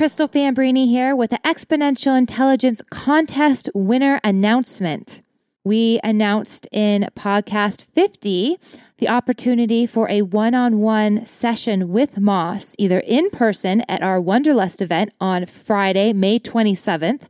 Crystal 0.00 0.30
Fambrini 0.30 0.86
here 0.86 1.14
with 1.14 1.28
the 1.28 1.40
Exponential 1.44 2.16
Intelligence 2.16 2.80
Contest 2.88 3.68
winner 3.74 4.18
announcement. 4.24 5.20
We 5.62 6.00
announced 6.02 6.66
in 6.72 7.10
podcast 7.14 7.84
50 7.84 8.58
the 8.96 9.08
opportunity 9.10 9.84
for 9.84 10.08
a 10.08 10.22
one 10.22 10.54
on 10.54 10.78
one 10.78 11.26
session 11.26 11.90
with 11.90 12.16
Moss, 12.16 12.74
either 12.78 13.00
in 13.00 13.28
person 13.28 13.82
at 13.90 14.00
our 14.00 14.18
Wonderlust 14.18 14.80
event 14.80 15.12
on 15.20 15.44
Friday, 15.44 16.14
May 16.14 16.38
27th, 16.38 17.24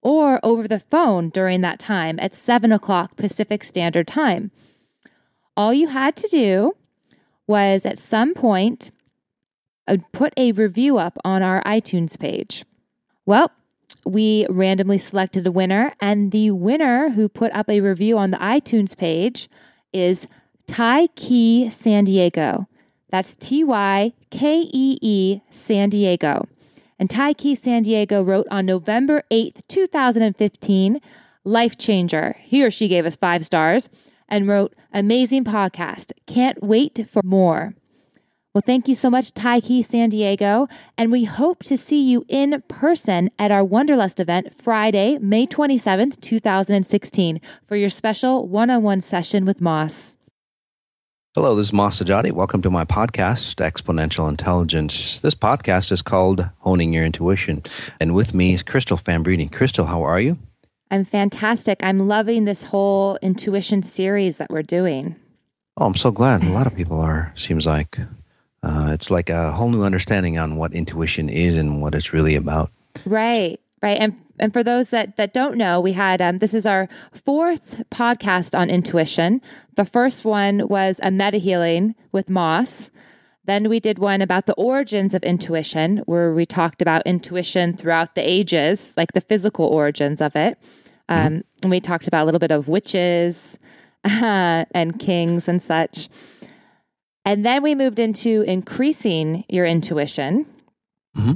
or 0.00 0.38
over 0.44 0.68
the 0.68 0.78
phone 0.78 1.28
during 1.28 1.60
that 1.62 1.80
time 1.80 2.20
at 2.20 2.36
7 2.36 2.70
o'clock 2.70 3.16
Pacific 3.16 3.64
Standard 3.64 4.06
Time. 4.06 4.52
All 5.56 5.74
you 5.74 5.88
had 5.88 6.14
to 6.14 6.28
do 6.28 6.76
was 7.48 7.84
at 7.84 7.98
some 7.98 8.32
point 8.32 8.92
Uh, 9.92 9.98
put 10.12 10.32
a 10.38 10.52
review 10.52 10.96
up 10.96 11.18
on 11.22 11.42
our 11.42 11.62
iTunes 11.64 12.18
page. 12.18 12.64
Well, 13.26 13.50
we 14.06 14.46
randomly 14.48 14.96
selected 14.96 15.46
a 15.46 15.52
winner, 15.52 15.92
and 16.00 16.32
the 16.32 16.50
winner 16.50 17.10
who 17.10 17.28
put 17.28 17.52
up 17.52 17.68
a 17.68 17.80
review 17.80 18.16
on 18.16 18.30
the 18.30 18.38
iTunes 18.38 18.96
page 18.96 19.50
is 19.92 20.26
Tykee 20.66 21.70
San 21.70 22.04
Diego. 22.04 22.68
That's 23.10 23.36
T 23.36 23.62
Y 23.62 24.14
K 24.30 24.60
E 24.72 24.98
E 25.02 25.40
San 25.50 25.90
Diego. 25.90 26.48
And 26.98 27.10
Tykee 27.10 27.58
San 27.58 27.82
Diego 27.82 28.22
wrote 28.22 28.46
on 28.50 28.64
November 28.64 29.24
8th, 29.30 29.66
2015, 29.68 31.00
Life 31.44 31.76
Changer. 31.76 32.36
He 32.40 32.64
or 32.64 32.70
she 32.70 32.88
gave 32.88 33.04
us 33.04 33.16
five 33.16 33.44
stars 33.44 33.90
and 34.28 34.48
wrote, 34.48 34.74
Amazing 34.94 35.44
podcast. 35.44 36.12
Can't 36.26 36.62
wait 36.62 37.06
for 37.10 37.20
more. 37.22 37.74
Well, 38.54 38.62
thank 38.66 38.86
you 38.86 38.94
so 38.94 39.08
much, 39.08 39.32
Tykee 39.32 39.82
San 39.82 40.10
Diego, 40.10 40.68
and 40.98 41.10
we 41.10 41.24
hope 41.24 41.64
to 41.64 41.78
see 41.78 42.02
you 42.02 42.26
in 42.28 42.62
person 42.68 43.30
at 43.38 43.50
our 43.50 43.64
Wonderlust 43.64 44.20
event 44.20 44.52
Friday, 44.54 45.16
May 45.16 45.46
27th, 45.46 46.20
2016, 46.20 47.40
for 47.64 47.76
your 47.76 47.88
special 47.88 48.46
one 48.46 48.68
on 48.68 48.82
one 48.82 49.00
session 49.00 49.46
with 49.46 49.62
Moss. 49.62 50.18
Hello, 51.34 51.56
this 51.56 51.68
is 51.68 51.72
Moss 51.72 52.02
Sajati. 52.02 52.30
Welcome 52.30 52.60
to 52.60 52.68
my 52.68 52.84
podcast, 52.84 53.56
Exponential 53.56 54.28
Intelligence. 54.28 55.22
This 55.22 55.34
podcast 55.34 55.90
is 55.90 56.02
called 56.02 56.46
Honing 56.58 56.92
Your 56.92 57.06
Intuition. 57.06 57.62
And 58.00 58.14
with 58.14 58.34
me 58.34 58.52
is 58.52 58.62
Crystal 58.62 58.98
Fambrini. 58.98 59.50
Crystal, 59.50 59.86
how 59.86 60.02
are 60.02 60.20
you? 60.20 60.38
I'm 60.90 61.06
fantastic. 61.06 61.82
I'm 61.82 62.00
loving 62.00 62.44
this 62.44 62.64
whole 62.64 63.18
intuition 63.22 63.82
series 63.82 64.36
that 64.36 64.50
we're 64.50 64.60
doing. 64.60 65.16
Oh, 65.78 65.86
I'm 65.86 65.94
so 65.94 66.10
glad. 66.10 66.44
A 66.44 66.50
lot 66.50 66.66
of 66.66 66.76
people 66.76 67.00
are, 67.00 67.32
seems 67.34 67.64
like. 67.64 67.98
Uh, 68.62 68.90
it's 68.92 69.10
like 69.10 69.28
a 69.28 69.52
whole 69.52 69.70
new 69.70 69.82
understanding 69.82 70.38
on 70.38 70.56
what 70.56 70.72
intuition 70.74 71.28
is 71.28 71.56
and 71.56 71.82
what 71.82 71.94
it's 71.94 72.12
really 72.12 72.36
about. 72.36 72.70
Right, 73.04 73.60
right. 73.82 73.98
And 73.98 74.20
and 74.38 74.52
for 74.52 74.62
those 74.62 74.90
that 74.90 75.16
that 75.16 75.32
don't 75.32 75.56
know, 75.56 75.80
we 75.80 75.92
had 75.92 76.22
um, 76.22 76.38
this 76.38 76.54
is 76.54 76.66
our 76.66 76.88
fourth 77.12 77.82
podcast 77.90 78.58
on 78.58 78.70
intuition. 78.70 79.40
The 79.76 79.84
first 79.84 80.24
one 80.24 80.68
was 80.68 81.00
a 81.02 81.10
meta 81.10 81.38
healing 81.38 81.94
with 82.12 82.30
Moss. 82.30 82.90
Then 83.44 83.68
we 83.68 83.80
did 83.80 83.98
one 83.98 84.22
about 84.22 84.46
the 84.46 84.54
origins 84.54 85.14
of 85.14 85.24
intuition, 85.24 85.98
where 86.06 86.32
we 86.32 86.46
talked 86.46 86.80
about 86.80 87.02
intuition 87.04 87.76
throughout 87.76 88.14
the 88.14 88.22
ages, 88.22 88.94
like 88.96 89.12
the 89.12 89.20
physical 89.20 89.66
origins 89.66 90.20
of 90.20 90.36
it. 90.36 90.58
Um, 91.08 91.18
mm-hmm. 91.18 91.40
And 91.62 91.70
we 91.70 91.80
talked 91.80 92.06
about 92.06 92.22
a 92.22 92.26
little 92.26 92.38
bit 92.38 92.52
of 92.52 92.68
witches 92.68 93.58
uh, 94.04 94.64
and 94.70 94.98
kings 95.00 95.48
and 95.48 95.60
such. 95.60 96.08
And 97.24 97.44
then 97.44 97.62
we 97.62 97.74
moved 97.74 97.98
into 97.98 98.42
increasing 98.42 99.44
your 99.48 99.64
intuition. 99.64 100.46
Mm-hmm. 101.16 101.32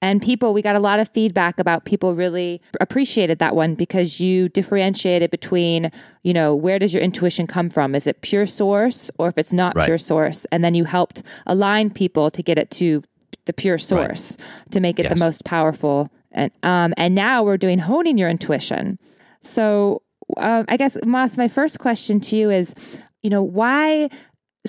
And 0.00 0.22
people, 0.22 0.54
we 0.54 0.62
got 0.62 0.76
a 0.76 0.80
lot 0.80 1.00
of 1.00 1.08
feedback 1.08 1.58
about 1.58 1.84
people 1.84 2.14
really 2.14 2.62
appreciated 2.80 3.40
that 3.40 3.56
one 3.56 3.74
because 3.74 4.20
you 4.20 4.48
differentiated 4.48 5.30
between, 5.30 5.90
you 6.22 6.32
know, 6.32 6.54
where 6.54 6.78
does 6.78 6.94
your 6.94 7.02
intuition 7.02 7.48
come 7.48 7.68
from? 7.68 7.96
Is 7.96 8.06
it 8.06 8.20
pure 8.20 8.46
source 8.46 9.10
or 9.18 9.28
if 9.28 9.38
it's 9.38 9.52
not 9.52 9.74
right. 9.74 9.86
pure 9.86 9.98
source? 9.98 10.44
And 10.52 10.62
then 10.62 10.74
you 10.74 10.84
helped 10.84 11.24
align 11.46 11.90
people 11.90 12.30
to 12.30 12.42
get 12.44 12.58
it 12.58 12.70
to 12.72 13.02
the 13.46 13.52
pure 13.52 13.78
source 13.78 14.36
right. 14.38 14.70
to 14.70 14.80
make 14.80 15.00
it 15.00 15.04
yes. 15.04 15.12
the 15.12 15.18
most 15.18 15.44
powerful. 15.44 16.10
And 16.30 16.52
um, 16.62 16.94
and 16.96 17.14
now 17.16 17.42
we're 17.42 17.56
doing 17.56 17.80
honing 17.80 18.18
your 18.18 18.28
intuition. 18.28 19.00
So 19.42 20.02
uh, 20.36 20.62
I 20.68 20.76
guess 20.76 20.96
Moss, 21.04 21.36
my 21.36 21.48
first 21.48 21.80
question 21.80 22.20
to 22.20 22.36
you 22.36 22.50
is, 22.50 22.74
you 23.22 23.30
know, 23.30 23.42
why 23.42 24.10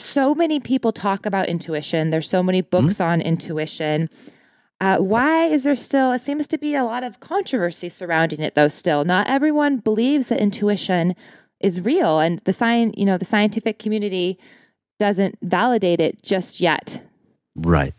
so 0.01 0.33
many 0.35 0.59
people 0.59 0.91
talk 0.91 1.25
about 1.25 1.47
intuition. 1.47 2.09
There's 2.09 2.29
so 2.29 2.43
many 2.43 2.61
books 2.61 2.95
mm-hmm. 2.95 3.03
on 3.03 3.21
intuition. 3.21 4.09
Uh, 4.81 4.97
why 4.97 5.45
is 5.45 5.65
there 5.65 5.75
still, 5.75 6.11
it 6.13 6.21
seems 6.21 6.47
to 6.47 6.57
be 6.57 6.73
a 6.73 6.85
lot 6.85 7.03
of 7.03 7.19
controversy 7.19 7.89
surrounding 7.89 8.39
it, 8.39 8.55
though, 8.55 8.69
still. 8.69 9.03
Not 9.03 9.27
everyone 9.27 9.77
believes 9.77 10.29
that 10.29 10.39
intuition 10.39 11.15
is 11.59 11.81
real, 11.81 12.19
and 12.19 12.39
the 12.39 12.53
science, 12.53 12.95
you 12.97 13.05
know, 13.05 13.17
the 13.17 13.25
scientific 13.25 13.79
community 13.79 14.39
doesn't 14.97 15.37
validate 15.41 15.99
it 15.99 16.21
just 16.21 16.61
yet. 16.61 17.03
Right. 17.55 17.93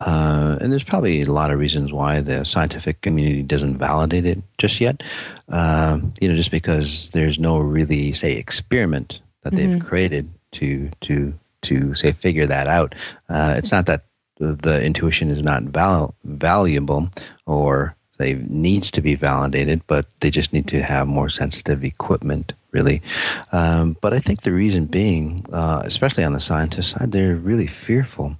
Uh, 0.00 0.56
and 0.60 0.72
there's 0.72 0.84
probably 0.84 1.22
a 1.22 1.32
lot 1.32 1.50
of 1.50 1.58
reasons 1.58 1.92
why 1.92 2.20
the 2.20 2.44
scientific 2.44 3.00
community 3.00 3.42
doesn't 3.42 3.78
validate 3.78 4.26
it 4.26 4.42
just 4.56 4.80
yet. 4.80 5.02
Uh, 5.48 5.98
you 6.20 6.28
know, 6.28 6.36
just 6.36 6.50
because 6.50 7.10
there's 7.10 7.38
no 7.38 7.58
really, 7.58 8.12
say, 8.12 8.36
experiment 8.36 9.20
that 9.42 9.54
they've 9.54 9.70
mm-hmm. 9.70 9.86
created 9.86 10.30
to 10.52 10.90
to 11.00 11.34
to 11.62 11.94
say 11.94 12.12
figure 12.12 12.46
that 12.46 12.68
out. 12.68 12.94
Uh, 13.28 13.54
it's 13.56 13.72
not 13.72 13.86
that 13.86 14.04
the, 14.38 14.82
intuition 14.82 15.30
is 15.30 15.42
not 15.42 15.64
val- 15.64 16.14
valuable 16.24 17.08
or 17.46 17.96
say 18.18 18.34
needs 18.48 18.90
to 18.92 19.00
be 19.00 19.14
validated, 19.14 19.82
but 19.86 20.06
they 20.20 20.30
just 20.30 20.52
need 20.52 20.66
to 20.68 20.82
have 20.82 21.06
more 21.06 21.28
sensitive 21.28 21.84
equipment, 21.84 22.52
really. 22.72 23.02
Um, 23.52 23.96
but 24.00 24.12
I 24.12 24.18
think 24.18 24.42
the 24.42 24.52
reason 24.52 24.86
being, 24.86 25.44
uh, 25.52 25.82
especially 25.84 26.24
on 26.24 26.32
the 26.32 26.40
scientist 26.40 26.90
side, 26.90 27.12
they're 27.12 27.36
really 27.36 27.66
fearful 27.66 28.36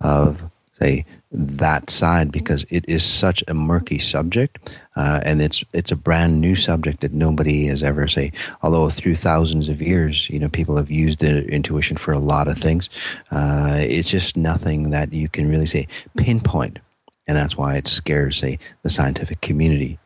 of 0.00 0.50
say 0.80 1.04
that 1.30 1.90
side 1.90 2.30
because 2.32 2.64
it 2.70 2.84
is 2.88 3.04
such 3.04 3.42
a 3.48 3.54
murky 3.54 3.98
subject 3.98 4.80
uh, 4.96 5.20
and 5.24 5.42
it's 5.42 5.64
it's 5.72 5.92
a 5.92 5.96
brand 5.96 6.40
new 6.40 6.54
subject 6.56 7.00
that 7.00 7.12
nobody 7.12 7.66
has 7.66 7.82
ever 7.82 8.06
say 8.06 8.30
although 8.62 8.88
through 8.88 9.14
thousands 9.14 9.68
of 9.68 9.82
years 9.82 10.28
you 10.30 10.38
know 10.38 10.48
people 10.48 10.76
have 10.76 10.90
used 10.90 11.20
the 11.20 11.46
intuition 11.48 11.96
for 11.96 12.12
a 12.12 12.18
lot 12.18 12.48
of 12.48 12.56
things 12.56 12.88
uh, 13.30 13.76
it's 13.78 14.10
just 14.10 14.36
nothing 14.36 14.90
that 14.90 15.12
you 15.12 15.28
can 15.28 15.48
really 15.48 15.66
say 15.66 15.86
pinpoint. 16.16 16.78
And 17.26 17.36
that's 17.36 17.56
why 17.56 17.76
it 17.76 17.86
scares 17.86 18.36
say 18.36 18.58
the 18.82 18.90
scientific 18.90 19.40
community. 19.40 19.98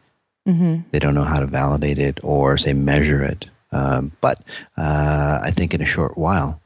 Mm-hmm. 0.47 0.89
they 0.93 0.99
don't 0.99 1.15
know 1.15 1.25
how 1.25 1.41
to 1.41 1.47
validate 1.47 1.99
it 1.99 2.21
or 2.23 2.57
say 2.57 2.73
measure 2.73 3.23
it. 3.23 3.51
Um, 3.71 4.13
but 4.23 4.39
uh, 4.79 5.41
i 5.43 5.51
think 5.51 5.75
in 5.75 5.83
a 5.83 5.85
short 5.85 6.17
while 6.17 6.59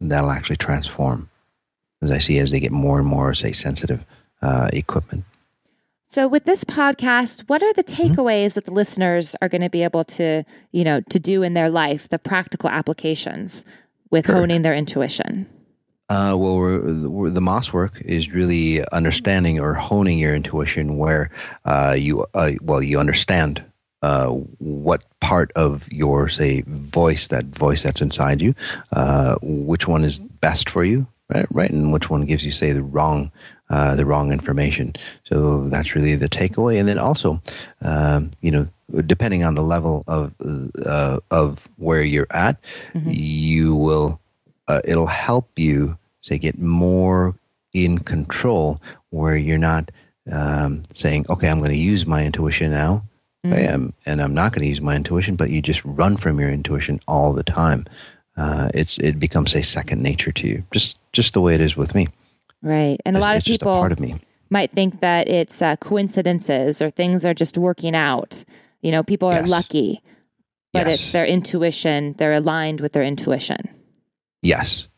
that'll 0.00 0.30
actually 0.30 0.54
transform 0.56 1.28
as 2.04 2.10
I 2.10 2.18
see 2.18 2.38
as 2.38 2.50
they 2.50 2.60
get 2.60 2.72
more 2.72 2.98
and 2.98 3.06
more, 3.06 3.34
say, 3.34 3.52
sensitive 3.52 4.04
uh, 4.42 4.68
equipment. 4.72 5.24
So, 6.06 6.28
with 6.28 6.44
this 6.44 6.62
podcast, 6.62 7.48
what 7.48 7.62
are 7.62 7.72
the 7.72 7.82
mm-hmm. 7.82 8.14
takeaways 8.14 8.46
mm-hmm. 8.46 8.54
that 8.54 8.66
the 8.66 8.72
listeners 8.72 9.34
are 9.42 9.48
going 9.48 9.62
to 9.62 9.70
be 9.70 9.82
able 9.82 10.04
to, 10.04 10.44
you 10.70 10.84
know, 10.84 11.00
to 11.10 11.18
do 11.18 11.42
in 11.42 11.54
their 11.54 11.68
life, 11.68 12.08
the 12.08 12.18
practical 12.18 12.70
applications 12.70 13.64
with 14.10 14.26
sure. 14.26 14.36
honing 14.36 14.62
their 14.62 14.74
intuition? 14.74 15.48
Uh, 16.10 16.36
well, 16.36 16.56
we're, 16.56 17.08
we're, 17.08 17.30
the 17.30 17.40
Moss 17.40 17.72
work 17.72 18.00
is 18.02 18.32
really 18.32 18.86
understanding 18.92 19.58
or 19.58 19.72
honing 19.72 20.18
your 20.18 20.34
intuition, 20.34 20.98
where 20.98 21.30
uh, 21.64 21.96
you 21.98 22.26
uh, 22.34 22.52
well 22.62 22.82
you 22.82 23.00
understand 23.00 23.64
uh, 24.02 24.26
what 24.58 25.02
part 25.20 25.50
of 25.56 25.90
your 25.90 26.28
say 26.28 26.62
voice, 26.66 27.28
that 27.28 27.46
voice 27.46 27.82
that's 27.82 28.02
inside 28.02 28.42
you, 28.42 28.54
uh, 28.92 29.36
which 29.40 29.88
one 29.88 30.04
is 30.04 30.18
best 30.20 30.68
for 30.68 30.84
you, 30.84 31.06
right? 31.28 31.46
Right, 31.50 31.70
and 31.70 31.92
which 31.92 32.10
one 32.10 32.24
gives 32.24 32.44
you 32.44 32.52
say 32.52 32.72
the 32.72 32.82
wrong, 32.82 33.32
uh, 33.70 33.94
the 33.94 34.06
wrong 34.06 34.32
information. 34.32 34.94
So 35.24 35.68
that's 35.68 35.94
really 35.94 36.16
the 36.16 36.28
takeaway. 36.28 36.78
And 36.78 36.88
then 36.88 36.98
also, 36.98 37.40
um, 37.82 38.30
you 38.40 38.50
know, 38.50 38.68
depending 39.06 39.44
on 39.44 39.54
the 39.54 39.62
level 39.62 40.04
of 40.06 40.34
uh, 40.84 41.20
of 41.30 41.68
where 41.76 42.02
you're 42.02 42.26
at, 42.30 42.62
mm-hmm. 42.62 43.10
you 43.10 43.74
will 43.74 44.20
uh, 44.68 44.80
it'll 44.84 45.06
help 45.06 45.58
you 45.58 45.98
say 46.20 46.38
get 46.38 46.58
more 46.58 47.34
in 47.72 47.98
control 47.98 48.80
where 49.10 49.36
you're 49.36 49.58
not 49.58 49.90
um, 50.30 50.82
saying, 50.92 51.26
okay, 51.28 51.50
I'm 51.50 51.58
going 51.58 51.72
to 51.72 51.76
use 51.76 52.06
my 52.06 52.24
intuition 52.24 52.70
now. 52.70 53.04
Mm-hmm. 53.44 53.52
I 53.52 53.58
am, 53.58 53.92
and 54.06 54.22
I'm 54.22 54.32
not 54.32 54.52
going 54.52 54.62
to 54.62 54.68
use 54.68 54.80
my 54.80 54.96
intuition, 54.96 55.36
but 55.36 55.50
you 55.50 55.60
just 55.60 55.84
run 55.84 56.16
from 56.16 56.40
your 56.40 56.48
intuition 56.48 57.00
all 57.06 57.34
the 57.34 57.42
time 57.42 57.84
uh, 58.36 58.68
it's 58.74 58.98
it 58.98 59.18
becomes 59.18 59.54
a 59.54 59.62
second 59.62 60.02
nature 60.02 60.32
to 60.32 60.48
you, 60.48 60.64
just 60.72 60.98
just 61.14 61.32
the 61.32 61.40
way 61.40 61.54
it 61.54 61.60
is 61.60 61.76
with 61.76 61.94
me. 61.94 62.08
Right, 62.62 62.98
and 63.04 63.16
a 63.16 63.20
lot 63.20 63.36
of 63.36 63.44
people 63.44 63.72
part 63.72 63.92
of 63.92 64.00
me 64.00 64.16
might 64.50 64.70
think 64.70 65.00
that 65.00 65.28
it's 65.28 65.62
uh, 65.62 65.76
coincidences 65.76 66.82
or 66.82 66.90
things 66.90 67.24
are 67.24 67.34
just 67.34 67.56
working 67.56 67.94
out. 67.94 68.44
You 68.82 68.92
know, 68.92 69.02
people 69.02 69.28
are 69.28 69.34
yes. 69.40 69.48
lucky, 69.48 70.02
but 70.72 70.86
yes. 70.86 70.94
it's 70.94 71.12
their 71.12 71.26
intuition. 71.26 72.14
They're 72.18 72.34
aligned 72.34 72.80
with 72.80 72.92
their 72.92 73.02
intuition. 73.02 73.68
Yes, 74.42 74.88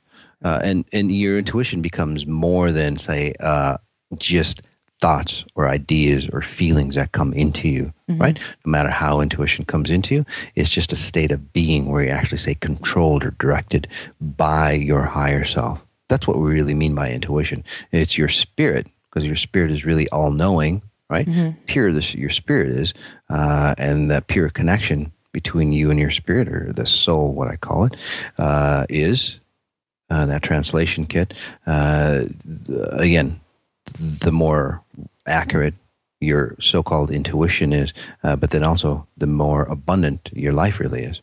uh, 0.45 0.61
and 0.63 0.85
and 0.93 1.13
your 1.13 1.39
intuition 1.39 1.83
becomes 1.83 2.27
more 2.27 2.73
than 2.73 2.99
say 2.99 3.35
uh, 3.41 3.79
just 4.19 4.63
thoughts 5.01 5.45
or 5.55 5.69
ideas 5.69 6.29
or 6.33 6.41
feelings 6.41 6.95
that 6.95 7.13
come 7.13 7.33
into 7.33 7.69
you, 7.69 7.93
mm-hmm. 8.11 8.21
right? 8.21 8.41
No 8.65 8.71
matter 8.71 8.89
how 8.89 9.21
intuition 9.21 9.65
comes 9.65 9.91
into 9.91 10.15
you, 10.15 10.27
it's 10.55 10.71
just 10.71 10.93
a 10.93 10.97
state 10.97 11.31
of 11.31 11.53
being 11.53 11.87
where 11.87 12.03
you 12.03 12.11
actually 12.11 12.39
say 12.39 12.55
controlled 12.55 13.25
or 13.25 13.33
directed 13.33 13.89
by 14.21 14.73
your 14.73 15.03
higher 15.03 15.45
self. 15.45 15.85
That's 16.09 16.27
what 16.27 16.39
we 16.39 16.53
really 16.53 16.75
mean 16.75 16.95
by 16.95 17.11
intuition. 17.11 17.65
It's 17.93 18.17
your 18.17 18.29
spirit, 18.29 18.89
because 19.11 19.27
your 19.27 19.37
spirit 19.37 19.71
is 19.71 19.85
really 19.85 20.09
all 20.11 20.31
knowing, 20.31 20.83
right? 21.11 21.27
Mm-hmm. 21.27 21.59
Pure, 21.67 21.93
this 21.93 22.15
your 22.15 22.31
spirit 22.31 22.69
is, 22.69 22.95
uh, 23.31 23.75
and 23.79 24.11
that 24.11 24.29
pure 24.29 24.49
connection 24.51 25.13
between 25.33 25.73
you 25.73 25.91
and 25.91 26.01
your 26.01 26.11
spirit, 26.11 26.49
or 26.49 26.73
the 26.73 26.87
soul, 26.87 27.33
what 27.33 27.49
I 27.49 27.57
call 27.57 27.85
it, 27.85 27.97
uh, 28.39 28.87
is 28.89 29.41
uh, 30.11 30.27
that 30.27 30.43
translation 30.43 31.07
kit. 31.07 31.35
Uh, 31.67 32.25
again, 32.93 33.41
the 33.99 34.33
more 34.33 34.83
accurate 35.27 35.75
your 36.21 36.57
so-called 36.59 37.11
intuition 37.11 37.73
is, 37.73 37.93
uh, 38.23 38.37
but 38.37 38.51
then 38.51 38.63
also 38.63 39.07
the 39.19 39.27
more 39.27 39.65
abundant 39.65 40.31
your 40.33 40.53
life 40.53 40.81
really 40.81 41.03
is. 41.03 41.21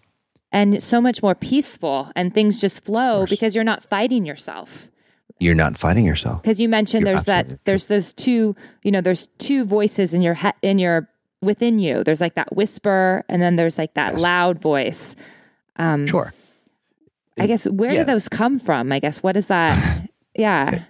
And 0.53 0.81
so 0.81 1.01
much 1.01 1.21
more 1.21 1.35
peaceful, 1.35 2.11
and 2.15 2.33
things 2.33 2.61
just 2.61 2.85
flow 2.85 3.25
because 3.25 3.55
you're 3.55 3.63
not 3.63 3.83
fighting 3.83 4.25
yourself. 4.25 4.87
You're 5.39 5.55
not 5.55 5.77
fighting 5.77 6.05
yourself. 6.05 6.41
Because 6.43 6.59
you 6.59 6.69
mentioned 6.69 7.05
you're 7.05 7.15
there's 7.15 7.25
that 7.25 7.47
true. 7.47 7.59
there's 7.65 7.87
those 7.87 8.13
two, 8.13 8.55
you 8.83 8.91
know, 8.91 9.01
there's 9.01 9.27
two 9.39 9.65
voices 9.65 10.13
in 10.13 10.21
your 10.21 10.35
head 10.35 10.53
in 10.61 10.79
your 10.79 11.09
within 11.41 11.79
you. 11.79 12.03
There's 12.03 12.21
like 12.21 12.35
that 12.35 12.55
whisper, 12.55 13.25
and 13.27 13.41
then 13.41 13.55
there's 13.55 13.77
like 13.77 13.95
that 13.95 14.13
yes. 14.13 14.21
loud 14.21 14.59
voice. 14.61 15.15
Um, 15.75 16.05
sure. 16.05 16.33
I 17.39 17.47
guess 17.47 17.67
where 17.67 17.91
yeah. 17.91 17.99
do 17.99 18.05
those 18.05 18.29
come 18.29 18.59
from? 18.59 18.91
I 18.91 18.99
guess 18.99 19.23
what 19.23 19.35
is 19.35 19.47
that? 19.47 20.07
yeah. 20.35 20.83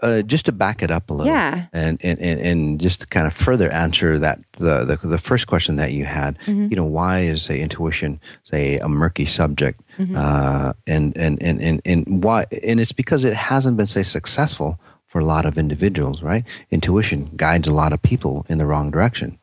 Uh, 0.00 0.22
just 0.22 0.46
to 0.46 0.52
back 0.52 0.80
it 0.80 0.92
up 0.92 1.10
a 1.10 1.12
little, 1.12 1.32
yeah, 1.32 1.66
and 1.72 1.98
and, 2.04 2.20
and, 2.20 2.40
and 2.40 2.80
just 2.80 3.00
to 3.00 3.06
kind 3.08 3.26
of 3.26 3.34
further 3.34 3.68
answer 3.70 4.16
that 4.18 4.38
the 4.52 4.84
the, 4.84 5.08
the 5.08 5.18
first 5.18 5.48
question 5.48 5.74
that 5.74 5.92
you 5.92 6.04
had, 6.04 6.38
mm-hmm. 6.40 6.68
you 6.70 6.76
know, 6.76 6.84
why 6.84 7.18
is 7.18 7.42
say 7.42 7.60
intuition 7.60 8.20
say 8.44 8.78
a 8.78 8.88
murky 8.88 9.26
subject, 9.26 9.80
mm-hmm. 9.98 10.14
uh, 10.16 10.72
and, 10.86 11.16
and 11.16 11.42
and 11.42 11.60
and 11.60 11.82
and 11.84 12.22
why? 12.22 12.46
And 12.66 12.78
it's 12.78 12.92
because 12.92 13.24
it 13.24 13.34
hasn't 13.34 13.76
been 13.76 13.86
say 13.86 14.04
successful 14.04 14.78
for 15.06 15.20
a 15.20 15.24
lot 15.24 15.46
of 15.46 15.58
individuals, 15.58 16.22
right? 16.22 16.44
Intuition 16.70 17.30
guides 17.34 17.66
a 17.66 17.74
lot 17.74 17.92
of 17.92 18.00
people 18.00 18.46
in 18.48 18.58
the 18.58 18.66
wrong 18.66 18.92
direction 18.92 19.38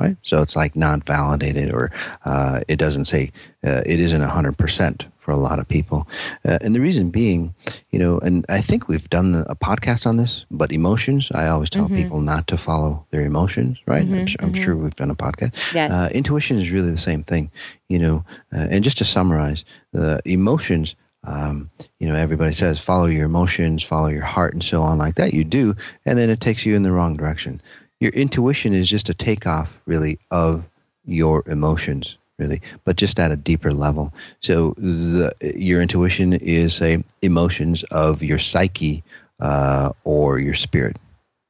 right? 0.00 0.16
So 0.22 0.42
it's 0.42 0.56
like 0.56 0.74
not 0.74 1.04
validated, 1.04 1.70
or 1.70 1.92
uh, 2.24 2.60
it 2.68 2.76
doesn't 2.76 3.04
say 3.04 3.30
uh, 3.64 3.82
it 3.86 4.00
isn't 4.00 4.22
hundred 4.22 4.56
percent 4.56 5.06
for 5.30 5.34
a 5.34 5.48
lot 5.48 5.60
of 5.60 5.68
people. 5.68 6.08
Uh, 6.44 6.58
and 6.60 6.74
the 6.74 6.80
reason 6.80 7.10
being, 7.10 7.54
you 7.90 8.00
know, 8.00 8.18
and 8.18 8.44
I 8.48 8.60
think 8.60 8.88
we've 8.88 9.08
done 9.10 9.44
a 9.48 9.54
podcast 9.54 10.04
on 10.04 10.16
this, 10.16 10.44
but 10.50 10.72
emotions. 10.72 11.30
I 11.32 11.46
always 11.46 11.70
tell 11.70 11.84
mm-hmm. 11.84 11.94
people 11.94 12.20
not 12.20 12.48
to 12.48 12.56
follow 12.56 13.06
their 13.12 13.22
emotions, 13.22 13.78
right? 13.86 14.04
Mm-hmm, 14.04 14.14
I'm, 14.14 14.26
sure, 14.26 14.40
I'm, 14.42 14.52
sure, 14.52 14.74
mm-hmm. 14.74 14.84
we've 14.84 14.96
done 14.96 15.10
a 15.10 15.14
podcast. 15.14 15.72
Yes. 15.72 15.92
Uh, 15.92 16.08
intuition 16.12 16.58
is 16.58 16.72
really 16.72 16.90
the 16.90 16.96
same 16.96 17.22
thing, 17.22 17.52
you 17.88 18.00
know. 18.00 18.24
Uh, 18.52 18.66
and 18.70 18.82
just 18.82 18.98
to 18.98 19.04
summarize, 19.04 19.64
the 19.92 20.20
emotions 20.24 20.96
um, 21.24 21.70
you 21.98 22.08
know, 22.08 22.14
everybody 22.14 22.50
says 22.50 22.80
follow 22.80 23.04
your 23.04 23.26
emotions, 23.26 23.84
follow 23.84 24.08
your 24.08 24.24
heart, 24.24 24.54
and 24.54 24.64
so 24.64 24.80
on, 24.80 24.96
like 24.96 25.16
that. 25.16 25.34
You 25.34 25.44
do, 25.44 25.74
and 26.06 26.18
then 26.18 26.30
it 26.30 26.40
takes 26.40 26.64
you 26.64 26.74
in 26.74 26.82
the 26.82 26.92
wrong 26.92 27.14
direction 27.14 27.60
your 28.00 28.12
intuition 28.12 28.72
is 28.72 28.88
just 28.88 29.10
a 29.10 29.14
takeoff, 29.14 29.80
really, 29.84 30.18
of 30.30 30.64
your 31.04 31.44
emotions, 31.46 32.16
really, 32.40 32.60
but 32.84 32.96
just 32.96 33.20
at 33.20 33.30
a 33.30 33.36
deeper 33.36 33.72
level. 33.72 34.12
So 34.40 34.74
the, 34.78 35.32
your 35.54 35.80
intuition 35.80 36.32
is, 36.32 36.74
say, 36.74 37.04
emotions 37.22 37.84
of 37.84 38.22
your 38.22 38.38
psyche 38.38 39.04
uh, 39.38 39.92
or 40.04 40.40
your 40.40 40.54
spirit. 40.54 40.96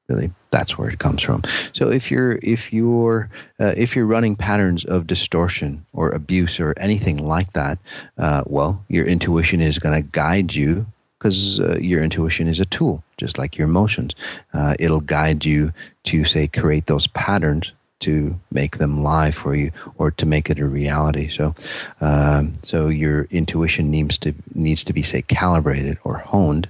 Really, 0.08 0.32
that's 0.50 0.76
where 0.76 0.90
it 0.90 0.98
comes 0.98 1.22
from. 1.22 1.42
So 1.72 1.88
if 1.88 2.10
you're 2.10 2.40
if 2.42 2.72
you're 2.72 3.31
uh, 3.60 3.75
if 3.76 3.94
you're 3.94 4.06
running 4.06 4.34
patterns 4.34 4.84
of 4.84 5.06
distortion 5.06 5.87
or 5.92 6.10
abuse 6.10 6.58
or 6.58 6.75
anything 6.76 7.16
like 7.19 7.52
that, 7.52 7.78
uh, 8.19 8.42
well, 8.46 8.84
your 8.88 9.06
intuition 9.06 9.60
is 9.60 9.78
going 9.78 9.94
to 9.94 10.08
guide 10.10 10.52
you 10.52 10.87
because 11.20 11.60
uh, 11.60 11.76
your 11.78 12.02
intuition 12.02 12.48
is 12.48 12.58
a 12.58 12.64
tool, 12.64 13.04
just 13.19 13.38
like 13.38 13.56
your 13.56 13.69
emotions. 13.69 14.14
Uh, 14.54 14.75
it'll 14.81 15.02
guide 15.02 15.44
you 15.44 15.70
to, 16.04 16.25
say, 16.25 16.48
create 16.48 16.87
those 16.87 17.06
patterns 17.08 17.72
to 18.00 18.38
make 18.50 18.79
them 18.79 19.02
live 19.02 19.35
for 19.35 19.55
you 19.55 19.70
or 19.97 20.11
to 20.11 20.26
make 20.26 20.50
it 20.50 20.58
a 20.58 20.67
reality. 20.67 21.29
So, 21.29 21.55
um, 22.00 22.52
so 22.62 22.88
your 22.88 23.26
intuition 23.31 23.91
needs 23.91 24.19
to 24.19 24.35
needs 24.55 24.85
to 24.85 24.93
be, 24.93 25.02
say, 25.02 25.23
calibrated 25.23 25.99
or 26.05 26.19
honed 26.19 26.69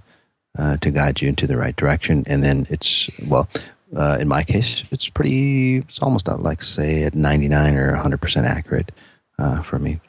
uh, 0.58 0.76
to 0.78 0.90
guide 0.90 1.20
you 1.20 1.28
into 1.28 1.46
the 1.46 1.56
right 1.56 1.76
direction. 1.76 2.24
And 2.26 2.42
then 2.42 2.66
it's 2.70 3.10
well, 3.26 3.48
uh, 3.96 4.18
in 4.20 4.28
my 4.28 4.42
case, 4.42 4.84
it's 4.90 5.08
pretty. 5.08 5.78
It's 5.78 6.00
almost 6.00 6.28
like 6.28 6.62
say 6.62 7.04
at 7.04 7.14
ninety 7.14 7.48
nine 7.48 7.76
or 7.76 7.94
hundred 7.94 8.20
percent 8.20 8.46
accurate 8.46 8.92
uh, 9.38 9.62
for 9.62 9.78
me. 9.78 10.00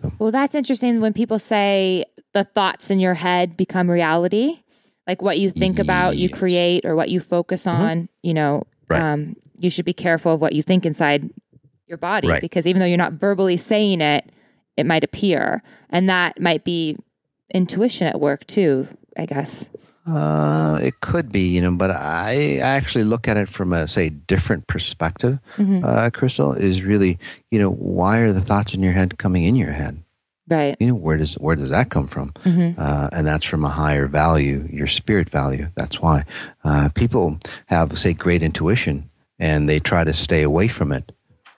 So. 0.00 0.12
Well, 0.18 0.32
that's 0.32 0.54
interesting 0.54 1.00
when 1.00 1.12
people 1.12 1.38
say 1.38 2.04
the 2.32 2.44
thoughts 2.44 2.90
in 2.90 3.00
your 3.00 3.14
head 3.14 3.56
become 3.56 3.90
reality. 3.90 4.58
Like 5.06 5.20
what 5.20 5.38
you 5.38 5.50
think 5.50 5.78
yes. 5.78 5.84
about, 5.84 6.16
you 6.16 6.28
create, 6.28 6.84
or 6.84 6.94
what 6.94 7.08
you 7.08 7.20
focus 7.20 7.64
mm-hmm. 7.64 7.82
on. 7.82 7.96
Mm-hmm. 7.96 8.26
You 8.26 8.34
know, 8.34 8.66
right. 8.88 9.02
um, 9.02 9.36
you 9.62 9.70
should 9.70 9.84
be 9.84 9.92
careful 9.92 10.34
of 10.34 10.40
what 10.40 10.52
you 10.52 10.62
think 10.62 10.84
inside 10.86 11.30
your 11.86 11.98
body 11.98 12.28
right. 12.28 12.40
because 12.40 12.66
even 12.66 12.80
though 12.80 12.86
you're 12.86 12.96
not 12.96 13.14
verbally 13.14 13.56
saying 13.56 14.00
it, 14.00 14.30
it 14.76 14.86
might 14.86 15.04
appear, 15.04 15.62
and 15.90 16.08
that 16.08 16.40
might 16.40 16.64
be 16.64 16.96
intuition 17.54 18.06
at 18.06 18.20
work 18.20 18.46
too. 18.46 18.88
I 19.16 19.26
guess. 19.26 19.68
Uh, 20.06 20.80
it 20.82 20.98
could 21.00 21.30
be, 21.30 21.54
you 21.54 21.60
know, 21.60 21.70
but 21.70 21.90
I 21.90 22.56
actually 22.56 23.04
look 23.04 23.28
at 23.28 23.36
it 23.36 23.48
from 23.48 23.72
a 23.72 23.86
say 23.86 24.08
different 24.08 24.66
perspective. 24.66 25.38
Mm-hmm. 25.56 25.84
Uh, 25.84 26.10
Crystal 26.10 26.54
is 26.54 26.82
really, 26.82 27.18
you 27.50 27.58
know, 27.58 27.70
why 27.70 28.18
are 28.18 28.32
the 28.32 28.40
thoughts 28.40 28.74
in 28.74 28.82
your 28.82 28.94
head 28.94 29.18
coming 29.18 29.44
in 29.44 29.54
your 29.54 29.70
head? 29.70 30.02
Right. 30.48 30.76
You 30.80 30.88
know, 30.88 30.94
where 30.94 31.16
does 31.16 31.34
where 31.34 31.54
does 31.54 31.70
that 31.70 31.90
come 31.90 32.08
from? 32.08 32.30
Mm-hmm. 32.44 32.80
Uh, 32.80 33.10
and 33.12 33.26
that's 33.26 33.44
from 33.44 33.64
a 33.64 33.68
higher 33.68 34.06
value, 34.06 34.68
your 34.72 34.88
spirit 34.88 35.30
value. 35.30 35.68
That's 35.76 36.00
why 36.00 36.24
uh, 36.64 36.88
people 36.94 37.38
have 37.66 37.96
say 37.96 38.12
great 38.12 38.42
intuition 38.42 39.08
and 39.42 39.68
they 39.68 39.78
try 39.78 40.04
to 40.04 40.12
stay 40.14 40.42
away 40.42 40.68
from 40.68 40.92
it. 40.92 41.12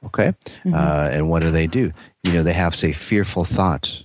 Okay, 0.06 0.32
mm-hmm. 0.44 0.74
Uh, 0.74 1.08
and 1.12 1.30
what 1.30 1.42
do 1.42 1.50
they 1.50 1.66
do? 1.66 1.92
You 2.24 2.32
know, 2.32 2.42
they 2.42 2.52
have 2.52 2.74
say 2.74 2.92
fearful 2.92 3.44
thoughts 3.44 4.04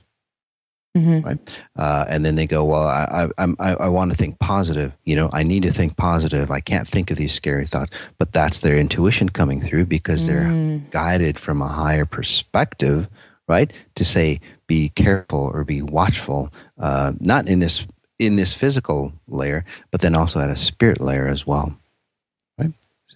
Mm-hmm. 0.98 1.22
Right. 1.22 1.66
Uh, 1.78 2.06
and 2.10 2.26
then 2.26 2.36
they 2.36 2.48
go, 2.48 2.66
well, 2.66 2.88
I, 2.88 3.30
I, 3.38 3.48
I, 3.60 3.74
I 3.76 3.88
want 3.90 4.12
to 4.12 4.18
think 4.18 4.40
positive. 4.40 4.92
You 5.06 5.16
know, 5.16 5.30
I 5.32 5.44
need 5.44 5.64
to 5.64 5.72
think 5.72 5.98
positive. 5.98 6.50
I 6.50 6.60
can't 6.62 6.88
think 6.88 7.12
of 7.12 7.18
these 7.18 7.34
scary 7.34 7.66
thoughts. 7.66 8.10
But 8.18 8.34
that's 8.34 8.60
their 8.60 8.78
intuition 8.78 9.30
coming 9.30 9.62
through 9.62 9.86
because 9.86 10.26
they're 10.26 10.46
mm. 10.46 10.90
guided 10.90 11.38
from 11.38 11.62
a 11.62 11.68
higher 11.68 12.06
perspective, 12.06 13.08
right? 13.48 13.72
To 13.96 14.04
say, 14.04 14.40
be 14.66 14.90
careful 14.90 15.52
or 15.54 15.64
be 15.64 15.82
watchful, 15.82 16.52
uh, 16.80 17.14
not 17.20 17.48
in 17.48 17.60
this 17.60 17.86
in 18.18 18.36
this 18.36 18.54
physical 18.54 19.14
layer, 19.30 19.64
but 19.92 20.02
then 20.02 20.14
also 20.14 20.42
at 20.42 20.50
a 20.50 20.56
spirit 20.56 21.00
layer 21.00 21.28
as 21.28 21.48
well. 21.48 21.79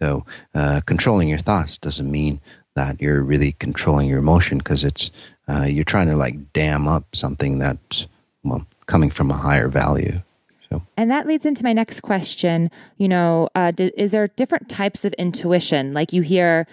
So 0.03 0.25
uh, 0.53 0.81
controlling 0.85 1.29
your 1.29 1.39
thoughts 1.39 1.77
doesn't 1.77 2.11
mean 2.11 2.41
that 2.75 2.99
you're 2.99 3.23
really 3.23 3.53
controlling 3.53 4.09
your 4.09 4.19
emotion 4.19 4.57
because 4.57 4.83
it's 4.83 5.11
uh, 5.47 5.63
you're 5.63 5.85
trying 5.85 6.09
to 6.09 6.17
like 6.17 6.51
dam 6.51 6.89
up 6.89 7.15
something 7.15 7.59
that's 7.59 8.07
well 8.43 8.67
coming 8.85 9.09
from 9.09 9.31
a 9.31 9.37
higher 9.37 9.69
value. 9.69 10.21
So. 10.69 10.81
And 10.97 11.09
that 11.09 11.25
leads 11.25 11.45
into 11.45 11.63
my 11.63 11.71
next 11.71 12.01
question. 12.01 12.69
You 12.97 13.07
know, 13.07 13.47
uh, 13.55 13.71
d- 13.71 13.93
is 13.95 14.11
there 14.11 14.27
different 14.27 14.67
types 14.67 15.05
of 15.05 15.13
intuition? 15.13 15.93
Like 15.93 16.11
you 16.11 16.21
hear, 16.21 16.67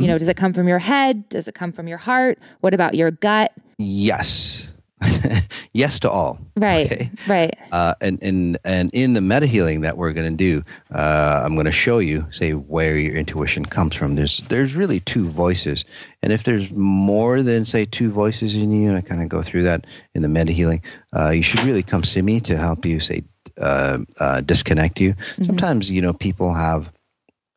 you 0.00 0.06
know, 0.06 0.14
mm-hmm. 0.14 0.20
does 0.20 0.28
it 0.28 0.38
come 0.38 0.54
from 0.54 0.66
your 0.66 0.78
head? 0.78 1.28
Does 1.28 1.46
it 1.46 1.54
come 1.54 1.70
from 1.70 1.86
your 1.86 1.98
heart? 1.98 2.38
What 2.60 2.72
about 2.72 2.94
your 2.94 3.10
gut? 3.10 3.52
Yes. 3.76 4.70
yes 5.72 5.98
to 6.00 6.10
all. 6.10 6.38
Right. 6.56 6.86
Okay? 6.86 7.10
Right. 7.28 7.58
Uh, 7.72 7.94
and 8.00 8.22
and 8.22 8.58
and 8.64 8.90
in 8.92 9.14
the 9.14 9.20
meta 9.20 9.46
healing 9.46 9.82
that 9.82 9.96
we're 9.96 10.12
going 10.12 10.30
to 10.30 10.36
do, 10.36 10.64
uh, 10.92 11.42
I'm 11.44 11.54
going 11.54 11.66
to 11.66 11.72
show 11.72 11.98
you 11.98 12.26
say 12.30 12.52
where 12.52 12.96
your 12.96 13.14
intuition 13.14 13.64
comes 13.64 13.94
from. 13.94 14.14
There's 14.14 14.38
there's 14.48 14.74
really 14.74 15.00
two 15.00 15.26
voices, 15.28 15.84
and 16.22 16.32
if 16.32 16.44
there's 16.44 16.70
more 16.72 17.42
than 17.42 17.64
say 17.64 17.84
two 17.84 18.10
voices 18.10 18.54
in 18.54 18.70
you, 18.70 18.88
and 18.88 18.98
I 18.98 19.02
kind 19.02 19.22
of 19.22 19.28
go 19.28 19.42
through 19.42 19.64
that 19.64 19.86
in 20.14 20.22
the 20.22 20.28
meta 20.28 20.52
healing, 20.52 20.82
uh, 21.16 21.30
you 21.30 21.42
should 21.42 21.62
really 21.64 21.82
come 21.82 22.04
see 22.04 22.22
me 22.22 22.40
to 22.40 22.56
help 22.56 22.84
you 22.84 23.00
say 23.00 23.24
uh, 23.60 23.98
uh, 24.20 24.40
disconnect 24.40 25.00
you. 25.00 25.14
Mm-hmm. 25.14 25.44
Sometimes 25.44 25.90
you 25.90 26.02
know 26.02 26.12
people 26.12 26.54
have 26.54 26.90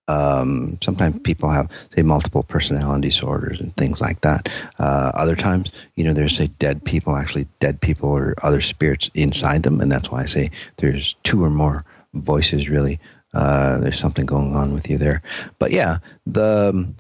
um, 0.08 0.78
sometimes 0.82 1.20
people 1.20 1.50
have, 1.50 1.72
say, 1.96 2.02
multiple 2.02 2.44
personality 2.44 3.10
disorders 3.10 3.60
and 3.60 3.76
things 3.76 4.02
like 4.02 4.22
that. 4.22 4.50
Uh, 4.80 5.12
other 5.14 5.36
times, 5.36 5.72
you 5.96 6.04
know, 6.04 6.14
there's, 6.14 6.38
say, 6.38 6.48
dead 6.60 6.84
people, 6.86 7.16
actually 7.16 7.48
dead 7.60 7.82
people 7.82 8.10
or 8.10 8.36
other 8.44 8.62
spirits 8.62 9.10
inside 9.14 9.64
them. 9.64 9.82
And 9.82 9.92
that's 9.92 10.12
why 10.12 10.22
I 10.22 10.26
say 10.26 10.52
there's 10.78 11.16
two 11.24 11.44
or 11.44 11.50
more 11.50 11.84
voices, 12.14 12.70
really. 12.70 13.00
Uh, 13.34 13.78
there's 13.78 14.00
something 14.00 14.26
going 14.26 14.56
on 14.56 14.74
with 14.74 14.90
you 14.90 14.98
there. 14.98 15.22
But 15.60 15.72
yeah, 15.72 15.98
the, 16.26 16.94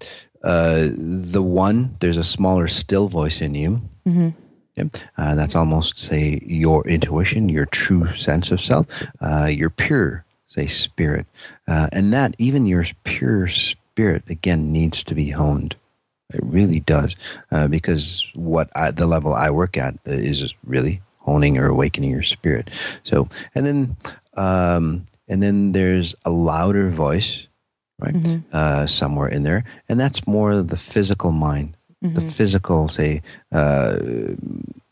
uh, 0.43 0.89
the 0.91 1.41
one, 1.41 1.95
there's 1.99 2.17
a 2.17 2.23
smaller 2.23 2.67
still 2.67 3.07
voice 3.07 3.41
in 3.41 3.55
you. 3.55 3.81
Mm-hmm. 4.05 4.29
Uh, 5.17 5.33
that's 5.33 5.55
almost 5.55 5.97
say 5.97 6.39
your 6.45 6.87
intuition, 6.87 7.49
your 7.49 7.65
true 7.65 8.13
sense 8.13 8.51
of 8.51 8.61
self, 8.61 9.07
uh, 9.21 9.45
your 9.45 9.71
pure 9.71 10.23
say 10.47 10.65
spirit, 10.65 11.25
uh, 11.67 11.87
and 11.91 12.13
that 12.13 12.35
even 12.37 12.65
your 12.65 12.83
pure 13.03 13.47
spirit 13.47 14.29
again 14.29 14.71
needs 14.71 15.03
to 15.03 15.15
be 15.15 15.29
honed. 15.29 15.75
It 16.33 16.41
really 16.43 16.81
does, 16.81 17.15
uh, 17.51 17.67
because 17.67 18.29
what 18.35 18.69
I, 18.75 18.91
the 18.91 19.07
level 19.07 19.33
I 19.33 19.49
work 19.49 19.77
at 19.77 19.95
is 20.05 20.53
really 20.65 21.01
honing 21.19 21.57
or 21.57 21.67
awakening 21.67 22.11
your 22.11 22.23
spirit. 22.23 22.69
So, 23.03 23.29
and 23.55 23.65
then, 23.65 23.97
um, 24.35 25.05
and 25.29 25.41
then 25.41 25.71
there's 25.71 26.15
a 26.25 26.29
louder 26.29 26.89
voice, 26.89 27.47
right, 27.99 28.13
mm-hmm. 28.13 28.39
uh, 28.51 28.87
somewhere 28.87 29.29
in 29.29 29.43
there, 29.43 29.63
and 29.87 29.99
that's 29.99 30.27
more 30.27 30.61
the 30.61 30.77
physical 30.77 31.31
mind, 31.31 31.77
mm-hmm. 32.03 32.15
the 32.15 32.21
physical, 32.21 32.89
say, 32.89 33.21
uh, 33.53 33.97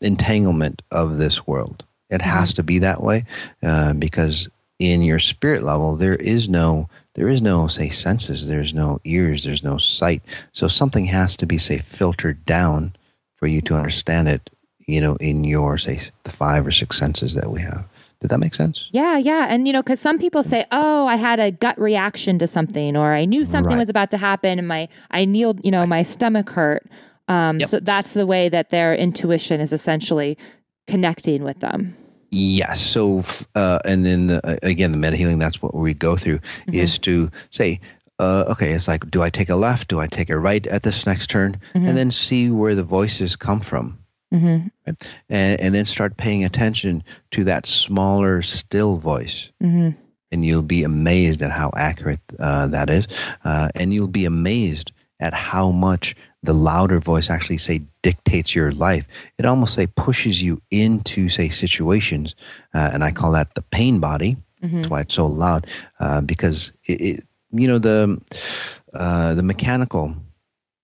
entanglement 0.00 0.82
of 0.90 1.18
this 1.18 1.46
world. 1.46 1.84
It 2.08 2.20
mm-hmm. 2.20 2.30
has 2.30 2.54
to 2.54 2.62
be 2.62 2.78
that 2.80 3.02
way 3.02 3.24
uh, 3.62 3.92
because 3.92 4.48
in 4.78 5.02
your 5.02 5.18
spirit 5.18 5.62
level 5.62 5.96
there 5.96 6.16
is 6.16 6.48
no 6.48 6.88
there 7.14 7.28
is 7.28 7.40
no 7.40 7.66
say 7.66 7.88
senses 7.88 8.46
there's 8.46 8.74
no 8.74 9.00
ears 9.04 9.42
there's 9.44 9.62
no 9.62 9.78
sight 9.78 10.22
so 10.52 10.68
something 10.68 11.06
has 11.06 11.36
to 11.36 11.46
be 11.46 11.56
say 11.56 11.78
filtered 11.78 12.44
down 12.44 12.94
for 13.36 13.46
you 13.46 13.62
to 13.62 13.74
understand 13.74 14.28
it 14.28 14.50
you 14.86 15.00
know 15.00 15.16
in 15.16 15.44
your 15.44 15.78
say 15.78 15.98
the 16.24 16.30
five 16.30 16.66
or 16.66 16.70
six 16.70 16.98
senses 16.98 17.34
that 17.34 17.50
we 17.50 17.60
have 17.60 17.86
did 18.20 18.30
that 18.30 18.38
make 18.38 18.52
sense 18.54 18.88
yeah 18.92 19.16
yeah 19.16 19.46
and 19.48 19.66
you 19.66 19.72
know 19.72 19.82
because 19.82 20.00
some 20.00 20.18
people 20.18 20.42
say 20.42 20.62
oh 20.70 21.06
i 21.06 21.16
had 21.16 21.40
a 21.40 21.50
gut 21.50 21.78
reaction 21.78 22.38
to 22.38 22.46
something 22.46 22.96
or 22.96 23.14
i 23.14 23.24
knew 23.24 23.46
something 23.46 23.72
right. 23.72 23.78
was 23.78 23.88
about 23.88 24.10
to 24.10 24.18
happen 24.18 24.58
and 24.58 24.68
my 24.68 24.88
i 25.10 25.24
kneeled 25.24 25.58
you 25.64 25.70
know 25.70 25.80
right. 25.80 25.88
my 25.88 26.02
stomach 26.02 26.50
hurt 26.50 26.86
um, 27.28 27.58
yep. 27.58 27.68
so 27.68 27.80
that's 27.80 28.14
the 28.14 28.24
way 28.24 28.48
that 28.48 28.70
their 28.70 28.94
intuition 28.94 29.60
is 29.60 29.72
essentially 29.72 30.38
connecting 30.86 31.42
with 31.42 31.58
them 31.58 31.96
Yes. 32.30 32.80
So, 32.80 33.22
uh, 33.54 33.78
and 33.84 34.04
then 34.04 34.26
the, 34.28 34.58
again, 34.62 34.92
the 34.92 34.98
meta 34.98 35.16
healing, 35.16 35.38
that's 35.38 35.62
what 35.62 35.74
we 35.74 35.94
go 35.94 36.16
through 36.16 36.38
mm-hmm. 36.38 36.74
is 36.74 36.98
to 37.00 37.30
say, 37.50 37.80
uh, 38.18 38.44
okay, 38.48 38.72
it's 38.72 38.88
like, 38.88 39.10
do 39.10 39.22
I 39.22 39.30
take 39.30 39.48
a 39.48 39.56
left? 39.56 39.88
Do 39.88 40.00
I 40.00 40.06
take 40.06 40.30
a 40.30 40.38
right 40.38 40.66
at 40.66 40.82
this 40.82 41.06
next 41.06 41.28
turn? 41.28 41.60
Mm-hmm. 41.74 41.86
And 41.86 41.98
then 41.98 42.10
see 42.10 42.50
where 42.50 42.74
the 42.74 42.82
voices 42.82 43.36
come 43.36 43.60
from. 43.60 43.98
Mm-hmm. 44.32 44.68
Right? 44.86 45.18
And, 45.28 45.60
and, 45.60 45.74
then 45.74 45.84
start 45.84 46.16
paying 46.16 46.44
attention 46.44 47.04
to 47.32 47.44
that 47.44 47.66
smaller, 47.66 48.42
still 48.42 48.96
voice. 48.96 49.50
Mm-hmm. 49.62 49.90
And 50.32 50.44
you'll 50.44 50.62
be 50.62 50.82
amazed 50.82 51.42
at 51.42 51.52
how 51.52 51.70
accurate 51.76 52.20
uh, 52.38 52.66
that 52.68 52.90
is. 52.90 53.06
Uh, 53.44 53.68
and 53.74 53.94
you'll 53.94 54.08
be 54.08 54.24
amazed 54.24 54.92
at 55.20 55.32
how 55.32 55.70
much 55.70 56.16
the 56.42 56.52
louder 56.52 56.98
voice 56.98 57.30
actually 57.30 57.58
say 57.58 57.82
dictates 58.06 58.54
your 58.54 58.70
life 58.70 59.08
it 59.36 59.44
almost 59.44 59.74
say 59.74 59.88
pushes 59.88 60.40
you 60.40 60.62
into 60.70 61.28
say 61.28 61.48
situations 61.48 62.36
uh, 62.72 62.90
and 62.92 63.02
i 63.02 63.10
call 63.10 63.32
that 63.32 63.52
the 63.54 63.62
pain 63.62 63.98
body 63.98 64.36
mm-hmm. 64.62 64.76
that's 64.76 64.88
why 64.88 65.00
it's 65.00 65.14
so 65.14 65.26
loud 65.26 65.66
uh, 65.98 66.20
because 66.20 66.72
it, 66.84 67.00
it, 67.00 67.26
you 67.50 67.66
know 67.66 67.80
the 67.80 68.16
uh, 68.94 69.34
the 69.34 69.42
mechanical 69.42 70.14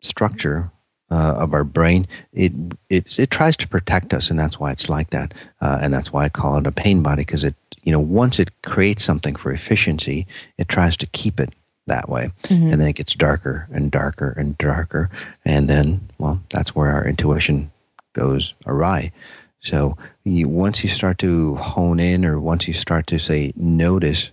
structure 0.00 0.69
uh, 1.12 1.35
of 1.38 1.55
our 1.55 1.62
brain 1.62 2.09
it, 2.33 2.50
it 2.91 3.17
it 3.21 3.31
tries 3.31 3.57
to 3.57 3.69
protect 3.69 4.12
us 4.12 4.29
and 4.29 4.37
that's 4.37 4.59
why 4.59 4.73
it's 4.73 4.88
like 4.88 5.11
that 5.11 5.33
uh, 5.61 5.79
and 5.81 5.95
that's 5.95 6.12
why 6.12 6.25
i 6.25 6.29
call 6.29 6.57
it 6.59 6.67
a 6.67 6.73
pain 6.73 7.05
body 7.05 7.23
because 7.23 7.45
it 7.45 7.55
you 7.85 7.93
know 7.93 8.00
once 8.00 8.41
it 8.41 8.50
creates 8.62 9.05
something 9.05 9.37
for 9.37 9.52
efficiency 9.52 10.26
it 10.59 10.67
tries 10.67 10.97
to 10.97 11.07
keep 11.07 11.38
it 11.38 11.55
that 11.87 12.09
way. 12.09 12.31
Mm-hmm. 12.45 12.71
And 12.71 12.81
then 12.81 12.89
it 12.89 12.95
gets 12.95 13.15
darker 13.15 13.69
and 13.73 13.91
darker 13.91 14.35
and 14.37 14.57
darker. 14.59 15.11
And 15.45 15.69
then, 15.69 16.09
well, 16.19 16.41
that's 16.51 16.75
where 16.75 16.91
our 16.91 17.07
intuition 17.07 17.71
goes 18.12 18.55
awry. 18.67 19.12
So 19.61 19.97
you, 20.25 20.49
once 20.49 20.83
you 20.83 20.89
start 20.89 21.19
to 21.19 21.55
hone 21.57 22.01
in, 22.01 22.25
or 22.25 22.41
once 22.41 22.67
you 22.67 22.75
start 22.75 23.07
to 23.09 23.19
say, 23.19 23.53
notice, 23.57 24.31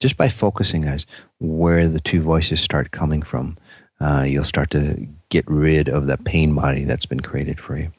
just 0.00 0.16
by 0.16 0.28
focusing, 0.28 0.82
guys, 0.82 1.06
where 1.38 1.88
the 1.88 2.00
two 2.00 2.20
voices 2.20 2.60
start 2.60 2.90
coming 2.90 3.22
from, 3.22 3.56
uh, 4.00 4.24
you'll 4.26 4.44
start 4.44 4.70
to 4.70 5.06
get 5.28 5.48
rid 5.48 5.88
of 5.88 6.06
the 6.06 6.18
pain 6.18 6.54
body 6.54 6.84
that's 6.84 7.06
been 7.06 7.20
created 7.20 7.60
for 7.60 7.78
you. 7.78 7.92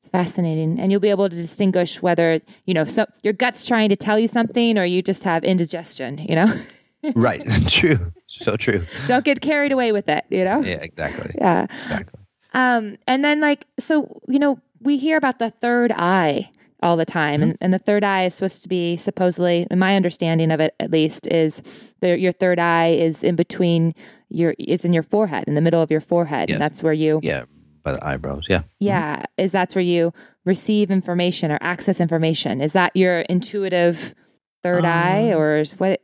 It's 0.00 0.10
fascinating. 0.10 0.78
And 0.78 0.90
you'll 0.90 1.00
be 1.00 1.10
able 1.10 1.28
to 1.28 1.36
distinguish 1.36 2.00
whether, 2.00 2.40
you 2.66 2.74
know, 2.74 2.84
so 2.84 3.06
your 3.22 3.32
gut's 3.32 3.66
trying 3.66 3.88
to 3.88 3.96
tell 3.96 4.18
you 4.18 4.28
something 4.28 4.78
or 4.78 4.84
you 4.84 5.02
just 5.02 5.24
have 5.24 5.44
indigestion, 5.44 6.18
you 6.18 6.36
know? 6.36 6.46
right. 7.14 7.42
True. 7.68 8.12
So 8.26 8.56
true. 8.56 8.84
Don't 9.06 9.24
get 9.24 9.40
carried 9.40 9.72
away 9.72 9.92
with 9.92 10.08
it, 10.08 10.24
you 10.28 10.44
know? 10.44 10.60
Yeah, 10.60 10.76
exactly. 10.76 11.32
Yeah. 11.36 11.66
Exactly. 11.84 12.20
Um, 12.52 12.96
and 13.06 13.24
then 13.24 13.40
like 13.40 13.66
so, 13.78 14.20
you 14.28 14.38
know, 14.38 14.58
we 14.80 14.98
hear 14.98 15.16
about 15.16 15.38
the 15.38 15.50
third 15.50 15.92
eye 15.92 16.50
all 16.82 16.96
the 16.96 17.04
time. 17.04 17.40
Mm-hmm. 17.40 17.50
And, 17.50 17.58
and 17.60 17.74
the 17.74 17.78
third 17.78 18.04
eye 18.04 18.24
is 18.24 18.34
supposed 18.34 18.62
to 18.62 18.68
be 18.68 18.96
supposedly, 18.96 19.66
in 19.70 19.78
my 19.78 19.96
understanding 19.96 20.50
of 20.50 20.60
it 20.60 20.74
at 20.78 20.90
least, 20.90 21.26
is 21.28 21.62
the, 22.00 22.18
your 22.18 22.32
third 22.32 22.58
eye 22.58 22.88
is 22.88 23.24
in 23.24 23.36
between 23.36 23.94
your 24.28 24.54
it's 24.58 24.84
in 24.84 24.92
your 24.92 25.02
forehead, 25.02 25.44
in 25.46 25.54
the 25.54 25.60
middle 25.60 25.82
of 25.82 25.90
your 25.90 26.00
forehead. 26.00 26.50
And 26.50 26.60
that's 26.60 26.82
where 26.82 26.92
you 26.92 27.20
Yeah, 27.22 27.44
by 27.82 27.92
the 27.92 28.04
eyebrows. 28.06 28.44
Yeah. 28.48 28.62
Yeah. 28.78 29.16
Mm-hmm. 29.16 29.24
Is 29.38 29.52
that's 29.52 29.74
where 29.74 29.82
you 29.82 30.12
receive 30.44 30.90
information 30.90 31.50
or 31.50 31.58
access 31.60 32.00
information. 32.00 32.60
Is 32.60 32.72
that 32.74 32.94
your 32.94 33.20
intuitive 33.20 34.14
third 34.62 34.84
um, 34.84 34.90
eye 34.90 35.32
or 35.32 35.56
is 35.56 35.72
what 35.72 36.00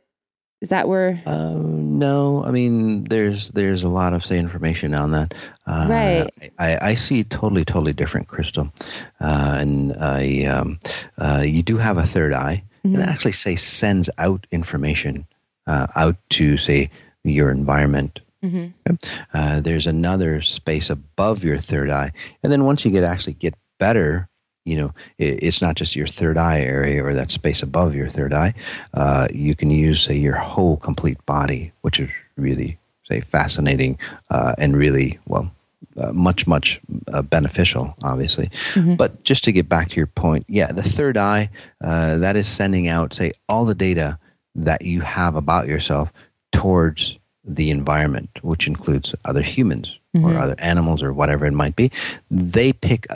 is 0.61 0.69
that 0.69 0.87
where? 0.87 1.21
Um, 1.25 1.97
no, 1.97 2.45
I 2.45 2.51
mean, 2.51 3.05
there's 3.05 3.49
there's 3.49 3.83
a 3.83 3.89
lot 3.89 4.13
of 4.13 4.23
say 4.23 4.37
information 4.37 4.93
on 4.93 5.11
that. 5.11 5.33
Uh, 5.65 5.87
right. 5.89 6.51
I, 6.59 6.89
I 6.89 6.93
see 6.93 7.23
totally 7.23 7.65
totally 7.65 7.93
different 7.93 8.27
crystal, 8.27 8.71
uh, 9.19 9.57
and 9.59 9.93
I 9.99 10.43
um, 10.45 10.79
uh, 11.17 11.43
you 11.45 11.63
do 11.63 11.77
have 11.77 11.97
a 11.97 12.03
third 12.03 12.33
eye, 12.33 12.63
mm-hmm. 12.85 12.93
and 12.93 13.01
that 13.01 13.09
actually 13.09 13.31
say 13.31 13.55
sends 13.55 14.07
out 14.19 14.45
information 14.51 15.25
uh, 15.65 15.87
out 15.95 16.15
to 16.31 16.57
say 16.57 16.91
your 17.23 17.49
environment. 17.49 18.19
Mm-hmm. 18.43 18.93
Uh, 19.33 19.61
there's 19.61 19.87
another 19.87 20.41
space 20.41 20.91
above 20.91 21.43
your 21.43 21.57
third 21.57 21.89
eye, 21.89 22.11
and 22.43 22.51
then 22.51 22.65
once 22.65 22.85
you 22.85 22.91
get 22.91 23.03
actually 23.03 23.33
get 23.33 23.55
better 23.79 24.29
you 24.65 24.75
know 24.75 24.93
it's 25.17 25.61
not 25.61 25.75
just 25.75 25.95
your 25.95 26.07
third 26.07 26.37
eye 26.37 26.61
area 26.61 27.03
or 27.03 27.13
that 27.13 27.31
space 27.31 27.63
above 27.63 27.95
your 27.95 28.09
third 28.09 28.33
eye 28.33 28.53
uh, 28.93 29.27
you 29.33 29.55
can 29.55 29.71
use 29.71 30.01
say 30.01 30.15
your 30.15 30.35
whole 30.35 30.77
complete 30.77 31.23
body 31.25 31.71
which 31.81 31.99
is 31.99 32.09
really 32.35 32.77
say 33.07 33.21
fascinating 33.21 33.97
uh, 34.29 34.53
and 34.57 34.77
really 34.77 35.19
well 35.27 35.51
uh, 35.97 36.11
much 36.13 36.47
much 36.47 36.79
uh, 37.11 37.21
beneficial 37.21 37.93
obviously 38.03 38.47
mm-hmm. 38.47 38.95
but 38.95 39.23
just 39.23 39.43
to 39.43 39.51
get 39.51 39.67
back 39.67 39.89
to 39.89 39.97
your 39.97 40.07
point 40.07 40.45
yeah 40.47 40.71
the 40.71 40.83
third 40.83 41.17
eye 41.17 41.49
uh, 41.83 42.17
that 42.17 42.35
is 42.35 42.47
sending 42.47 42.87
out 42.87 43.13
say 43.13 43.31
all 43.49 43.65
the 43.65 43.75
data 43.75 44.17
that 44.53 44.83
you 44.83 45.01
have 45.01 45.35
about 45.35 45.67
yourself 45.67 46.11
towards 46.51 47.17
the 47.43 47.71
environment 47.71 48.29
which 48.43 48.67
includes 48.67 49.15
other 49.25 49.41
humans 49.41 49.99
mm-hmm. 50.15 50.27
or 50.27 50.37
other 50.37 50.55
animals 50.59 51.01
or 51.01 51.11
whatever 51.11 51.45
it 51.45 51.53
might 51.53 51.75
be 51.75 51.89
they 52.29 52.71
pick 52.71 53.07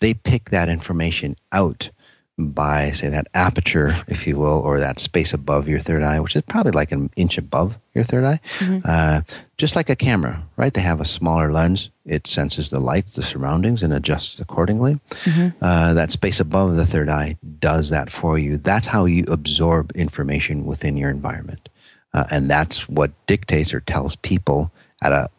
they 0.00 0.14
pick 0.14 0.50
that 0.50 0.68
information 0.68 1.36
out 1.52 1.90
by 2.38 2.90
say 2.90 3.08
that 3.08 3.26
aperture 3.32 3.96
if 4.08 4.26
you 4.26 4.38
will 4.38 4.60
or 4.60 4.78
that 4.78 4.98
space 4.98 5.32
above 5.32 5.68
your 5.68 5.80
third 5.80 6.02
eye 6.02 6.20
which 6.20 6.36
is 6.36 6.42
probably 6.42 6.72
like 6.72 6.92
an 6.92 7.08
inch 7.16 7.38
above 7.38 7.78
your 7.94 8.04
third 8.04 8.24
eye. 8.24 8.38
Mm-hmm. 8.58 8.80
uh, 8.84 9.22
just 9.56 9.74
like 9.74 9.88
a 9.88 9.96
camera 9.96 10.42
right? 10.56 10.72
They 10.72 10.82
have 10.82 11.00
a 11.00 11.06
smaller 11.06 11.50
lens. 11.50 11.90
It 12.04 12.26
senses 12.26 12.68
the 12.68 12.78
lights 12.78 13.14
the 13.14 13.22
surroundings 13.22 13.82
and 13.82 13.92
adjusts 13.92 14.38
accordingly. 14.38 15.00
Mm-hmm. 15.08 15.64
uh, 15.64 15.94
that 15.94 16.10
space 16.10 16.38
above 16.38 16.76
the 16.76 16.84
third 16.84 17.08
eye 17.08 17.38
does 17.58 17.88
that 17.90 18.10
for 18.10 18.38
you. 18.38 18.58
That's 18.58 18.86
how 18.86 19.06
you 19.06 19.24
absorb 19.28 19.92
information 19.92 20.66
within 20.66 20.96
your 20.96 21.10
environment. 21.10 21.68
Uh, 22.12 22.24
and 22.30 22.50
that's 22.50 22.88
what 22.88 23.12
dictates 23.26 23.72
or 23.72 23.80
tells 23.80 24.16
people 24.16 24.70
at 25.02 25.12
a 25.12 25.30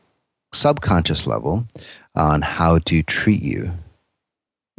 subconscious 0.53 1.27
level 1.27 1.65
on 2.15 2.41
how 2.41 2.79
to 2.79 3.03
treat 3.03 3.41
you 3.41 3.71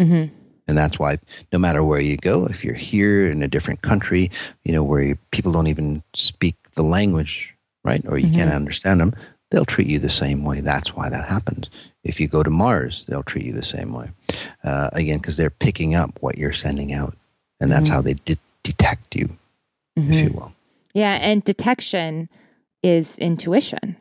Mm-hmm. 0.00 0.34
And 0.68 0.76
that's 0.76 0.98
why 0.98 1.18
no 1.52 1.58
matter 1.58 1.82
where 1.82 2.00
you 2.00 2.16
go, 2.18 2.44
if 2.44 2.64
you're 2.64 2.74
here 2.74 3.28
in 3.28 3.42
a 3.42 3.48
different 3.48 3.82
country, 3.82 4.30
you 4.64 4.72
know, 4.72 4.84
where 4.84 5.18
people 5.30 5.50
don't 5.50 5.66
even 5.66 6.02
speak 6.14 6.56
the 6.72 6.82
language, 6.82 7.54
right? 7.84 8.04
Or 8.06 8.18
you 8.18 8.26
mm-hmm. 8.26 8.36
can't 8.36 8.52
understand 8.52 9.00
them, 9.00 9.14
they'll 9.50 9.64
treat 9.64 9.88
you 9.88 9.98
the 9.98 10.10
same 10.10 10.44
way. 10.44 10.60
That's 10.60 10.94
why 10.94 11.08
that 11.08 11.26
happens. 11.26 11.70
If 12.04 12.20
you 12.20 12.28
go 12.28 12.42
to 12.42 12.50
Mars, 12.50 13.06
they'll 13.06 13.22
treat 13.22 13.46
you 13.46 13.52
the 13.52 13.62
same 13.62 13.92
way. 13.92 14.10
Uh, 14.62 14.90
again, 14.92 15.18
because 15.18 15.38
they're 15.38 15.50
picking 15.50 15.94
up 15.94 16.18
what 16.20 16.36
you're 16.36 16.52
sending 16.52 16.92
out. 16.92 17.16
And 17.60 17.72
that's 17.72 17.88
mm-hmm. 17.88 17.96
how 17.96 18.02
they 18.02 18.14
de- 18.14 18.36
detect 18.62 19.16
you, 19.16 19.30
if 19.96 20.14
you 20.14 20.28
mm-hmm. 20.28 20.38
will. 20.38 20.52
Yeah. 20.92 21.14
And 21.14 21.42
detection 21.42 22.28
is 22.82 23.16
intuition. 23.18 23.96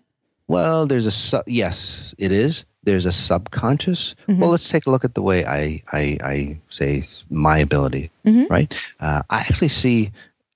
Well, 0.48 0.86
there's 0.86 1.06
a, 1.06 1.12
su- 1.12 1.44
yes, 1.46 2.16
it 2.18 2.32
is 2.32 2.66
there's 2.88 3.06
a 3.06 3.12
subconscious. 3.12 4.16
Mm-hmm. 4.30 4.39
Well, 4.39 4.51
let's 4.51 4.70
take 4.70 4.86
a 4.86 4.89
look 4.89 5.04
at 5.04 5.13
the 5.13 5.22
way 5.22 5.46
I 5.46 5.84
I, 5.92 6.18
I 6.24 6.60
say 6.70 7.04
my 7.30 7.58
ability, 7.60 8.10
mm-hmm. 8.25 8.46
right? 8.50 8.74
Uh, 9.01 9.24
I 9.30 9.39
actually 9.39 9.68
see 9.68 10.12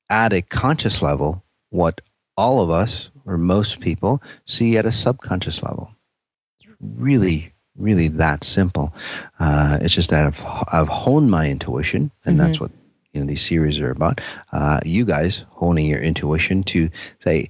at 0.09 0.31
a 0.31 0.41
conscious 0.41 1.01
level 1.01 1.43
what 1.71 1.99
all 2.37 2.61
of 2.61 2.69
us 2.69 3.09
or 3.25 3.37
most 3.37 3.81
people 3.81 4.23
see 4.45 4.77
at 4.77 4.85
a 4.85 4.93
subconscious 4.93 5.61
level. 5.61 5.91
It's 6.61 6.71
really, 6.79 7.53
really 7.75 8.07
that 8.07 8.45
simple. 8.45 8.93
Uh, 9.37 9.79
it's 9.81 9.93
just 9.93 10.09
that 10.11 10.25
I've, 10.25 10.41
I've 10.71 10.87
honed 10.87 11.29
my 11.29 11.49
intuition, 11.49 12.11
and 12.23 12.37
mm-hmm. 12.37 12.47
that's 12.47 12.61
what 12.61 12.71
you 13.11 13.19
know 13.19 13.27
these 13.27 13.45
series 13.45 13.77
are 13.81 13.91
about. 13.91 14.21
Uh, 14.53 14.79
you 14.85 15.03
guys 15.03 15.43
honing 15.49 15.87
your 15.87 15.99
intuition 15.99 16.63
to 16.63 16.89
say 17.19 17.49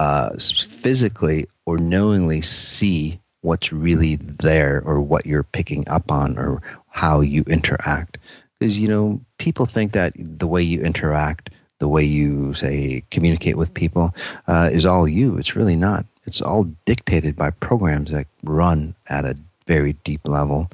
uh, 0.00 0.30
physically 0.38 1.46
or 1.66 1.78
knowingly 1.78 2.40
see 2.40 3.20
what's 3.42 3.72
really 3.72 4.16
there 4.16 4.82
or 4.84 5.00
what 5.00 5.26
you're 5.26 5.42
picking 5.42 5.88
up 5.88 6.10
on 6.10 6.38
or 6.38 6.62
how 6.88 7.20
you 7.20 7.42
interact. 7.46 8.18
Because 8.58 8.78
you 8.78 8.88
know 8.88 9.20
people 9.38 9.66
think 9.66 9.92
that 9.92 10.12
the 10.16 10.46
way 10.46 10.62
you 10.62 10.80
interact, 10.80 11.50
the 11.78 11.88
way 11.88 12.04
you 12.04 12.54
say 12.54 13.02
communicate 13.10 13.56
with 13.56 13.74
people, 13.74 14.14
uh, 14.46 14.68
is 14.72 14.84
all 14.84 15.08
you. 15.08 15.38
It's 15.38 15.56
really 15.56 15.76
not. 15.76 16.04
It's 16.24 16.42
all 16.42 16.64
dictated 16.84 17.36
by 17.36 17.50
programs 17.50 18.10
that 18.12 18.26
run 18.42 18.94
at 19.08 19.24
a 19.24 19.36
very 19.66 19.94
deep 20.04 20.26
level 20.26 20.70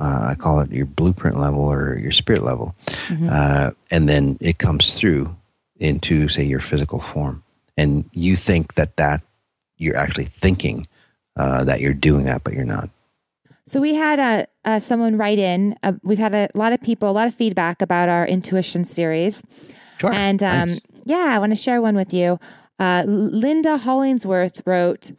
uh, 0.00 0.28
I 0.30 0.34
call 0.34 0.60
it 0.60 0.72
your 0.72 0.86
blueprint 0.86 1.38
level 1.38 1.62
or 1.62 1.98
your 1.98 2.10
spirit 2.10 2.42
level. 2.42 2.74
Mm-hmm. 2.86 3.28
Uh, 3.30 3.70
and 3.90 4.08
then 4.08 4.38
it 4.40 4.58
comes 4.58 4.98
through 4.98 5.36
into, 5.78 6.28
say, 6.28 6.44
your 6.44 6.60
physical 6.60 7.00
form. 7.00 7.42
And 7.80 8.04
you 8.12 8.36
think 8.36 8.74
that 8.74 8.96
that 8.96 9.22
you're 9.78 9.96
actually 9.96 10.26
thinking 10.26 10.86
uh, 11.36 11.64
that 11.64 11.80
you're 11.80 11.94
doing 11.94 12.26
that, 12.26 12.44
but 12.44 12.52
you're 12.52 12.64
not. 12.64 12.90
So 13.66 13.80
we 13.80 13.94
had 13.94 14.18
a, 14.18 14.46
uh, 14.64 14.80
someone 14.80 15.16
write 15.16 15.38
in. 15.38 15.76
Uh, 15.82 15.92
we've 16.02 16.18
had 16.18 16.34
a 16.34 16.50
lot 16.54 16.72
of 16.72 16.82
people, 16.82 17.08
a 17.08 17.12
lot 17.12 17.26
of 17.26 17.34
feedback 17.34 17.80
about 17.80 18.08
our 18.08 18.26
intuition 18.26 18.84
series. 18.84 19.42
Sure. 19.98 20.12
And 20.12 20.42
um, 20.42 20.68
nice. 20.68 20.82
yeah, 21.06 21.28
I 21.30 21.38
want 21.38 21.52
to 21.52 21.56
share 21.56 21.80
one 21.80 21.94
with 21.94 22.12
you. 22.12 22.38
Uh, 22.78 23.04
Linda 23.06 23.78
Hollingsworth 23.78 24.60
wrote, 24.66 25.12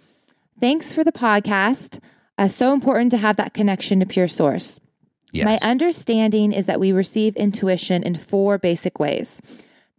"Thanks 0.59 0.93
for 0.93 1.03
the 1.03 1.11
podcast. 1.11 1.99
Uh, 2.37 2.47
so 2.47 2.73
important 2.73 3.11
to 3.11 3.17
have 3.17 3.37
that 3.37 3.53
connection 3.53 3.99
to 3.99 4.05
pure 4.05 4.27
source. 4.27 4.79
Yes. 5.31 5.45
My 5.45 5.69
understanding 5.69 6.51
is 6.51 6.65
that 6.65 6.79
we 6.79 6.91
receive 6.91 7.35
intuition 7.35 8.03
in 8.03 8.15
four 8.15 8.57
basic 8.57 8.99
ways. 8.99 9.41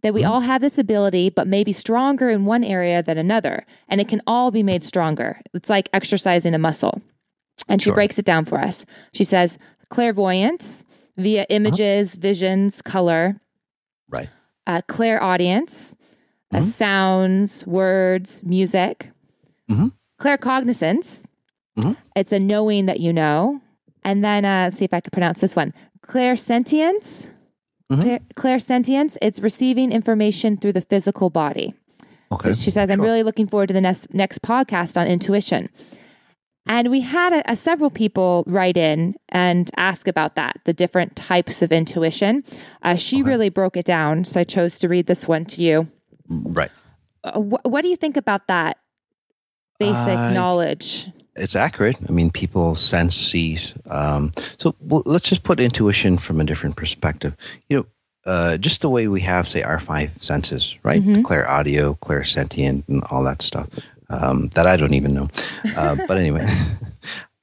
That 0.03 0.13
we 0.13 0.21
mm-hmm. 0.21 0.31
all 0.31 0.39
have 0.41 0.61
this 0.61 0.77
ability, 0.77 1.29
but 1.29 1.47
maybe 1.47 1.71
stronger 1.71 2.29
in 2.29 2.45
one 2.45 2.63
area 2.63 3.01
than 3.01 3.17
another, 3.17 3.65
and 3.87 3.99
it 4.01 4.07
can 4.07 4.21
all 4.27 4.51
be 4.51 4.61
made 4.61 4.83
stronger. 4.83 5.39
It's 5.53 5.69
like 5.69 5.89
exercising 5.93 6.53
a 6.53 6.59
muscle. 6.59 7.01
And 7.69 7.81
she 7.81 7.85
sure. 7.85 7.93
breaks 7.93 8.19
it 8.19 8.25
down 8.25 8.45
for 8.45 8.59
us. 8.59 8.85
She 9.13 9.23
says 9.23 9.57
clairvoyance 9.89 10.83
via 11.17 11.43
uh-huh. 11.43 11.47
images, 11.49 12.13
uh-huh. 12.13 12.21
visions, 12.21 12.81
color. 12.81 13.39
Right. 14.09 14.29
Uh, 14.67 14.81
clairaudience, 14.87 15.95
uh, 16.51 16.57
mm-hmm. 16.57 16.57
uh, 16.57 16.61
sounds, 16.63 17.65
words, 17.65 18.43
music. 18.43 19.11
Mm-hmm. 19.69 19.87
Claircognizance, 20.19 21.23
Mm-hmm. 21.77 21.93
It's 22.15 22.31
a 22.31 22.39
knowing 22.39 22.85
that 22.85 22.99
you 22.99 23.13
know. 23.13 23.61
And 24.03 24.23
then 24.23 24.45
uh, 24.45 24.65
let's 24.65 24.77
see 24.77 24.85
if 24.85 24.93
I 24.93 24.99
could 24.99 25.13
pronounce 25.13 25.41
this 25.41 25.55
one. 25.55 25.73
Clairsentience. 26.05 27.29
Mm-hmm. 27.91 28.25
clairsentience. 28.35 29.17
It's 29.21 29.39
receiving 29.39 29.91
information 29.91 30.57
through 30.57 30.73
the 30.73 30.81
physical 30.81 31.29
body. 31.29 31.73
Okay. 32.31 32.53
So 32.53 32.63
she 32.63 32.71
says, 32.71 32.87
sure. 32.87 32.93
I'm 32.93 33.01
really 33.01 33.23
looking 33.23 33.47
forward 33.47 33.67
to 33.67 33.73
the 33.73 33.81
next 33.81 34.13
next 34.13 34.41
podcast 34.41 34.99
on 34.99 35.07
intuition. 35.07 35.69
And 36.65 36.89
we 36.89 37.01
had 37.01 37.33
a, 37.33 37.51
a, 37.51 37.55
several 37.55 37.89
people 37.89 38.43
write 38.47 38.77
in 38.77 39.15
and 39.29 39.69
ask 39.75 40.07
about 40.07 40.35
that, 40.35 40.61
the 40.63 40.73
different 40.73 41.15
types 41.15 41.61
of 41.61 41.71
intuition. 41.73 42.43
Uh, 42.81 42.95
she 42.95 43.21
okay. 43.21 43.29
really 43.29 43.49
broke 43.49 43.75
it 43.75 43.85
down, 43.85 44.23
so 44.23 44.39
I 44.39 44.43
chose 44.45 44.79
to 44.79 44.87
read 44.87 45.07
this 45.07 45.27
one 45.27 45.43
to 45.45 45.61
you. 45.61 45.87
Right. 46.29 46.71
Uh, 47.23 47.41
wh- 47.41 47.65
what 47.65 47.81
do 47.81 47.89
you 47.89 47.97
think 47.97 48.15
about 48.15 48.47
that 48.47 48.77
basic 49.77 50.17
uh, 50.17 50.31
knowledge? 50.31 51.09
It's 51.35 51.55
accurate. 51.55 51.99
I 52.07 52.11
mean, 52.11 52.29
people 52.29 52.75
sense, 52.75 53.15
sees. 53.15 53.73
Um, 53.89 54.31
so 54.57 54.75
well, 54.81 55.03
let's 55.05 55.27
just 55.27 55.43
put 55.43 55.59
intuition 55.59 56.17
from 56.17 56.39
a 56.39 56.43
different 56.43 56.75
perspective. 56.75 57.35
You 57.69 57.77
know, 57.77 57.85
uh, 58.25 58.57
just 58.57 58.81
the 58.81 58.89
way 58.89 59.07
we 59.07 59.21
have, 59.21 59.47
say, 59.47 59.63
our 59.63 59.79
five 59.79 60.11
senses, 60.21 60.77
right? 60.83 61.01
Mm-hmm. 61.01 61.23
Clairaudio, 61.23 61.95
clear 61.95 62.23
sentient, 62.23 62.87
and 62.87 63.03
all 63.09 63.23
that 63.23 63.41
stuff 63.41 63.67
um, 64.09 64.47
that 64.49 64.67
I 64.67 64.77
don't 64.77 64.93
even 64.93 65.13
know. 65.13 65.27
Uh, 65.75 65.97
but 66.07 66.17
anyway, 66.17 66.47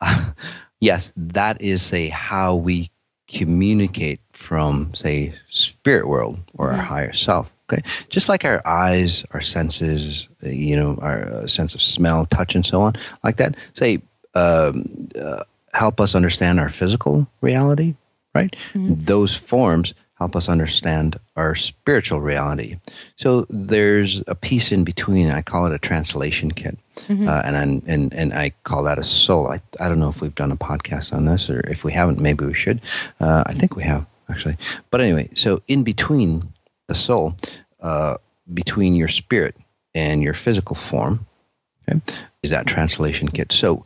yes, 0.81 1.13
that 1.17 1.61
is, 1.61 1.83
say, 1.83 2.09
how 2.09 2.55
we 2.55 2.89
communicate 3.29 4.21
from, 4.33 4.93
say, 4.95 5.35
spirit 5.51 6.09
world 6.09 6.41
or 6.55 6.69
mm-hmm. 6.69 6.81
our 6.81 6.85
higher 6.85 7.13
self. 7.13 7.53
Okay, 7.73 7.83
just 8.09 8.29
like 8.29 8.45
our 8.45 8.61
eyes, 8.67 9.25
our 9.31 9.41
senses, 9.41 10.29
you 10.43 10.75
know, 10.77 10.99
our 11.01 11.23
uh, 11.31 11.47
sense 11.47 11.75
of 11.75 11.83
smell, 11.83 12.27
touch, 12.27 12.55
and 12.55 12.67
so 12.67 12.81
on, 12.81 12.95
like 13.23 13.37
that. 13.37 13.57
Say, 13.75 14.03
um, 14.35 15.09
uh, 15.21 15.45
help 15.73 16.01
us 16.01 16.15
understand 16.15 16.59
our 16.59 16.69
physical 16.69 17.29
reality, 17.41 17.95
right? 18.35 18.55
Mm-hmm. 18.75 18.95
Those 18.97 19.37
forms 19.37 19.95
help 20.19 20.37
us 20.37 20.49
understand 20.49 21.19
our 21.37 21.55
spiritual 21.55 22.21
reality. 22.21 22.77
So 23.17 23.47
there's 23.49 24.23
a 24.27 24.35
piece 24.35 24.73
in 24.73 24.85
between. 24.85 25.31
I 25.31 25.41
call 25.41 25.67
it 25.67 25.73
a 25.73 25.79
translation 25.79 26.51
kit, 26.51 26.77
mm-hmm. 26.97 27.29
uh, 27.29 27.43
and 27.45 27.83
and 27.87 28.13
and 28.13 28.35
I 28.35 28.51
call 28.65 28.83
that 28.85 28.99
a 28.99 29.05
soul. 29.05 29.49
I 29.49 29.61
I 29.79 29.89
don't 29.89 30.01
know 30.01 30.11
if 30.11 30.21
we've 30.21 30.35
done 30.35 30.53
a 30.53 30.57
podcast 30.57 31.13
on 31.13 31.25
this, 31.25 31.49
or 31.49 31.61
if 31.71 31.85
we 31.85 31.93
haven't, 31.93 32.19
maybe 32.19 32.45
we 32.45 32.55
should. 32.55 32.81
Uh, 33.21 33.45
I 33.47 33.53
think 33.53 33.77
we 33.77 33.85
have 33.85 34.07
actually. 34.29 34.57
But 34.91 35.01
anyway, 35.01 35.29
so 35.35 35.61
in 35.69 35.83
between 35.83 36.53
the 36.91 36.95
soul, 36.95 37.35
uh, 37.81 38.17
between 38.53 38.95
your 38.95 39.09
spirit 39.09 39.57
and 39.95 40.23
your 40.23 40.35
physical 40.35 40.77
form, 40.77 41.25
okay, 41.89 42.01
is 42.43 42.51
that 42.51 42.67
translation 42.67 43.29
kit. 43.29 43.53
So 43.53 43.85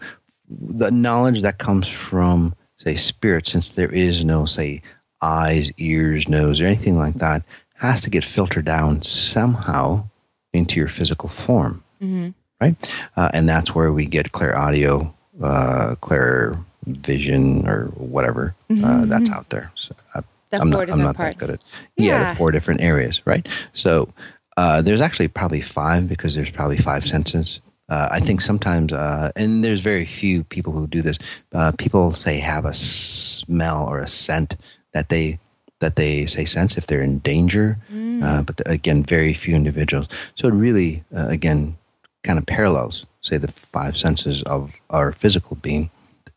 the 0.49 0.91
knowledge 0.91 1.43
that 1.43 1.59
comes 1.59 1.87
from, 1.89 2.55
say, 2.79 2.97
spirit, 2.97 3.47
since 3.47 3.77
there 3.77 3.93
is 3.93 4.25
no, 4.25 4.47
say, 4.47 4.83
eyes, 5.23 5.71
ears, 5.79 6.29
nose, 6.29 6.61
or 6.61 6.67
anything 6.67 6.97
like 6.97 7.15
that, 7.15 7.43
has 7.75 8.01
to 8.03 8.11
get 8.11 8.25
filtered 8.25 8.65
down 8.65 9.03
somehow 9.03 10.05
into 10.53 10.81
your 10.81 10.89
physical 10.89 11.29
form, 11.29 11.83
mm-hmm. 12.01 12.31
right? 12.61 12.77
Uh, 13.17 13.31
and 13.35 13.49
that's 13.49 13.75
where 13.75 13.93
we 13.93 14.07
get 14.07 14.33
clairaudio, 14.33 15.13
uh, 15.43 15.95
clear 16.01 16.57
vision, 16.87 17.69
or 17.69 17.87
whatever 17.97 18.55
uh, 18.71 18.75
mm-hmm. 18.75 19.09
that's 19.09 19.31
out 19.31 19.49
there. 19.51 19.71
So, 19.75 19.95
uh, 20.15 20.23
the 20.59 20.63
I'm 20.63 20.71
not, 20.71 20.91
I'm 20.91 20.99
not 20.99 21.17
that 21.19 21.37
good 21.37 21.51
at 21.51 21.79
yeah. 21.97 22.21
yeah, 22.21 22.29
the 22.31 22.37
four 22.37 22.51
different 22.51 22.81
areas, 22.81 23.23
right? 23.27 23.47
So 23.73 24.09
uh, 24.57 24.83
there's 24.83 25.01
actually 25.01 25.29
probably 25.29 25.61
five 25.61 26.09
because 26.09 26.35
there's 26.35 26.51
probably 26.51 26.77
five 26.79 27.05
senses. 27.05 27.61
Uh, 27.89 28.09
I 28.11 28.21
think 28.21 28.41
sometimes, 28.41 28.93
uh, 28.93 29.31
and 29.37 29.63
there's 29.63 29.81
very 29.81 30.07
few 30.07 30.45
people 30.45 30.73
who 30.73 30.87
do 30.87 31.03
this. 31.03 31.19
Uh, 31.53 31.73
people 31.77 32.13
say 32.13 32.39
have 32.39 32.65
a 32.65 32.73
smell 32.73 33.87
or 33.87 34.01
a 34.01 34.09
scent 34.09 34.57
that 34.93 35.09
they 35.11 35.39
that 35.81 35.97
they 35.97 36.25
say 36.25 36.47
sense 36.47 36.79
if 36.79 36.87
they're 36.87 37.03
in 37.03 37.19
danger. 37.19 37.77
Mm. 37.93 38.25
Uh, 38.25 38.43
but 38.43 38.57
the, 38.57 38.71
again, 38.71 39.03
very 39.03 39.35
few 39.35 39.55
individuals. 39.55 40.09
So 40.35 40.49
it 40.49 40.55
really, 40.55 41.05
uh, 41.15 41.27
again, 41.29 41.77
kind 42.23 42.39
of 42.39 42.47
parallels, 42.47 43.05
say, 43.21 43.37
the 43.37 43.49
five 43.49 43.97
senses 43.97 44.43
of 44.45 44.81
our 44.89 45.13
physical 45.13 45.57
being, 45.57 45.91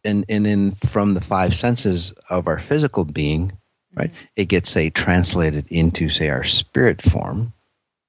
and 0.03 0.25
and 0.27 0.45
then 0.45 0.71
from 0.71 1.13
the 1.13 1.21
five 1.21 1.53
senses 1.53 2.13
of 2.30 2.47
our 2.47 2.58
physical 2.58 3.06
being, 3.06 3.53
right? 3.97 4.27
It 4.36 4.45
gets, 4.45 4.69
say, 4.69 4.89
translated 4.89 5.65
into, 5.69 6.10
say, 6.10 6.29
our 6.29 6.43
spirit 6.43 7.01
form. 7.01 7.53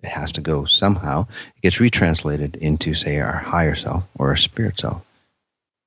It 0.02 0.10
has 0.10 0.30
to 0.32 0.40
go 0.40 0.64
somehow. 0.64 1.26
It 1.56 1.62
gets 1.62 1.80
retranslated 1.80 2.56
into, 2.56 2.94
say, 2.94 3.18
our 3.18 3.36
higher 3.36 3.74
self 3.74 4.04
or 4.16 4.28
our 4.28 4.36
spirit 4.36 4.78
self. 4.78 5.02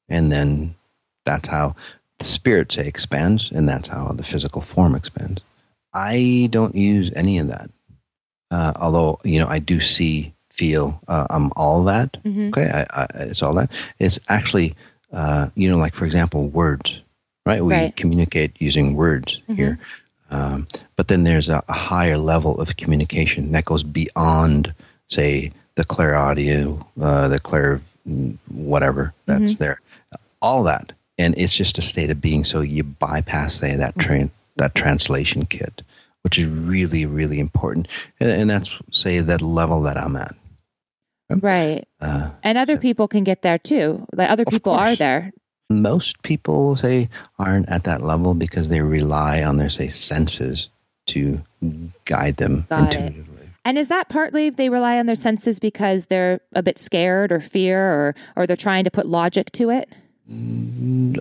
And 0.10 0.32
then 0.32 0.76
that's 1.24 1.48
how 1.48 1.76
the 2.20 2.26
spirit, 2.26 2.72
say, 2.72 2.86
expands, 2.86 3.52
and 3.52 3.70
that's 3.70 3.88
how 3.88 4.10
the 4.10 4.24
physical 4.24 4.62
form 4.62 4.96
expands. 4.96 5.42
I 5.94 6.50
don't 6.52 6.76
use 6.76 7.12
any 7.16 7.38
of 7.38 7.48
that. 7.48 7.70
Uh, 8.50 8.74
although, 8.82 9.20
you 9.24 9.40
know, 9.40 9.48
I 9.48 9.60
do 9.60 9.80
see, 9.80 10.34
feel, 10.50 11.02
uh, 11.08 11.28
I'm 11.30 11.52
all 11.56 11.84
that. 11.86 12.18
Mm-hmm. 12.24 12.50
Okay, 12.50 12.70
I, 12.70 13.04
I, 13.04 13.08
it's 13.20 13.42
all 13.42 13.54
that. 13.54 13.72
It's 14.00 14.20
actually, 14.28 14.76
uh, 15.14 15.48
you 15.56 15.70
know, 15.70 15.78
like, 15.78 15.96
for 15.96 16.06
example, 16.06 16.50
words 16.50 17.02
right? 17.46 17.64
We 17.64 17.74
right. 17.74 17.96
communicate 17.96 18.62
using 18.62 18.96
words 18.96 19.42
mm-hmm. 19.42 19.54
here. 19.54 19.80
Um, 20.30 20.66
but 20.96 21.10
then 21.10 21.24
there's 21.24 21.50
a, 21.50 21.62
a, 21.68 21.74
higher 21.74 22.18
level 22.18 22.60
of 22.62 22.78
communication 22.78 23.52
that 23.52 23.66
goes 23.66 23.84
beyond, 23.84 24.74
say, 25.10 25.52
the 25.76 25.84
clairaudio, 25.84 26.80
uh, 27.02 27.28
the 27.28 27.40
clear 27.40 27.82
whatever 28.50 29.14
that's 29.26 29.54
mm-hmm. 29.54 29.64
there, 29.64 29.82
all 30.42 30.64
that, 30.64 30.94
and 31.18 31.38
it's 31.38 31.56
just 31.56 31.78
a 31.78 31.82
state 31.82 32.10
of 32.10 32.22
being. 32.22 32.46
So 32.46 32.62
you 32.62 32.84
bypass, 32.84 33.56
say, 33.56 33.76
that 33.76 33.96
mm-hmm. 33.96 34.08
train, 34.08 34.32
that 34.56 34.74
translation 34.74 35.46
kit, 35.46 35.84
which 36.22 36.40
is 36.40 36.48
really, 36.48 37.06
really 37.06 37.40
important, 37.40 37.90
and, 38.22 38.30
and 38.30 38.50
that's 38.50 38.80
say 38.92 39.20
that 39.20 39.42
level 39.42 39.82
that 39.82 39.98
I'm 39.98 40.16
at. 40.16 40.36
Right. 41.30 41.86
Uh, 42.00 42.32
and 42.44 42.58
other 42.58 42.78
people 42.78 43.08
can 43.08 43.24
get 43.24 43.42
there 43.42 43.58
too. 43.58 44.06
Like 44.14 44.30
other 44.30 44.46
people 44.46 44.74
are 44.74 44.96
there 44.96 45.32
most 45.72 46.22
people 46.24 46.76
say 46.76 47.10
aren't 47.40 47.70
at 47.70 47.84
that 47.84 48.02
level 48.02 48.34
because 48.34 48.70
they 48.70 48.82
rely 48.82 49.44
on 49.44 49.58
their 49.58 49.70
say 49.70 49.88
senses 49.88 50.70
to 51.08 51.42
guide 52.06 52.38
them 52.38 52.66
Got 52.70 52.94
intuitively. 52.94 53.44
It. 53.44 53.50
And 53.64 53.78
is 53.78 53.90
that 53.90 54.10
partly 54.10 54.50
they 54.50 54.70
rely 54.70 54.98
on 54.98 55.06
their 55.06 55.16
senses 55.16 55.60
because 55.60 56.08
they're 56.08 56.42
a 56.54 56.64
bit 56.64 56.80
scared 56.80 57.32
or 57.32 57.40
fear 57.40 57.80
or 57.80 58.16
or 58.36 58.48
they're 58.48 58.56
trying 58.56 58.84
to 58.86 58.92
put 58.92 59.06
logic 59.06 59.52
to 59.54 59.70
it? 59.70 59.90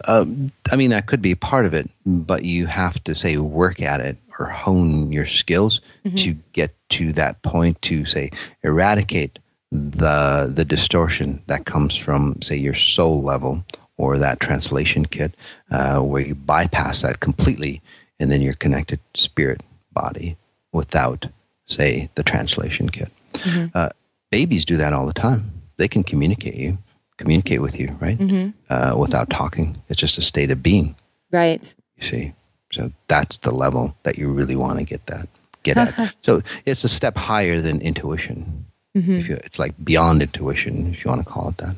Uh, 0.06 0.24
I 0.70 0.76
mean, 0.76 0.90
that 0.90 1.06
could 1.06 1.20
be 1.20 1.34
part 1.34 1.66
of 1.66 1.74
it, 1.74 1.90
but 2.06 2.44
you 2.44 2.66
have 2.66 3.02
to 3.04 3.14
say 3.14 3.36
work 3.36 3.82
at 3.82 4.00
it 4.00 4.16
or 4.38 4.46
hone 4.46 5.12
your 5.12 5.26
skills 5.26 5.80
mm-hmm. 6.04 6.14
to 6.16 6.34
get 6.52 6.72
to 6.90 7.12
that 7.12 7.42
point 7.42 7.80
to 7.82 8.04
say 8.06 8.30
eradicate 8.62 9.38
the 9.70 10.50
the 10.52 10.64
distortion 10.64 11.42
that 11.46 11.64
comes 11.64 11.94
from 11.94 12.40
say 12.42 12.56
your 12.56 12.74
soul 12.74 13.22
level 13.22 13.64
or 14.00 14.18
that 14.18 14.40
translation 14.40 15.04
kit 15.04 15.34
uh, 15.70 16.00
where 16.00 16.22
you 16.22 16.34
bypass 16.34 17.02
that 17.02 17.20
completely 17.20 17.80
and 18.18 18.30
then 18.30 18.40
you're 18.40 18.54
connected 18.54 18.98
spirit 19.14 19.62
body 19.92 20.36
without 20.72 21.26
say 21.66 22.08
the 22.14 22.22
translation 22.22 22.88
kit 22.88 23.10
mm-hmm. 23.32 23.66
uh, 23.74 23.90
babies 24.30 24.64
do 24.64 24.76
that 24.76 24.92
all 24.92 25.06
the 25.06 25.12
time 25.12 25.50
they 25.76 25.88
can 25.88 26.02
communicate 26.02 26.56
you 26.56 26.78
communicate 27.16 27.60
with 27.60 27.78
you 27.78 27.88
right 28.00 28.18
mm-hmm. 28.18 28.50
uh, 28.70 28.96
without 28.96 29.28
talking 29.28 29.76
it's 29.88 30.00
just 30.00 30.18
a 30.18 30.22
state 30.22 30.50
of 30.50 30.62
being 30.62 30.94
right 31.30 31.74
you 31.96 32.06
see 32.06 32.32
so 32.72 32.90
that's 33.08 33.38
the 33.38 33.54
level 33.54 33.94
that 34.04 34.16
you 34.16 34.32
really 34.32 34.56
want 34.56 34.78
to 34.78 34.84
get 34.84 35.04
that 35.06 35.28
get 35.62 35.76
at. 35.76 36.14
so 36.22 36.42
it's 36.66 36.84
a 36.84 36.88
step 36.88 37.16
higher 37.16 37.60
than 37.60 37.80
intuition. 37.80 38.66
Mm-hmm. 38.96 39.18
You, 39.18 39.40
it's 39.44 39.58
like 39.58 39.74
beyond 39.84 40.22
intuition, 40.22 40.92
if 40.92 41.04
you 41.04 41.10
want 41.10 41.24
to 41.24 41.30
call 41.30 41.50
it 41.50 41.58
that. 41.58 41.76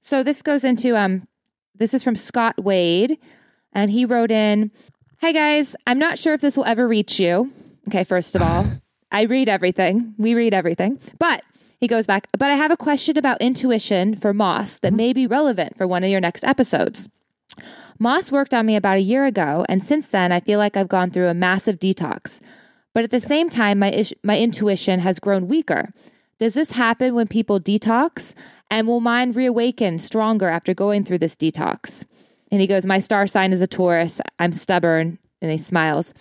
So 0.00 0.22
this 0.22 0.42
goes 0.42 0.64
into 0.64 0.96
um, 0.96 1.28
this 1.74 1.94
is 1.94 2.02
from 2.02 2.16
Scott 2.16 2.62
Wade, 2.62 3.18
and 3.72 3.90
he 3.90 4.04
wrote 4.04 4.30
in, 4.30 4.70
"Hi 5.20 5.32
guys, 5.32 5.76
I'm 5.86 5.98
not 5.98 6.18
sure 6.18 6.34
if 6.34 6.40
this 6.40 6.56
will 6.56 6.64
ever 6.64 6.88
reach 6.88 7.20
you. 7.20 7.52
Okay, 7.88 8.04
first 8.04 8.34
of 8.34 8.42
all, 8.42 8.66
I 9.12 9.22
read 9.22 9.48
everything. 9.48 10.14
We 10.18 10.34
read 10.34 10.54
everything, 10.54 10.98
but." 11.18 11.42
He 11.80 11.88
goes 11.88 12.06
back, 12.06 12.26
but 12.38 12.50
I 12.50 12.56
have 12.56 12.70
a 12.70 12.76
question 12.76 13.16
about 13.16 13.40
intuition 13.40 14.14
for 14.14 14.34
Moss 14.34 14.78
that 14.80 14.92
may 14.92 15.14
be 15.14 15.26
relevant 15.26 15.78
for 15.78 15.86
one 15.86 16.04
of 16.04 16.10
your 16.10 16.20
next 16.20 16.44
episodes. 16.44 17.08
Moss 17.98 18.30
worked 18.30 18.52
on 18.52 18.66
me 18.66 18.76
about 18.76 18.98
a 18.98 19.02
year 19.02 19.24
ago, 19.24 19.64
and 19.66 19.82
since 19.82 20.08
then, 20.08 20.30
I 20.30 20.40
feel 20.40 20.58
like 20.58 20.76
I've 20.76 20.88
gone 20.88 21.10
through 21.10 21.28
a 21.28 21.34
massive 21.34 21.78
detox. 21.78 22.38
But 22.92 23.04
at 23.04 23.10
the 23.10 23.18
same 23.18 23.48
time, 23.48 23.78
my, 23.78 23.90
ish- 23.90 24.12
my 24.22 24.38
intuition 24.38 25.00
has 25.00 25.18
grown 25.18 25.48
weaker. 25.48 25.92
Does 26.38 26.54
this 26.54 26.72
happen 26.72 27.14
when 27.14 27.28
people 27.28 27.60
detox? 27.60 28.34
And 28.70 28.86
will 28.86 29.00
mind 29.00 29.34
reawaken 29.34 29.98
stronger 29.98 30.48
after 30.48 30.74
going 30.74 31.04
through 31.04 31.18
this 31.18 31.36
detox? 31.36 32.04
And 32.52 32.60
he 32.60 32.66
goes, 32.66 32.86
My 32.86 33.00
star 33.00 33.26
sign 33.26 33.52
is 33.52 33.60
a 33.60 33.66
Taurus. 33.66 34.20
I'm 34.38 34.52
stubborn. 34.52 35.18
And 35.42 35.50
he 35.50 35.58
smiles. 35.58 36.14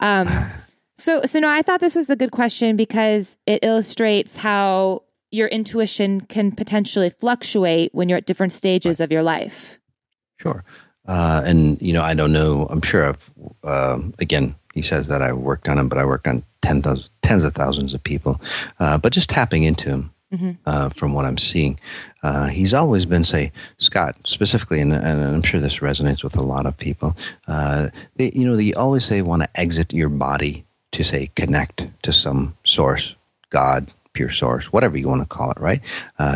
Um, 0.00 0.28
so, 0.98 1.24
so 1.24 1.40
no, 1.40 1.48
I 1.48 1.62
thought 1.62 1.80
this 1.80 1.94
was 1.94 2.10
a 2.10 2.16
good 2.16 2.30
question 2.30 2.76
because 2.76 3.38
it 3.46 3.60
illustrates 3.62 4.36
how 4.36 5.02
your 5.30 5.48
intuition 5.48 6.20
can 6.20 6.52
potentially 6.52 7.10
fluctuate 7.10 7.92
when 7.94 8.08
you're 8.08 8.18
at 8.18 8.26
different 8.26 8.52
stages 8.52 9.00
of 9.00 9.10
your 9.10 9.22
life. 9.22 9.80
Sure. 10.38 10.64
Uh, 11.06 11.42
and, 11.44 11.80
you 11.82 11.92
know, 11.92 12.02
I 12.02 12.14
don't 12.14 12.32
know. 12.32 12.66
I'm 12.70 12.80
sure 12.80 13.08
I've, 13.08 13.32
uh, 13.62 13.98
again, 14.18 14.54
he 14.74 14.82
says 14.82 15.08
that 15.08 15.22
I 15.22 15.32
worked 15.32 15.68
on 15.68 15.78
him, 15.78 15.88
but 15.88 15.98
I 15.98 16.04
work 16.04 16.26
on 16.26 16.44
10, 16.62 16.82
tens 17.22 17.44
of 17.44 17.52
thousands 17.52 17.94
of 17.94 18.02
people. 18.02 18.40
Uh, 18.78 18.96
but 18.98 19.12
just 19.12 19.28
tapping 19.28 19.64
into 19.64 19.90
him 19.90 20.13
mm-hmm. 20.36 20.50
Uh, 20.66 20.88
from 20.90 21.12
what 21.14 21.24
I'm 21.24 21.38
seeing, 21.38 21.78
uh, 22.22 22.48
he's 22.48 22.74
always 22.74 23.06
been, 23.06 23.24
say, 23.24 23.52
Scott 23.78 24.16
specifically, 24.26 24.80
and, 24.80 24.92
and, 24.92 25.22
I'm 25.24 25.42
sure 25.42 25.60
this 25.60 25.78
resonates 25.78 26.22
with 26.22 26.36
a 26.36 26.42
lot 26.42 26.66
of 26.66 26.76
people. 26.76 27.16
Uh, 27.46 27.88
they, 28.16 28.30
you 28.34 28.44
know, 28.44 28.56
they 28.56 28.72
always 28.74 29.04
say 29.04 29.22
want 29.22 29.42
to 29.42 29.60
exit 29.60 29.92
your 29.92 30.08
body 30.08 30.64
to, 30.92 31.04
say, 31.04 31.30
connect 31.34 31.88
to 32.02 32.12
some 32.12 32.56
source, 32.64 33.16
God, 33.50 33.92
pure 34.12 34.30
source, 34.30 34.72
whatever 34.72 34.96
you 34.96 35.08
want 35.08 35.22
to 35.22 35.28
call 35.28 35.50
it, 35.50 35.58
right? 35.58 35.80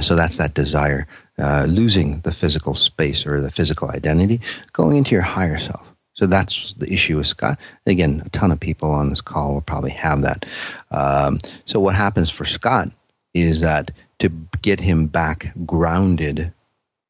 so 0.00 0.16
that's 0.16 0.36
that 0.36 0.54
desire 0.54 1.06
uh, 1.38 1.66
losing 1.68 2.20
the 2.20 2.32
physical 2.32 2.74
space 2.74 3.26
or 3.26 3.40
the 3.40 3.50
physical 3.50 3.90
identity, 3.90 4.40
going 4.72 4.96
into 4.96 5.14
your 5.14 5.22
higher 5.22 5.58
self. 5.58 5.94
So 6.14 6.26
that's 6.26 6.74
the 6.74 6.92
issue 6.92 7.16
with 7.16 7.28
Scott. 7.28 7.60
Again, 7.86 8.22
a 8.26 8.28
ton 8.30 8.50
of 8.50 8.58
people 8.58 8.90
on 8.90 9.08
this 9.08 9.20
call 9.20 9.54
will 9.54 9.60
probably 9.60 9.92
have 9.92 10.22
that. 10.22 10.46
Um, 10.90 11.38
so 11.64 11.78
what 11.78 11.94
happens 11.94 12.28
for 12.28 12.44
Scott 12.44 12.90
is 13.34 13.60
that 13.60 13.90
to 14.18 14.28
get 14.62 14.80
him 14.80 15.06
back 15.06 15.52
grounded, 15.64 16.52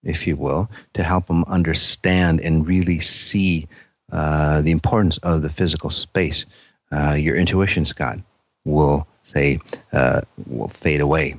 if 0.03 0.27
you 0.27 0.37
will, 0.37 0.71
to 0.95 1.03
help 1.03 1.29
him 1.29 1.45
understand 1.45 2.41
and 2.41 2.67
really 2.67 2.99
see 2.99 3.67
uh, 4.13 4.61
the 4.63 4.71
importance 4.71 5.19
of 5.19 5.43
the 5.43 5.49
physical 5.49 5.91
space, 5.91 6.45
uh, 6.93 7.13
your 7.13 7.37
intuition, 7.37 7.85
Scott, 7.85 8.19
will 8.65 9.07
say 9.23 9.59
uh, 9.93 10.23
will 10.47 10.69
fade 10.69 11.01
away 11.01 11.35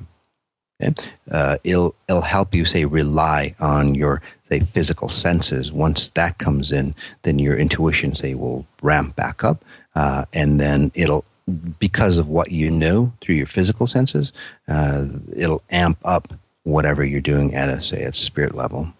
Okay? 0.82 0.94
Uh, 1.30 1.56
it'll 1.64 1.94
it'll 2.08 2.22
help 2.22 2.54
you 2.54 2.64
say 2.64 2.84
rely 2.84 3.54
on 3.60 3.94
your 3.94 4.22
say 4.44 4.60
physical 4.60 5.08
senses. 5.08 5.72
Once 5.72 6.10
that 6.10 6.38
comes 6.38 6.72
in, 6.72 6.94
then 7.22 7.38
your 7.38 7.56
intuition 7.56 8.14
say 8.14 8.34
will 8.34 8.66
ramp 8.82 9.16
back 9.16 9.44
up, 9.44 9.64
uh, 9.94 10.24
and 10.32 10.60
then 10.60 10.90
it'll 10.94 11.24
because 11.50 12.18
of 12.18 12.28
what 12.28 12.50
you 12.50 12.70
know 12.70 13.12
through 13.20 13.36
your 13.36 13.46
physical 13.46 13.86
senses, 13.86 14.32
uh, 14.68 15.06
it'll 15.36 15.62
amp 15.70 15.98
up 16.04 16.32
whatever 16.62 17.04
you're 17.04 17.20
doing 17.20 17.54
at 17.54 17.68
a 17.68 17.80
say 17.80 18.02
at 18.02 18.14
spirit 18.14 18.54
level. 18.54 18.92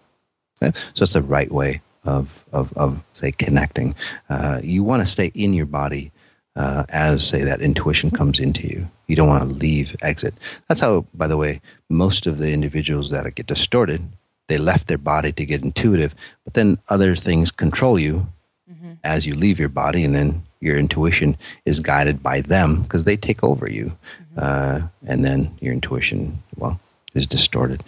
So 0.59 1.03
it's 1.03 1.13
the 1.13 1.23
right 1.23 1.51
way 1.51 1.81
of 2.03 2.43
of 2.51 2.71
of 2.77 3.01
say 3.13 3.31
connecting. 3.31 3.95
Uh, 4.29 4.59
you 4.63 4.83
want 4.83 5.01
to 5.01 5.05
stay 5.05 5.31
in 5.33 5.53
your 5.53 5.65
body 5.65 6.11
uh, 6.55 6.83
as 6.89 7.25
say 7.27 7.43
that 7.43 7.61
intuition 7.61 8.11
comes 8.11 8.39
into 8.39 8.67
you. 8.67 8.89
You 9.07 9.15
don't 9.15 9.27
want 9.27 9.49
to 9.49 9.55
leave 9.55 9.95
exit. 10.01 10.61
That's 10.67 10.81
how, 10.81 11.05
by 11.13 11.27
the 11.27 11.37
way, 11.37 11.61
most 11.89 12.27
of 12.27 12.37
the 12.37 12.51
individuals 12.51 13.09
that 13.11 13.33
get 13.35 13.47
distorted, 13.47 14.01
they 14.47 14.57
left 14.57 14.87
their 14.87 14.97
body 14.97 15.31
to 15.31 15.45
get 15.45 15.63
intuitive, 15.63 16.15
but 16.43 16.53
then 16.53 16.77
other 16.89 17.15
things 17.15 17.51
control 17.51 17.99
you 17.99 18.27
mm-hmm. 18.69 18.93
as 19.03 19.25
you 19.25 19.33
leave 19.33 19.59
your 19.59 19.69
body, 19.69 20.03
and 20.03 20.13
then 20.13 20.43
your 20.61 20.77
intuition 20.77 21.35
is 21.65 21.79
guided 21.79 22.23
by 22.23 22.41
them 22.41 22.83
because 22.83 23.03
they 23.03 23.17
take 23.17 23.43
over 23.43 23.69
you, 23.69 23.85
mm-hmm. 23.85 24.39
uh, 24.39 24.87
and 25.05 25.25
then 25.25 25.57
your 25.59 25.73
intuition, 25.73 26.41
well, 26.55 26.79
is 27.13 27.27
distorted. 27.27 27.83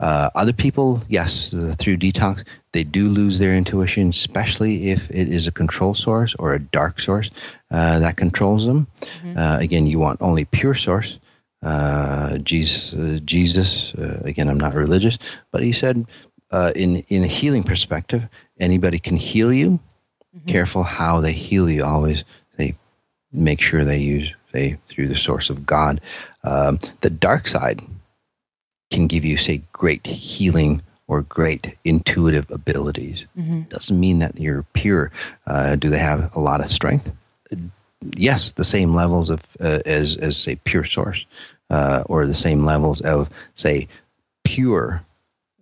Uh, 0.00 0.28
other 0.34 0.52
people, 0.52 1.02
yes, 1.08 1.54
uh, 1.54 1.72
through 1.78 1.96
detox, 1.96 2.44
they 2.72 2.84
do 2.84 3.08
lose 3.08 3.38
their 3.38 3.54
intuition, 3.54 4.08
especially 4.08 4.90
if 4.90 5.08
it 5.10 5.28
is 5.28 5.46
a 5.46 5.52
control 5.52 5.94
source 5.94 6.34
or 6.38 6.52
a 6.52 6.58
dark 6.58 7.00
source 7.00 7.30
uh, 7.70 7.98
that 7.98 8.16
controls 8.16 8.66
them. 8.66 8.86
Mm-hmm. 9.00 9.38
Uh, 9.38 9.58
again, 9.58 9.86
you 9.86 9.98
want 9.98 10.20
only 10.20 10.44
pure 10.44 10.74
source. 10.74 11.18
Uh, 11.62 12.36
Jesus, 12.38 12.92
uh, 12.92 13.18
Jesus 13.24 13.94
again, 14.24 14.48
I'm 14.48 14.60
not 14.60 14.74
religious, 14.74 15.18
but 15.52 15.62
he 15.62 15.72
said, 15.72 16.06
in 16.52 16.96
in 17.08 17.24
a 17.24 17.26
healing 17.26 17.64
perspective, 17.64 18.28
anybody 18.60 18.98
can 18.98 19.16
heal 19.16 19.52
you. 19.52 19.80
Mm-hmm. 20.36 20.46
Careful 20.46 20.82
how 20.82 21.20
they 21.20 21.32
heal 21.32 21.70
you. 21.70 21.84
Always 21.84 22.24
they 22.56 22.74
make 23.32 23.60
sure 23.60 23.84
they 23.84 23.98
use 23.98 24.34
they 24.52 24.78
through 24.88 25.08
the 25.08 25.16
source 25.16 25.50
of 25.50 25.66
God. 25.66 26.00
Um, 26.44 26.78
the 27.00 27.10
dark 27.10 27.46
side 27.46 27.80
can 28.90 29.06
give 29.06 29.24
you, 29.24 29.36
say, 29.36 29.62
great 29.72 30.06
healing 30.06 30.82
or 31.08 31.22
great 31.22 31.76
intuitive 31.84 32.50
abilities. 32.50 33.26
Mm-hmm. 33.38 33.62
Doesn't 33.62 33.98
mean 33.98 34.18
that 34.20 34.38
you're 34.38 34.64
pure. 34.72 35.10
Uh, 35.46 35.76
do 35.76 35.90
they 35.90 35.98
have 35.98 36.34
a 36.34 36.40
lot 36.40 36.60
of 36.60 36.68
strength? 36.68 37.12
Yes, 38.16 38.52
the 38.52 38.64
same 38.64 38.94
levels 38.94 39.30
of 39.30 39.40
uh, 39.60 39.80
as 39.86 40.16
as 40.16 40.36
say 40.36 40.56
pure 40.64 40.84
source, 40.84 41.24
uh, 41.70 42.02
or 42.06 42.26
the 42.26 42.34
same 42.34 42.64
levels 42.64 43.00
of 43.00 43.30
say 43.54 43.88
pure 44.44 45.02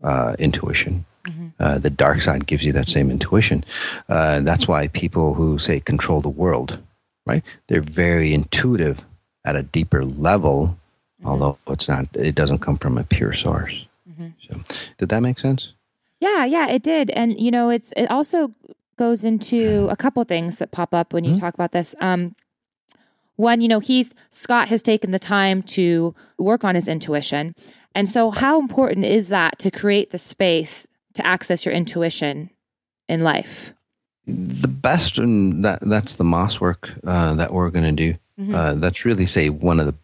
uh, 0.03 0.35
intuition. 0.39 1.05
Mm-hmm. 1.25 1.49
Uh, 1.59 1.79
the 1.79 1.91
dark 1.91 2.21
side 2.21 2.47
gives 2.47 2.65
you 2.65 2.73
that 2.73 2.89
same 2.89 3.11
intuition. 3.11 3.65
Uh, 4.09 4.41
that's 4.41 4.69
why 4.69 4.89
people 4.89 5.35
who 5.35 5.59
say 5.59 5.81
control 5.81 6.21
the 6.21 6.29
world, 6.29 6.79
right? 7.27 7.43
They're 7.69 7.81
very 7.81 8.35
intuitive 8.35 9.05
at 9.45 9.57
a 9.57 9.63
deeper 9.63 10.05
level 10.05 10.79
mm-hmm. 11.25 11.29
although 11.29 11.59
it's 11.69 11.89
not 11.89 12.07
it 12.15 12.35
doesn't 12.35 12.59
come 12.59 12.77
from 12.77 12.99
a 12.99 13.05
pure 13.05 13.33
source 13.33 13.87
mm-hmm. 14.09 14.29
so 14.49 14.61
did 14.99 15.09
that 15.09 15.21
make 15.21 15.39
sense 15.39 15.73
yeah 16.21 16.45
yeah 16.45 16.69
it 16.69 16.83
did 16.83 17.11
and 17.11 17.39
you 17.39 17.51
know 17.51 17.71
it's 17.71 17.93
it 17.97 18.11
also 18.11 18.53
goes 18.97 19.25
into 19.25 19.89
a 19.91 19.97
couple 19.97 20.23
things 20.25 20.59
that 20.59 20.71
pop 20.71 20.95
up 20.95 21.13
when 21.13 21.25
you 21.25 21.33
mm-hmm. 21.33 21.41
talk 21.41 21.55
about 21.55 21.73
this 21.73 21.95
um 22.01 22.35
one 23.37 23.61
you 23.61 23.69
know 23.69 23.81
he's 23.81 24.15
scott 24.31 24.69
has 24.69 24.83
taken 24.83 25.11
the 25.11 25.19
time 25.19 25.63
to 25.63 26.15
work 26.39 26.65
on 26.65 26.75
his 26.75 26.89
intuition 26.89 27.55
and 27.95 28.09
so 28.09 28.31
how 28.31 28.59
important 28.59 29.05
is 29.05 29.29
that 29.29 29.59
to 29.59 29.71
create 29.71 30.11
the 30.11 30.19
space 30.19 30.87
to 31.15 31.27
access 31.27 31.65
your 31.65 31.75
intuition 31.75 32.51
in 33.09 33.23
life 33.23 33.73
the 34.27 34.69
best 34.69 35.19
and 35.19 35.65
that 35.65 35.81
that's 35.83 36.17
the 36.17 36.25
moss 36.25 36.61
work 36.61 36.95
uh, 37.07 37.35
that 37.35 37.53
we're 37.53 37.71
going 37.71 37.85
to 37.85 38.13
do 38.13 38.19
mm-hmm. 38.41 38.55
uh, 38.55 38.75
that's 38.75 39.05
really 39.05 39.27
say 39.27 39.51
one 39.51 39.81
of 39.81 39.87
the 39.87 39.95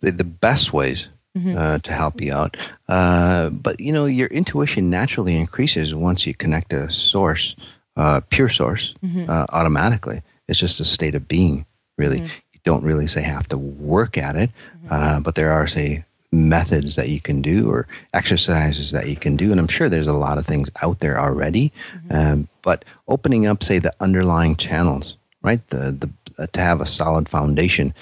the, 0.00 0.10
the 0.10 0.24
best 0.24 0.72
ways 0.72 1.08
mm-hmm. 1.36 1.56
uh, 1.56 1.78
to 1.78 1.92
help 1.92 2.20
you 2.20 2.32
out. 2.32 2.56
Uh, 2.88 3.50
but 3.50 3.80
you 3.80 3.92
know, 3.92 4.06
your 4.06 4.28
intuition 4.28 4.90
naturally 4.90 5.36
increases 5.36 5.94
once 5.94 6.26
you 6.26 6.34
connect 6.34 6.72
a 6.72 6.90
source, 6.90 7.56
uh, 7.96 8.20
pure 8.30 8.48
source, 8.48 8.94
mm-hmm. 9.04 9.28
Uh, 9.28 9.46
automatically. 9.50 10.22
It's 10.48 10.58
just 10.58 10.80
a 10.80 10.84
state 10.84 11.14
of 11.14 11.26
being. 11.26 11.66
Really, 11.96 12.18
mm-hmm. 12.18 12.38
you 12.52 12.60
don't 12.64 12.82
really 12.82 13.06
say 13.06 13.22
have 13.22 13.48
to 13.48 13.58
work 13.58 14.18
at 14.18 14.36
it, 14.36 14.50
mm-hmm. 14.50 14.88
uh, 14.90 15.20
but 15.20 15.36
there 15.36 15.52
are 15.52 15.66
say 15.66 16.04
methods 16.34 16.96
that 16.96 17.08
you 17.08 17.20
can 17.20 17.40
do 17.40 17.70
or 17.70 17.86
exercises 18.12 18.90
that 18.90 19.08
you 19.08 19.16
can 19.16 19.36
do 19.36 19.50
and 19.50 19.60
i'm 19.60 19.68
sure 19.68 19.88
there's 19.88 20.08
a 20.08 20.18
lot 20.18 20.38
of 20.38 20.44
things 20.44 20.70
out 20.82 20.98
there 20.98 21.18
already 21.18 21.72
mm-hmm. 21.92 22.16
um, 22.16 22.48
but 22.62 22.84
opening 23.08 23.46
up 23.46 23.62
say 23.62 23.78
the 23.78 23.94
underlying 24.00 24.56
channels 24.56 25.16
right? 25.44 25.64
The 25.68 25.92
the 25.92 26.10
uh, 26.42 26.46
to 26.52 26.60
have 26.60 26.80
a 26.80 26.86
solid 26.86 27.28
foundation 27.28 27.94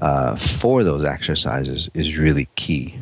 uh, 0.00 0.34
for 0.34 0.82
those 0.82 1.04
exercises 1.04 1.88
is 1.94 2.18
really 2.18 2.48
key. 2.56 2.98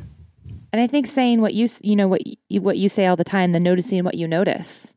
And 0.73 0.83
I 0.83 0.87
think 0.87 1.07
saying 1.07 1.41
what 1.41 1.55
you 1.55 1.69
you 1.83 1.97
know 1.97 2.09
what 2.09 2.21
you, 2.27 2.61
what 2.61 2.77
you 2.77 2.91
say 2.91 3.07
all 3.07 3.17
the 3.17 3.25
time, 3.25 3.53
the 3.53 3.61
noticing 3.61 4.05
what 4.05 4.17
you 4.17 4.29
notice. 4.29 4.95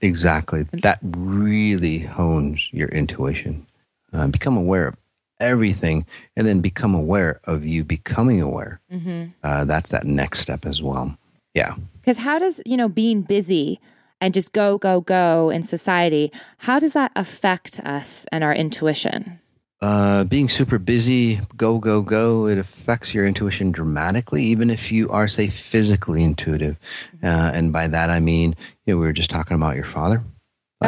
Exactly, 0.00 0.62
that 0.72 0.98
really 1.02 1.98
hones 1.98 2.70
your 2.72 2.88
intuition. 2.88 3.66
Uh, 4.12 4.28
become 4.28 4.56
aware 4.56 4.86
of 4.86 4.96
everything, 5.44 6.06
and 6.36 6.46
then 6.46 6.60
become 6.60 6.94
aware 6.94 7.40
of 7.44 7.64
you 7.64 7.84
becoming 7.84 8.42
aware. 8.42 8.80
Mm-hmm. 8.92 9.26
Uh, 9.42 9.64
that's 9.64 9.90
that 9.90 10.04
next 10.04 10.40
step 10.40 10.66
as 10.66 10.82
well. 10.82 11.16
Yeah. 11.54 11.76
Because 12.00 12.18
how 12.18 12.38
does 12.38 12.60
you 12.66 12.76
know 12.76 12.88
being 12.88 13.22
busy? 13.22 13.80
and 14.20 14.32
just 14.32 14.52
go, 14.52 14.78
go, 14.78 15.02
go 15.02 15.50
in 15.50 15.62
society, 15.62 16.32
how 16.58 16.78
does 16.78 16.94
that 16.94 17.12
affect 17.14 17.78
us 17.80 18.24
and 18.32 18.42
our 18.42 18.54
intuition? 18.54 19.38
Uh, 19.82 20.24
being 20.24 20.48
super 20.48 20.78
busy, 20.78 21.40
go, 21.58 21.78
go, 21.78 22.00
go, 22.00 22.46
it 22.46 22.56
affects 22.56 23.12
your 23.12 23.26
intuition 23.26 23.70
dramatically, 23.70 24.42
even 24.42 24.70
if 24.70 24.90
you 24.90 25.10
are, 25.10 25.28
say, 25.28 25.46
physically 25.46 26.24
intuitive. 26.24 26.78
Uh, 27.22 27.50
and 27.52 27.70
by 27.70 27.86
that, 27.86 28.08
I 28.08 28.18
mean, 28.18 28.54
you 28.86 28.94
know, 28.94 28.98
we 28.98 29.04
were 29.04 29.12
just 29.12 29.28
talking 29.28 29.56
about 29.56 29.76
your 29.76 29.84
father. 29.84 30.22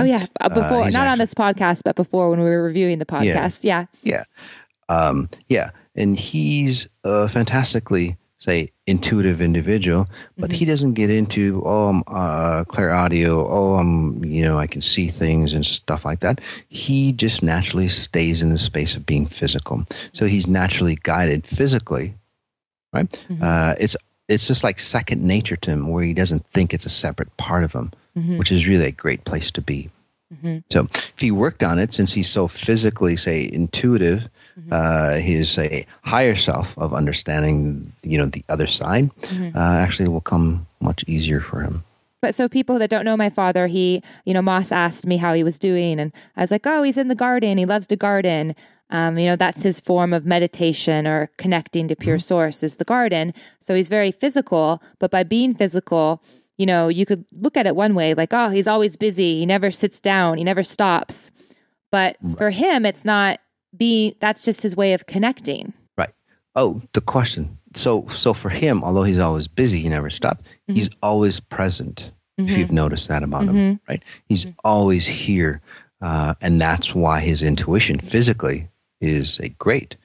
Oh, 0.01 0.05
yeah. 0.05 0.27
Uh, 0.41 0.49
before, 0.49 0.83
uh, 0.83 0.91
not 0.91 0.95
actually, 0.95 1.09
on 1.09 1.19
this 1.19 1.35
podcast, 1.35 1.83
but 1.85 1.97
before 1.97 2.31
when 2.31 2.41
we 2.41 2.49
were 2.49 2.63
reviewing 2.63 2.99
the 2.99 3.07
podcast. 3.07 3.65
Yeah. 3.65 3.87
Yeah. 4.03 4.23
Yeah. 4.89 4.97
Um, 4.97 5.29
yeah. 5.49 5.71
And 5.95 6.19
he's 6.19 6.89
a 7.05 7.29
fantastically 7.29 8.17
say 8.39 8.71
intuitive 8.87 9.41
individual, 9.41 10.09
but 10.37 10.51
mm-hmm. 10.51 10.59
he 10.59 10.65
doesn't 10.65 10.95
get 10.95 11.11
into 11.11 11.63
oh 11.65 11.89
I'm 11.89 12.03
uh, 12.07 12.65
clairaudio, 12.65 13.47
oh 13.49 13.77
I'm 13.77 14.25
you 14.25 14.43
know 14.43 14.59
I 14.59 14.67
can 14.67 14.81
see 14.81 15.09
things 15.09 15.53
and 15.53 15.65
stuff 15.65 16.05
like 16.05 16.21
that. 16.21 16.41
He 16.69 17.13
just 17.13 17.43
naturally 17.43 17.89
stays 17.89 18.43
in 18.43 18.51
the 18.51 18.59
space 18.59 18.95
of 18.95 19.07
being 19.07 19.27
physical, 19.27 19.85
so 20.13 20.27
he's 20.27 20.47
naturally 20.47 20.99
guided 21.03 21.47
physically, 21.47 22.15
right? 22.93 23.09
Mm-hmm. 23.09 23.43
Uh, 23.43 23.75
it's 23.81 23.97
it's 24.29 24.47
just 24.47 24.65
like 24.65 24.79
second 24.79 25.23
nature 25.23 25.57
to 25.57 25.71
him, 25.71 25.89
where 25.89 26.05
he 26.05 26.15
doesn't 26.15 26.47
think 26.47 26.75
it's 26.75 26.87
a 26.87 26.91
separate 26.91 27.35
part 27.37 27.65
of 27.65 27.73
him, 27.73 27.93
mm-hmm. 28.17 28.39
which 28.39 28.51
is 28.51 28.67
really 28.67 28.87
a 28.87 28.93
great 28.93 29.25
place 29.25 29.51
to 29.53 29.63
be. 29.63 29.91
Mm-hmm. 30.35 30.59
So 30.71 30.89
if 30.93 31.15
he 31.19 31.31
worked 31.31 31.63
on 31.63 31.79
it, 31.79 31.93
since 31.93 32.13
he's 32.13 32.29
so 32.29 32.49
physically, 32.49 33.15
say, 33.17 33.49
intuitive, 33.53 34.29
mm-hmm. 34.59 34.71
uh, 34.73 35.21
his 35.21 35.57
a 35.59 35.87
higher 36.03 36.35
self 36.35 36.77
of 36.79 36.93
understanding, 36.93 37.93
you 38.03 38.19
know, 38.19 38.27
the 38.27 38.45
other 38.49 38.67
side, 38.67 39.15
mm-hmm. 39.15 39.57
uh, 39.57 39.77
actually 39.77 40.09
will 40.09 40.21
come 40.21 40.67
much 40.81 41.05
easier 41.07 41.41
for 41.41 41.61
him. 41.61 41.85
But 42.23 42.35
so 42.35 42.49
people 42.49 42.79
that 42.81 42.91
don't 42.91 43.05
know 43.05 43.17
my 43.17 43.31
father, 43.31 43.69
he, 43.69 44.03
you 44.25 44.35
know, 44.35 44.43
Moss 44.43 44.73
asked 44.73 45.07
me 45.07 45.19
how 45.19 45.33
he 45.33 45.45
was 45.45 45.61
doing, 45.61 46.01
and 46.01 46.13
I 46.37 46.41
was 46.41 46.51
like, 46.51 46.67
oh, 46.67 46.83
he's 46.83 46.99
in 46.99 47.09
the 47.09 47.15
garden. 47.15 47.59
He 47.59 47.67
loves 47.67 47.87
to 47.89 47.97
garden. 47.97 48.57
Um, 48.91 49.19
you 49.19 49.27
know, 49.27 49.37
that's 49.37 49.63
his 49.63 49.81
form 49.81 50.13
of 50.13 50.25
meditation 50.25 51.07
or 51.07 51.29
connecting 51.37 51.89
to 51.89 51.97
pure 51.97 52.17
mm-hmm. 52.17 52.21
source 52.21 52.63
is 52.63 52.77
the 52.77 52.85
garden. 52.85 53.35
So 53.61 53.75
he's 53.75 53.89
very 53.89 54.13
physical, 54.13 54.83
but 54.99 55.11
by 55.11 55.25
being 55.25 55.55
physical, 55.55 56.23
you 56.59 56.67
know, 56.67 56.89
you 56.89 57.07
could 57.07 57.25
look 57.33 57.57
at 57.57 57.67
it 57.67 57.77
one 57.77 57.95
way, 57.95 58.15
like, 58.15 58.33
oh, 58.33 58.49
he's 58.49 58.67
always 58.67 58.97
busy. 58.97 59.41
He 59.41 59.47
never 59.47 59.71
sits 59.71 60.01
down. 60.01 60.39
He 60.39 60.45
never 60.45 60.63
stops. 60.63 61.31
But 61.93 62.17
right. 62.21 62.39
for 62.39 62.51
him, 62.51 62.87
it's 62.87 63.05
not 63.05 63.41
being, 63.77 64.15
that's 64.21 64.45
just 64.45 64.63
his 64.63 64.75
way 64.75 64.93
of 64.93 65.07
connecting. 65.07 65.73
Right. 65.97 66.13
Oh, 66.55 66.83
the 66.93 67.01
question. 67.01 67.59
So, 67.75 68.07
so 68.09 68.33
for 68.33 68.49
him, 68.49 68.83
although 68.83 69.03
he's 69.03 69.19
always 69.19 69.49
busy, 69.49 69.81
he 69.81 69.89
never 69.89 70.11
stops, 70.11 70.43
mm-hmm. 70.43 70.75
he's 70.75 70.91
always 71.03 71.41
present. 71.41 72.11
Mm-hmm. 72.41 72.51
If 72.51 72.59
you've 72.59 72.73
noticed 72.73 73.09
that 73.09 73.23
about 73.23 73.45
mm-hmm. 73.45 73.57
him, 73.57 73.81
right? 73.89 74.03
He's 74.27 74.45
mm-hmm. 74.45 74.55
always 74.65 75.07
here. 75.07 75.63
Uh, 76.03 76.35
and 76.43 76.61
that's 76.61 76.95
why 76.95 77.21
his 77.21 77.43
intuition 77.43 77.99
physically 77.99 78.69
is 79.01 79.39
a 79.41 79.49
great. 79.51 79.97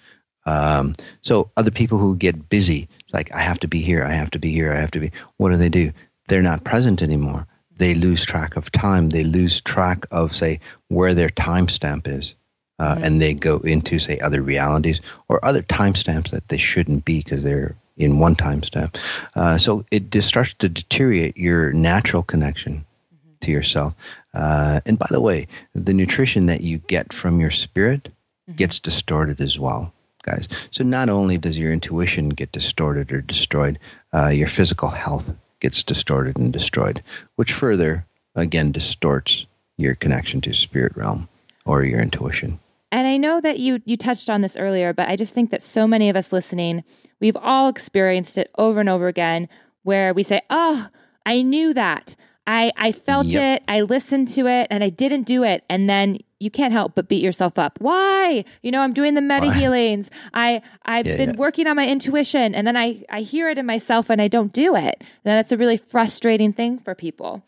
Um, 0.45 0.93
so 1.21 1.51
other 1.57 1.71
people 1.71 1.97
who 1.97 2.15
get 2.15 2.49
busy, 2.49 2.87
it's 3.03 3.13
like, 3.13 3.33
I 3.35 3.41
have 3.41 3.59
to 3.59 3.67
be 3.67 3.79
here. 3.79 4.03
I 4.03 4.13
have 4.13 4.31
to 4.31 4.39
be 4.39 4.51
here. 4.51 4.71
I 4.71 4.77
have 4.77 4.91
to 4.91 4.99
be. 4.99 5.11
What 5.37 5.49
do 5.49 5.57
they 5.57 5.69
do? 5.69 5.91
They're 6.31 6.41
not 6.41 6.63
present 6.63 7.01
anymore. 7.01 7.45
They 7.75 7.93
lose 7.93 8.23
track 8.23 8.55
of 8.55 8.71
time. 8.71 9.09
They 9.09 9.25
lose 9.25 9.59
track 9.59 10.05
of, 10.11 10.33
say, 10.33 10.61
where 10.87 11.13
their 11.13 11.27
timestamp 11.27 12.07
is. 12.07 12.35
Uh, 12.79 12.95
mm-hmm. 12.95 13.03
And 13.03 13.21
they 13.21 13.33
go 13.33 13.57
into, 13.59 13.99
say, 13.99 14.17
other 14.19 14.41
realities 14.41 15.01
or 15.27 15.43
other 15.43 15.61
timestamps 15.61 16.29
that 16.29 16.47
they 16.47 16.57
shouldn't 16.57 17.03
be 17.03 17.19
because 17.19 17.43
they're 17.43 17.75
in 17.97 18.17
one 18.17 18.35
timestamp. 18.35 18.97
Uh, 19.35 19.57
so 19.57 19.83
it 19.91 20.09
just 20.09 20.29
starts 20.29 20.53
to 20.53 20.69
deteriorate 20.69 21.35
your 21.35 21.73
natural 21.73 22.23
connection 22.23 22.85
mm-hmm. 23.13 23.31
to 23.41 23.51
yourself. 23.51 23.93
Uh, 24.33 24.79
and 24.85 24.97
by 24.97 25.07
the 25.09 25.19
way, 25.19 25.47
the 25.75 25.93
nutrition 25.93 26.45
that 26.45 26.61
you 26.61 26.77
get 26.77 27.11
from 27.11 27.41
your 27.41 27.51
spirit 27.51 28.05
mm-hmm. 28.05 28.53
gets 28.53 28.79
distorted 28.79 29.41
as 29.41 29.59
well 29.59 29.93
guys. 30.23 30.47
So 30.69 30.83
not 30.83 31.09
only 31.09 31.39
does 31.39 31.57
your 31.57 31.73
intuition 31.73 32.29
get 32.29 32.51
distorted 32.51 33.11
or 33.11 33.21
destroyed, 33.21 33.79
uh, 34.13 34.27
your 34.27 34.47
physical 34.47 34.89
health 34.89 35.33
gets 35.61 35.83
distorted 35.83 36.37
and 36.37 36.51
destroyed, 36.51 37.01
which 37.37 37.53
further, 37.53 38.05
again, 38.35 38.71
distorts 38.71 39.47
your 39.77 39.95
connection 39.95 40.41
to 40.41 40.53
spirit 40.53 40.95
realm 40.97 41.29
or 41.63 41.83
your 41.83 42.01
intuition. 42.01 42.59
And 42.91 43.07
I 43.07 43.15
know 43.15 43.39
that 43.39 43.59
you 43.59 43.81
you 43.85 43.95
touched 43.95 44.29
on 44.29 44.41
this 44.41 44.57
earlier, 44.57 44.91
but 44.91 45.07
I 45.07 45.15
just 45.15 45.33
think 45.33 45.49
that 45.51 45.61
so 45.61 45.87
many 45.87 46.09
of 46.09 46.17
us 46.17 46.33
listening, 46.33 46.83
we've 47.21 47.37
all 47.37 47.69
experienced 47.69 48.37
it 48.37 48.51
over 48.57 48.81
and 48.81 48.89
over 48.89 49.07
again 49.07 49.47
where 49.83 50.13
we 50.13 50.23
say, 50.23 50.41
"Oh, 50.49 50.89
I 51.25 51.41
knew 51.41 51.73
that. 51.73 52.15
I 52.47 52.71
I 52.77 52.91
felt 52.91 53.27
yep. 53.27 53.61
it. 53.61 53.63
I 53.67 53.81
listened 53.81 54.27
to 54.29 54.47
it 54.47 54.67
and 54.69 54.83
I 54.83 54.89
didn't 54.89 55.23
do 55.23 55.43
it." 55.43 55.63
And 55.69 55.89
then 55.89 56.19
you 56.39 56.49
can't 56.49 56.73
help 56.73 56.95
but 56.95 57.07
beat 57.07 57.23
yourself 57.23 57.59
up. 57.59 57.77
Why? 57.79 58.43
You 58.63 58.71
know, 58.71 58.81
I'm 58.81 58.93
doing 58.93 59.13
the 59.13 59.21
meta 59.21 59.53
healings. 59.53 60.09
I 60.33 60.61
I've 60.85 61.07
yeah, 61.07 61.17
been 61.17 61.29
yeah. 61.31 61.37
working 61.37 61.67
on 61.67 61.75
my 61.75 61.87
intuition, 61.87 62.55
and 62.55 62.65
then 62.65 62.75
I 62.75 63.03
I 63.09 63.21
hear 63.21 63.49
it 63.49 63.57
in 63.57 63.65
myself, 63.65 64.09
and 64.09 64.21
I 64.21 64.27
don't 64.27 64.51
do 64.51 64.75
it. 64.75 65.03
Then 65.23 65.35
that's 65.37 65.51
a 65.51 65.57
really 65.57 65.77
frustrating 65.77 66.53
thing 66.53 66.79
for 66.79 66.95
people. 66.95 67.43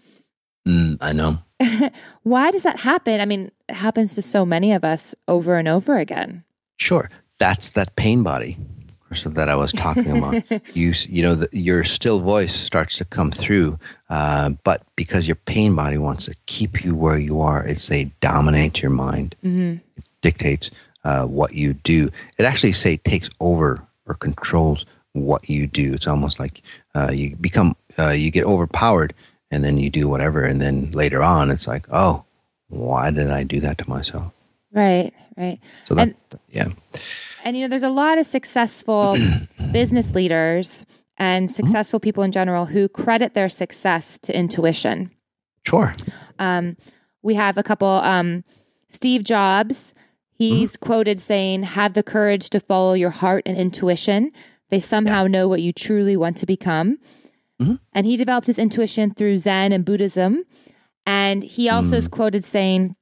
Mm, 0.67 0.97
I 1.01 1.13
know. 1.13 1.39
Why 2.23 2.51
does 2.51 2.63
that 2.63 2.79
happen? 2.79 3.19
I 3.19 3.25
mean, 3.25 3.51
it 3.67 3.75
happens 3.75 4.15
to 4.15 4.21
so 4.21 4.45
many 4.45 4.71
of 4.71 4.83
us 4.83 5.15
over 5.27 5.57
and 5.57 5.67
over 5.67 5.97
again. 5.97 6.43
Sure, 6.77 7.09
that's 7.39 7.71
that 7.71 7.95
pain 7.95 8.23
body 8.23 8.57
that 9.21 9.49
I 9.49 9.55
was 9.55 9.71
talking 9.71 10.17
about. 10.17 10.43
you 10.75 10.93
you 11.07 11.21
know 11.23 11.35
the, 11.35 11.49
your 11.51 11.83
still 11.83 12.19
voice 12.19 12.53
starts 12.53 12.97
to 12.97 13.05
come 13.05 13.31
through, 13.31 13.77
uh, 14.09 14.49
but 14.63 14.83
because 14.95 15.27
your 15.27 15.35
pain 15.35 15.75
body 15.75 15.97
wants 15.97 16.25
to 16.25 16.35
keep 16.45 16.83
you 16.83 16.95
where 16.95 17.17
you 17.17 17.41
are, 17.41 17.65
it's 17.65 17.91
a 17.91 18.05
dominate 18.19 18.81
your 18.81 18.91
mind. 18.91 19.35
Mm-hmm. 19.43 19.77
It 19.97 20.05
dictates 20.21 20.71
uh, 21.03 21.25
what 21.25 21.53
you 21.53 21.73
do. 21.73 22.09
It 22.37 22.45
actually 22.45 22.73
say 22.73 22.97
takes 22.97 23.29
over 23.39 23.85
or 24.05 24.15
controls 24.15 24.85
what 25.13 25.49
you 25.49 25.67
do. 25.67 25.93
It's 25.93 26.07
almost 26.07 26.39
like 26.39 26.61
uh, 26.95 27.11
you 27.11 27.35
become 27.35 27.75
uh, 27.97 28.09
you 28.09 28.31
get 28.31 28.45
overpowered, 28.45 29.13
and 29.51 29.63
then 29.63 29.77
you 29.77 29.89
do 29.89 30.07
whatever, 30.07 30.43
and 30.43 30.61
then 30.61 30.91
later 30.91 31.21
on, 31.21 31.51
it's 31.51 31.67
like, 31.67 31.87
oh, 31.91 32.25
why 32.69 33.11
did 33.11 33.29
I 33.29 33.43
do 33.43 33.59
that 33.61 33.77
to 33.79 33.89
myself? 33.89 34.31
Right, 34.71 35.13
right. 35.37 35.59
So 35.85 35.95
that, 35.95 36.07
and, 36.07 36.15
yeah. 36.49 36.69
And 37.43 37.55
you 37.55 37.63
know, 37.63 37.67
there's 37.67 37.83
a 37.83 37.89
lot 37.89 38.17
of 38.17 38.25
successful 38.25 39.15
business 39.71 40.13
leaders 40.13 40.85
and 41.17 41.47
mm-hmm. 41.47 41.53
successful 41.53 41.99
mm-hmm. 41.99 42.05
people 42.05 42.23
in 42.23 42.31
general 42.31 42.65
who 42.65 42.87
credit 42.89 43.33
their 43.33 43.49
success 43.49 44.17
to 44.19 44.35
intuition. 44.35 45.11
Sure. 45.65 45.93
Um, 46.39 46.77
we 47.21 47.35
have 47.35 47.57
a 47.57 47.63
couple. 47.63 47.87
Um, 47.87 48.43
Steve 48.89 49.23
Jobs, 49.23 49.93
he's 50.31 50.73
mm-hmm. 50.73 50.85
quoted 50.85 51.19
saying, 51.19 51.63
"Have 51.63 51.93
the 51.93 52.03
courage 52.03 52.49
to 52.51 52.59
follow 52.59 52.93
your 52.93 53.11
heart 53.11 53.43
and 53.45 53.57
intuition. 53.57 54.31
They 54.69 54.79
somehow 54.79 55.23
yes. 55.23 55.31
know 55.31 55.47
what 55.47 55.61
you 55.61 55.71
truly 55.71 56.17
want 56.17 56.37
to 56.37 56.45
become." 56.45 56.97
Mm-hmm. 57.61 57.75
And 57.93 58.05
he 58.05 58.17
developed 58.17 58.47
his 58.47 58.59
intuition 58.59 59.13
through 59.13 59.37
Zen 59.37 59.71
and 59.71 59.85
Buddhism. 59.85 60.43
And 61.05 61.43
he 61.43 61.69
also 61.69 61.97
is 61.97 62.07
mm. 62.07 62.11
quoted 62.11 62.43
saying, 62.43 62.95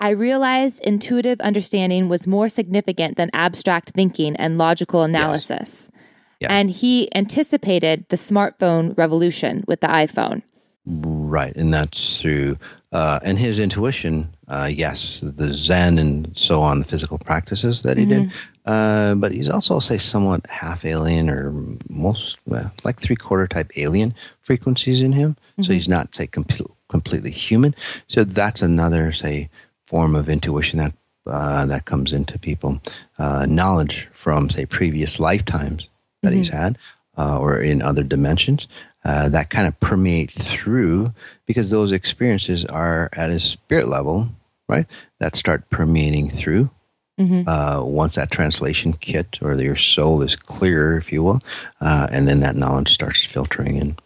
I 0.00 0.10
realized 0.10 0.82
intuitive 0.82 1.40
understanding 1.40 2.08
was 2.08 2.26
more 2.26 2.48
significant 2.48 3.16
than 3.16 3.30
abstract 3.32 3.90
thinking 3.90 4.34
and 4.36 4.56
logical 4.56 5.02
analysis. 5.02 5.90
Yes. 5.92 6.00
Yes. 6.40 6.50
And 6.50 6.70
he 6.70 7.14
anticipated 7.14 8.06
the 8.08 8.16
smartphone 8.16 8.96
revolution 8.96 9.62
with 9.68 9.80
the 9.80 9.88
iPhone. 9.88 10.42
Right. 10.86 11.54
And 11.54 11.72
that's 11.72 12.18
through, 12.18 12.56
uh, 12.92 13.20
and 13.22 13.38
his 13.38 13.58
intuition, 13.58 14.30
uh, 14.48 14.70
yes, 14.72 15.20
the 15.22 15.48
Zen 15.48 15.98
and 15.98 16.34
so 16.34 16.62
on, 16.62 16.78
the 16.78 16.86
physical 16.86 17.18
practices 17.18 17.82
that 17.82 17.98
he 17.98 18.06
mm-hmm. 18.06 18.28
did. 18.28 18.32
Uh, 18.64 19.14
but 19.16 19.32
he's 19.32 19.50
also, 19.50 19.78
say, 19.80 19.98
somewhat 19.98 20.46
half 20.48 20.86
alien 20.86 21.28
or 21.28 21.52
most, 21.90 22.38
well, 22.46 22.72
like 22.84 22.98
three 22.98 23.16
quarter 23.16 23.46
type 23.46 23.70
alien 23.76 24.14
frequencies 24.40 25.02
in 25.02 25.12
him. 25.12 25.34
Mm-hmm. 25.34 25.64
So 25.64 25.72
he's 25.74 25.88
not, 25.88 26.14
say, 26.14 26.26
com- 26.26 26.46
completely 26.88 27.30
human. 27.30 27.74
So 28.08 28.24
that's 28.24 28.62
another, 28.62 29.12
say, 29.12 29.50
form 29.90 30.14
of 30.14 30.28
intuition 30.28 30.78
that 30.78 30.94
uh, 31.26 31.66
that 31.66 31.84
comes 31.84 32.12
into 32.12 32.38
people. 32.38 32.80
Uh, 33.18 33.44
knowledge 33.48 34.08
from, 34.12 34.48
say, 34.48 34.64
previous 34.64 35.18
lifetimes 35.18 35.88
that 36.22 36.28
mm-hmm. 36.28 36.38
he's 36.38 36.48
had, 36.48 36.78
uh, 37.18 37.38
or 37.38 37.60
in 37.60 37.82
other 37.82 38.04
dimensions, 38.04 38.68
uh, 39.04 39.28
that 39.28 39.50
kind 39.50 39.66
of 39.66 39.78
permeate 39.80 40.30
through 40.30 41.12
because 41.46 41.70
those 41.70 41.90
experiences 41.92 42.64
are 42.66 43.10
at 43.14 43.30
his 43.30 43.42
spirit 43.42 43.88
level, 43.88 44.28
right? 44.68 44.86
That 45.18 45.34
start 45.34 45.68
permeating 45.70 46.30
through. 46.30 46.70
Mm-hmm. 47.18 47.48
Uh, 47.48 47.82
once 47.84 48.14
that 48.14 48.30
translation 48.30 48.94
kit 48.94 49.40
or 49.42 49.54
your 49.54 49.76
soul 49.76 50.22
is 50.22 50.36
clear, 50.36 50.96
if 50.96 51.12
you 51.12 51.22
will, 51.22 51.40
uh, 51.80 52.06
and 52.10 52.26
then 52.26 52.40
that 52.40 52.56
knowledge 52.56 52.88
starts 52.94 53.26
filtering 53.26 53.76
in. 53.76 53.96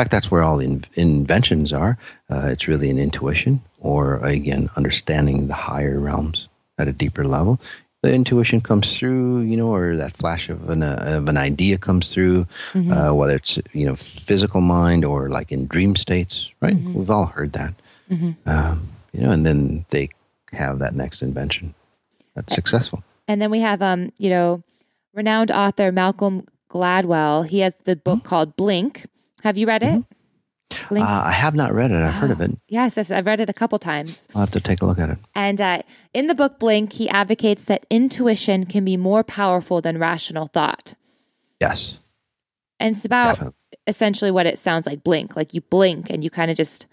Fact, 0.00 0.12
that's 0.12 0.30
where 0.30 0.42
all 0.42 0.60
in- 0.60 0.84
inventions 0.94 1.74
are. 1.74 1.98
Uh, 2.30 2.46
it's 2.52 2.66
really 2.66 2.88
an 2.88 2.98
intuition, 2.98 3.60
or 3.80 4.16
again, 4.24 4.70
understanding 4.76 5.48
the 5.48 5.54
higher 5.54 6.00
realms 6.00 6.48
at 6.78 6.88
a 6.88 6.92
deeper 6.92 7.24
level. 7.24 7.60
The 8.02 8.14
intuition 8.14 8.62
comes 8.62 8.96
through, 8.96 9.40
you 9.40 9.58
know, 9.58 9.68
or 9.68 9.98
that 9.98 10.16
flash 10.16 10.48
of 10.48 10.70
an, 10.70 10.82
uh, 10.82 11.18
of 11.18 11.28
an 11.28 11.36
idea 11.36 11.76
comes 11.76 12.14
through, 12.14 12.46
Mm-hmm. 12.72 12.92
uh, 12.92 13.12
whether 13.12 13.34
it's 13.36 13.58
you 13.74 13.84
know 13.84 13.94
physical 13.94 14.62
mind 14.62 15.04
or 15.04 15.28
like 15.28 15.52
in 15.52 15.66
dream 15.66 15.94
states, 15.96 16.50
right? 16.62 16.76
Mm-hmm. 16.76 16.94
We've 16.94 17.10
all 17.10 17.26
heard 17.26 17.52
that, 17.52 17.74
um, 18.46 18.88
you 19.12 19.20
know, 19.20 19.30
and 19.30 19.44
then 19.44 19.84
they 19.90 20.08
have 20.52 20.78
that 20.78 20.94
next 20.94 21.20
invention 21.20 21.74
that's 22.34 22.54
successful. 22.54 23.02
And 23.28 23.42
then 23.42 23.50
we 23.50 23.60
have, 23.60 23.82
um, 23.82 24.12
you 24.16 24.30
know, 24.30 24.62
renowned 25.12 25.50
author 25.50 25.92
Malcolm 25.92 26.46
Gladwell. 26.70 27.46
He 27.46 27.58
has 27.60 27.76
the 27.84 27.96
book 27.96 28.24
called 28.24 28.56
Blink. 28.56 29.04
Have 29.42 29.56
you 29.56 29.66
read 29.66 29.82
it? 29.82 30.04
Blink. 30.88 31.06
Uh, 31.08 31.22
I 31.26 31.32
have 31.32 31.54
not 31.54 31.72
read 31.72 31.90
it. 31.90 32.02
I've 32.02 32.14
heard 32.14 32.30
of 32.30 32.40
it. 32.40 32.52
yes, 32.68 32.96
yes, 32.96 33.10
I've 33.10 33.26
read 33.26 33.40
it 33.40 33.48
a 33.50 33.52
couple 33.52 33.78
times. 33.78 34.28
I'll 34.34 34.40
have 34.40 34.50
to 34.52 34.60
take 34.60 34.82
a 34.82 34.86
look 34.86 34.98
at 34.98 35.10
it. 35.10 35.18
And 35.34 35.60
uh, 35.60 35.82
in 36.14 36.26
the 36.26 36.34
book 36.34 36.58
Blink, 36.58 36.92
he 36.94 37.08
advocates 37.08 37.64
that 37.64 37.86
intuition 37.90 38.66
can 38.66 38.84
be 38.84 38.96
more 38.96 39.22
powerful 39.24 39.80
than 39.80 39.98
rational 39.98 40.46
thought. 40.46 40.94
Yes, 41.60 41.98
And 42.78 42.94
it's 42.96 43.04
about 43.04 43.34
Definitely. 43.36 43.54
essentially 43.86 44.30
what 44.30 44.46
it 44.46 44.58
sounds 44.58 44.86
like 44.86 45.04
blink. 45.04 45.36
Like 45.36 45.52
you 45.54 45.60
blink 45.60 46.08
and 46.08 46.24
you 46.24 46.30
kind 46.30 46.50
of 46.50 46.56
just 46.56 46.86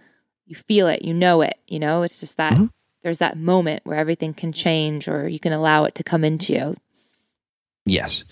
you 0.45 0.55
feel 0.55 0.87
it, 0.87 1.01
you 1.03 1.13
know 1.13 1.41
it, 1.41 1.57
you 1.67 1.79
know? 1.79 2.03
It's 2.03 2.19
just 2.19 2.37
that 2.37 2.53
Mhm. 2.53 2.69
there's 3.03 3.19
that 3.19 3.37
moment 3.37 3.81
where 3.85 3.97
everything 3.97 4.33
can 4.33 4.51
change 4.51 5.07
or 5.07 5.27
you 5.27 5.39
can 5.39 5.53
allow 5.53 5.85
it 5.85 5.95
to 5.95 6.03
come 6.03 6.23
into 6.25 6.53
you. 6.53 6.75
yes. 7.85 8.25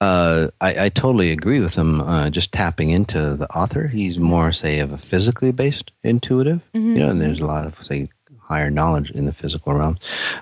Uh, 0.00 0.48
I, 0.60 0.84
I 0.84 0.88
totally 0.90 1.30
agree 1.32 1.60
with 1.60 1.74
him. 1.74 2.00
Uh, 2.02 2.28
just 2.30 2.52
tapping 2.52 2.90
into 2.90 3.34
the 3.34 3.46
author, 3.56 3.86
he's 3.86 4.18
more 4.18 4.52
say 4.52 4.80
of 4.80 4.92
a 4.92 4.98
physically 4.98 5.52
based 5.52 5.90
intuitive. 6.02 6.60
You 6.74 6.80
know, 7.00 7.10
and 7.10 7.20
there's 7.20 7.40
a 7.40 7.46
lot 7.46 7.64
of 7.66 7.82
say 7.82 8.08
higher 8.40 8.70
knowledge 8.70 9.10
in 9.10 9.24
the 9.26 9.32
physical 9.32 9.74
realm. 9.74 9.96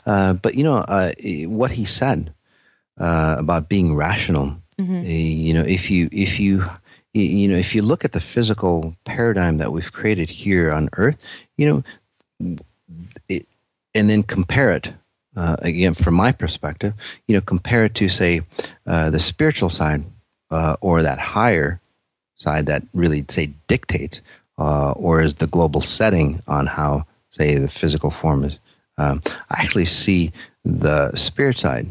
Uh, 0.07 0.33
but 0.35 0.55
you 0.57 0.65
know 0.65 0.79
uh, 0.79 1.13
what 1.47 1.71
he 1.71 1.85
said 1.85 2.35
uh, 2.99 3.37
about 3.39 3.69
being 3.69 3.95
rational. 3.95 4.57
uh, 4.79 4.85
you 5.07 5.55
know, 5.55 5.63
if 5.63 5.89
you 5.91 6.09
if 6.13 6.41
you 6.41 6.65
you- 7.15 7.23
you 7.23 7.49
know 7.49 7.57
if 7.57 7.75
you 7.77 7.83
look 7.83 8.05
at 8.05 8.11
the 8.13 8.21
physical 8.21 8.95
paradigm 9.05 9.59
that 9.59 9.71
we've 9.73 9.93
created 9.93 10.29
here 10.31 10.73
on 10.73 10.89
Earth, 10.97 11.17
you 11.57 11.67
know, 12.41 12.57
it, 13.29 13.47
and 13.95 14.11
then 14.11 14.23
compare 14.25 14.73
it 14.73 14.93
uh, 15.37 15.57
again 15.61 15.95
from 15.95 16.15
my 16.15 16.33
perspective 16.33 16.95
you 17.27 17.35
know 17.35 17.41
compare 17.41 17.85
it 17.85 17.95
to 17.95 18.09
say 18.09 18.41
uh, 18.87 19.11
the 19.11 19.19
spiritual 19.19 19.71
side 19.71 20.05
uh, 20.51 20.77
or 20.81 21.03
that 21.03 21.19
higher 21.19 21.81
side 22.37 22.67
that 22.67 22.83
really 22.93 23.25
say 23.29 23.47
dictates 23.67 24.23
uh, 24.59 24.93
or 24.93 25.21
is 25.21 25.37
the 25.37 25.47
global 25.47 25.81
setting 25.81 26.43
on 26.47 26.67
how 26.67 27.05
say 27.31 27.57
the 27.57 27.69
physical 27.69 28.11
form 28.11 28.45
is 28.45 28.59
um, 28.99 29.21
i 29.51 29.61
actually 29.63 29.85
see 29.85 30.31
the 30.65 31.15
spirit 31.15 31.59
side 31.59 31.87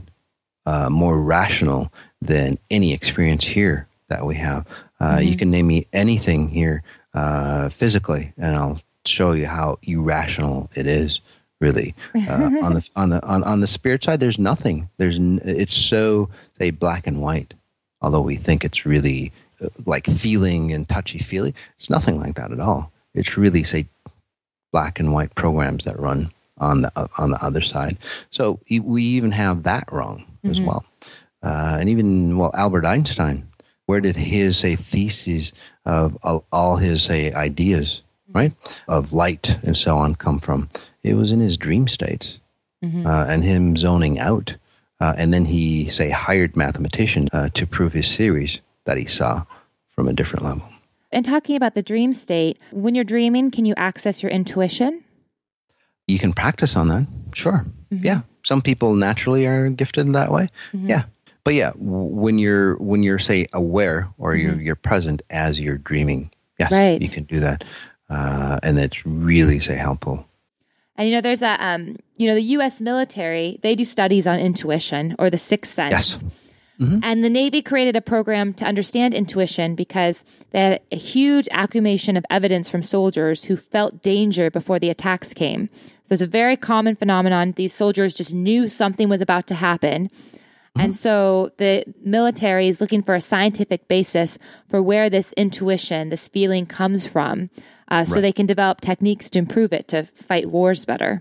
uh, 0.66 0.90
more 0.90 1.20
rational 1.20 1.92
than 2.22 2.58
any 2.72 2.94
experience 2.94 3.46
here 3.46 3.88
that 4.08 4.26
we 4.26 4.36
have. 4.36 4.66
Uh, 5.00 5.20
You 5.22 5.36
can 5.36 5.52
name 5.52 5.68
me 5.68 5.86
anything 5.92 6.50
here 6.50 6.84
uh, 7.14 7.70
physically, 7.70 8.34
and 8.38 8.56
I'll 8.56 8.80
show 9.06 9.34
you 9.34 9.48
how 9.48 9.78
irrational 9.84 10.70
it 10.76 10.88
is. 10.88 11.20
Really, 11.64 11.96
uh, 12.30 12.50
on 12.62 12.74
the 12.74 12.90
on 12.96 13.10
the 13.10 13.26
on, 13.26 13.44
on 13.46 13.60
the 13.62 13.68
spirit 13.68 14.04
side, 14.04 14.20
there's 14.20 14.38
nothing. 14.40 14.90
There's 14.98 15.18
n- 15.18 15.40
it's 15.46 15.74
so 15.74 16.30
say 16.60 16.72
black 16.72 17.08
and 17.08 17.22
white. 17.22 17.54
Although 18.02 18.22
we 18.22 18.36
think 18.36 18.66
it's 18.66 18.86
really 18.86 19.32
uh, 19.64 19.70
like 19.86 20.06
feeling 20.08 20.74
and 20.74 20.88
touchy 20.90 21.20
feely, 21.20 21.54
it's 21.78 21.90
nothing 21.90 22.20
like 22.20 22.36
that 22.36 22.52
at 22.52 22.60
all. 22.60 22.92
It's 23.16 23.38
really 23.38 23.64
say 23.64 23.86
black 24.74 25.00
and 25.00 25.14
white 25.14 25.34
programs 25.36 25.86
that 25.86 25.98
run 26.00 26.32
on 26.58 26.82
the 26.82 26.92
on 27.18 27.32
the 27.32 27.42
other 27.44 27.62
side. 27.62 27.98
So 28.30 28.60
e- 28.68 28.80
we 28.82 29.04
even 29.04 29.32
have 29.32 29.64
that 29.64 29.90
wrong 29.92 30.26
as 30.44 30.60
well. 30.68 30.86
Uh, 31.42 31.78
and 31.80 31.88
even 31.90 32.38
well, 32.38 32.52
Albert 32.56 32.86
Einstein, 32.86 33.48
where 33.86 34.02
did 34.02 34.16
his 34.18 34.58
say 34.58 34.76
theses 34.76 35.54
of 35.86 36.18
all, 36.24 36.46
all 36.52 36.76
his 36.78 37.02
say 37.02 37.32
ideas, 37.34 38.03
right, 38.34 38.52
of 38.88 39.14
light 39.14 39.58
and 39.64 39.76
so 39.78 39.98
on 39.98 40.16
come 40.16 40.40
from? 40.40 40.70
It 41.04 41.16
was 41.16 41.32
in 41.32 41.40
his 41.40 41.58
dream 41.58 41.88
states, 41.88 42.40
uh, 42.84 43.26
and 43.30 43.44
him 43.44 43.76
zoning 43.78 44.20
out. 44.20 44.58
Uh, 45.00 45.14
and 45.18 45.34
then 45.34 45.46
he 45.46 45.90
say 45.90 46.10
hired 46.10 46.56
mathematicians 46.56 47.30
uh, 47.34 47.50
to 47.54 47.66
prove 47.68 47.94
his 47.94 48.16
theories 48.16 48.62
that 48.86 48.98
he 48.98 49.06
saw 49.06 49.44
from 49.90 50.08
a 50.08 50.14
different 50.14 50.46
level. 50.46 50.64
And 51.12 51.24
talking 51.26 51.56
about 51.56 51.76
the 51.76 51.84
dream 51.84 52.14
state, 52.14 52.58
when 52.72 52.96
you're 52.96 53.04
dreaming, 53.04 53.52
can 53.52 53.66
you 53.66 53.74
access 53.78 54.24
your 54.24 54.32
intuition? 54.32 55.04
you 56.08 56.20
can 56.20 56.34
practice 56.34 56.76
on 56.76 56.90
that 56.90 57.08
sure 57.34 57.66
yeah 57.90 58.22
some 58.44 58.62
people 58.62 58.94
naturally 58.94 59.46
are 59.46 59.70
gifted 59.70 60.12
that 60.12 60.32
way 60.32 60.48
yeah 60.74 61.04
but 61.46 61.54
yeah 61.54 61.72
when 61.78 62.38
you're 62.38 62.76
when 62.76 63.04
you're 63.04 63.18
say 63.20 63.46
aware 63.54 64.10
or 64.18 64.36
you're 64.36 64.60
you're 64.60 64.76
present 64.76 65.22
as 65.30 65.62
you're 65.62 65.78
dreaming 65.78 66.30
yes 66.60 66.72
Right. 66.74 67.02
you 67.02 67.08
can 67.08 67.24
do 67.24 67.40
that 67.40 67.64
uh, 68.14 68.60
and 68.64 68.78
it's 68.80 69.06
really 69.06 69.60
say 69.60 69.76
helpful 69.76 70.26
And 70.98 71.10
you 71.10 71.16
know, 71.16 71.22
there's 71.22 71.42
a, 71.42 71.58
um, 71.64 71.96
you 72.18 72.28
know, 72.28 72.36
the 72.36 72.50
U.S. 72.58 72.80
military 72.80 73.60
they 73.64 73.76
do 73.76 73.86
studies 73.86 74.28
on 74.28 74.40
intuition 74.40 75.16
or 75.18 75.30
the 75.30 75.38
sixth 75.38 75.74
sense. 75.74 75.92
Yes. 75.92 76.24
And 77.04 77.24
the 77.24 77.30
Navy 77.30 77.62
created 77.62 77.96
a 77.96 78.02
program 78.02 78.54
to 78.56 78.66
understand 78.66 79.14
intuition 79.14 79.76
because 79.76 80.26
they 80.52 80.60
had 80.60 80.82
a 80.92 80.98
huge 80.98 81.48
accumulation 81.52 82.18
of 82.18 82.26
evidence 82.30 82.70
from 82.70 82.84
soldiers 82.84 83.46
who 83.46 83.56
felt 83.56 84.02
danger 84.02 84.52
before 84.52 84.80
the 84.80 84.90
attacks 84.90 85.34
came. 85.34 85.70
So 86.04 86.14
it's 86.14 86.22
a 86.22 86.28
very 86.28 86.58
common 86.58 86.96
phenomenon. 86.96 87.54
These 87.54 87.74
soldiers 87.74 88.16
just 88.16 88.34
knew 88.34 88.68
something 88.68 89.08
was 89.08 89.22
about 89.22 89.48
to 89.48 89.56
happen. 89.56 90.10
And 90.76 90.96
so 90.96 91.52
the 91.58 91.86
military 92.04 92.68
is 92.68 92.82
looking 92.82 93.04
for 93.04 93.14
a 93.14 93.22
scientific 93.22 93.88
basis 93.88 94.40
for 94.68 94.82
where 94.82 95.08
this 95.08 95.32
intuition, 95.34 96.10
this 96.10 96.28
feeling 96.28 96.66
comes 96.66 97.08
from, 97.08 97.52
uh, 97.94 98.04
so 98.06 98.16
Right. 98.16 98.22
they 98.22 98.32
can 98.40 98.46
develop 98.48 98.82
techniques 98.82 99.30
to 99.32 99.40
improve 99.40 99.72
it 99.80 99.88
to 99.94 100.04
fight 100.28 100.48
wars 100.56 100.86
better. 100.86 101.12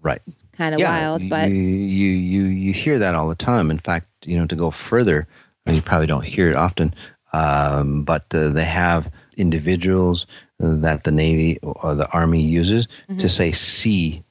right 0.00 0.22
Kind 0.60 0.74
of 0.74 0.80
wild, 0.80 1.20
but 1.28 1.48
you, 1.50 1.56
you 1.98 2.10
you 2.34 2.42
you 2.64 2.72
hear 2.84 2.98
that 3.04 3.14
all 3.16 3.28
the 3.34 3.34
time 3.52 3.66
in 3.74 3.78
fact 3.88 4.06
you 4.30 4.36
know 4.38 4.46
to 4.52 4.56
go 4.64 4.70
further 4.70 5.18
and 5.66 5.76
you 5.76 5.82
probably 5.82 6.06
don't 6.12 6.24
hear 6.34 6.48
it 6.52 6.56
often 6.56 6.88
um, 7.32 8.02
but 8.04 8.24
uh, 8.34 8.48
they 8.56 8.64
have 8.64 9.02
individuals 9.36 10.26
that 10.58 11.04
the 11.04 11.10
navy 11.24 11.58
or 11.62 11.94
the 11.94 12.08
army 12.20 12.42
uses 12.60 12.86
Mm-hmm. 12.88 13.18
to 13.22 13.28
say 13.28 13.50
see 13.52 14.22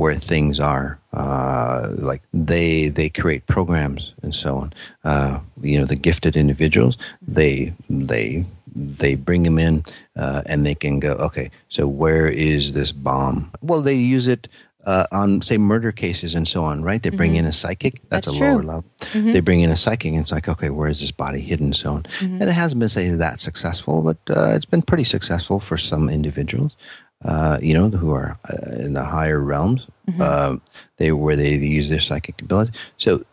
where 0.00 0.16
things 0.32 0.58
are 0.72 0.98
uh, 1.12 1.80
like 2.10 2.22
they 2.50 2.88
they 2.98 3.08
create 3.20 3.42
programs 3.56 4.14
and 4.22 4.34
so 4.34 4.50
on 4.62 4.68
uh, 5.10 5.38
you 5.70 5.76
know 5.78 5.86
the 5.86 6.00
gifted 6.08 6.34
individuals 6.36 6.94
they 7.38 7.72
they 8.08 8.44
they 8.74 9.14
bring 9.14 9.42
them 9.44 9.58
in 9.58 9.84
uh, 10.16 10.42
and 10.46 10.64
they 10.66 10.74
can 10.74 11.00
go 11.00 11.12
okay 11.12 11.50
so 11.68 11.86
where 11.86 12.26
is 12.28 12.72
this 12.74 12.92
bomb? 12.92 13.50
Well 13.62 13.82
they 13.82 13.94
use 13.94 14.26
it 14.26 14.48
uh, 14.86 15.06
on 15.12 15.40
say 15.40 15.56
murder 15.56 15.92
cases 15.92 16.34
and 16.34 16.46
so 16.46 16.64
on 16.64 16.82
right? 16.82 17.02
They 17.02 17.10
bring 17.10 17.36
in 17.36 17.46
a 17.46 17.52
psychic. 17.52 18.00
That's, 18.10 18.26
Mm-hmm. 18.26 18.38
That's 18.40 18.40
a 18.40 18.44
lower 18.44 18.62
true. 18.62 18.70
Mm-hmm. 19.00 19.18
level 19.18 19.32
they 19.32 19.40
bring 19.40 19.60
in 19.60 19.70
a 19.70 19.76
psychic 19.76 20.12
and 20.12 20.20
it's 20.20 20.32
like 20.32 20.48
okay 20.48 20.70
where 20.70 20.88
is 20.88 21.00
this 21.00 21.10
body 21.10 21.40
hidden? 21.40 21.66
and 21.66 21.76
so 21.76 21.92
on. 21.94 22.04
And 22.20 22.42
it 22.42 22.52
hasn't 22.52 22.80
been 22.80 22.88
say 22.88 23.08
that 23.08 23.40
successful 23.40 24.02
but 24.02 24.18
uh, 24.36 24.54
it's 24.54 24.66
been 24.66 24.82
pretty 24.82 25.04
successful 25.04 25.58
for 25.60 25.76
some 25.78 26.08
individuals 26.10 26.76
uh, 27.24 27.58
you 27.62 27.72
know 27.72 27.88
who 27.88 28.12
are 28.12 28.36
uh, 28.50 28.72
in 28.84 28.92
the 28.92 29.04
higher 29.04 29.40
realms 29.40 29.86
uh, 30.20 30.56
they 30.98 31.10
where 31.12 31.36
they 31.36 31.54
use 31.54 31.88
their 31.88 32.00
psychic 32.00 32.42
ability. 32.42 32.72
So 32.98 33.24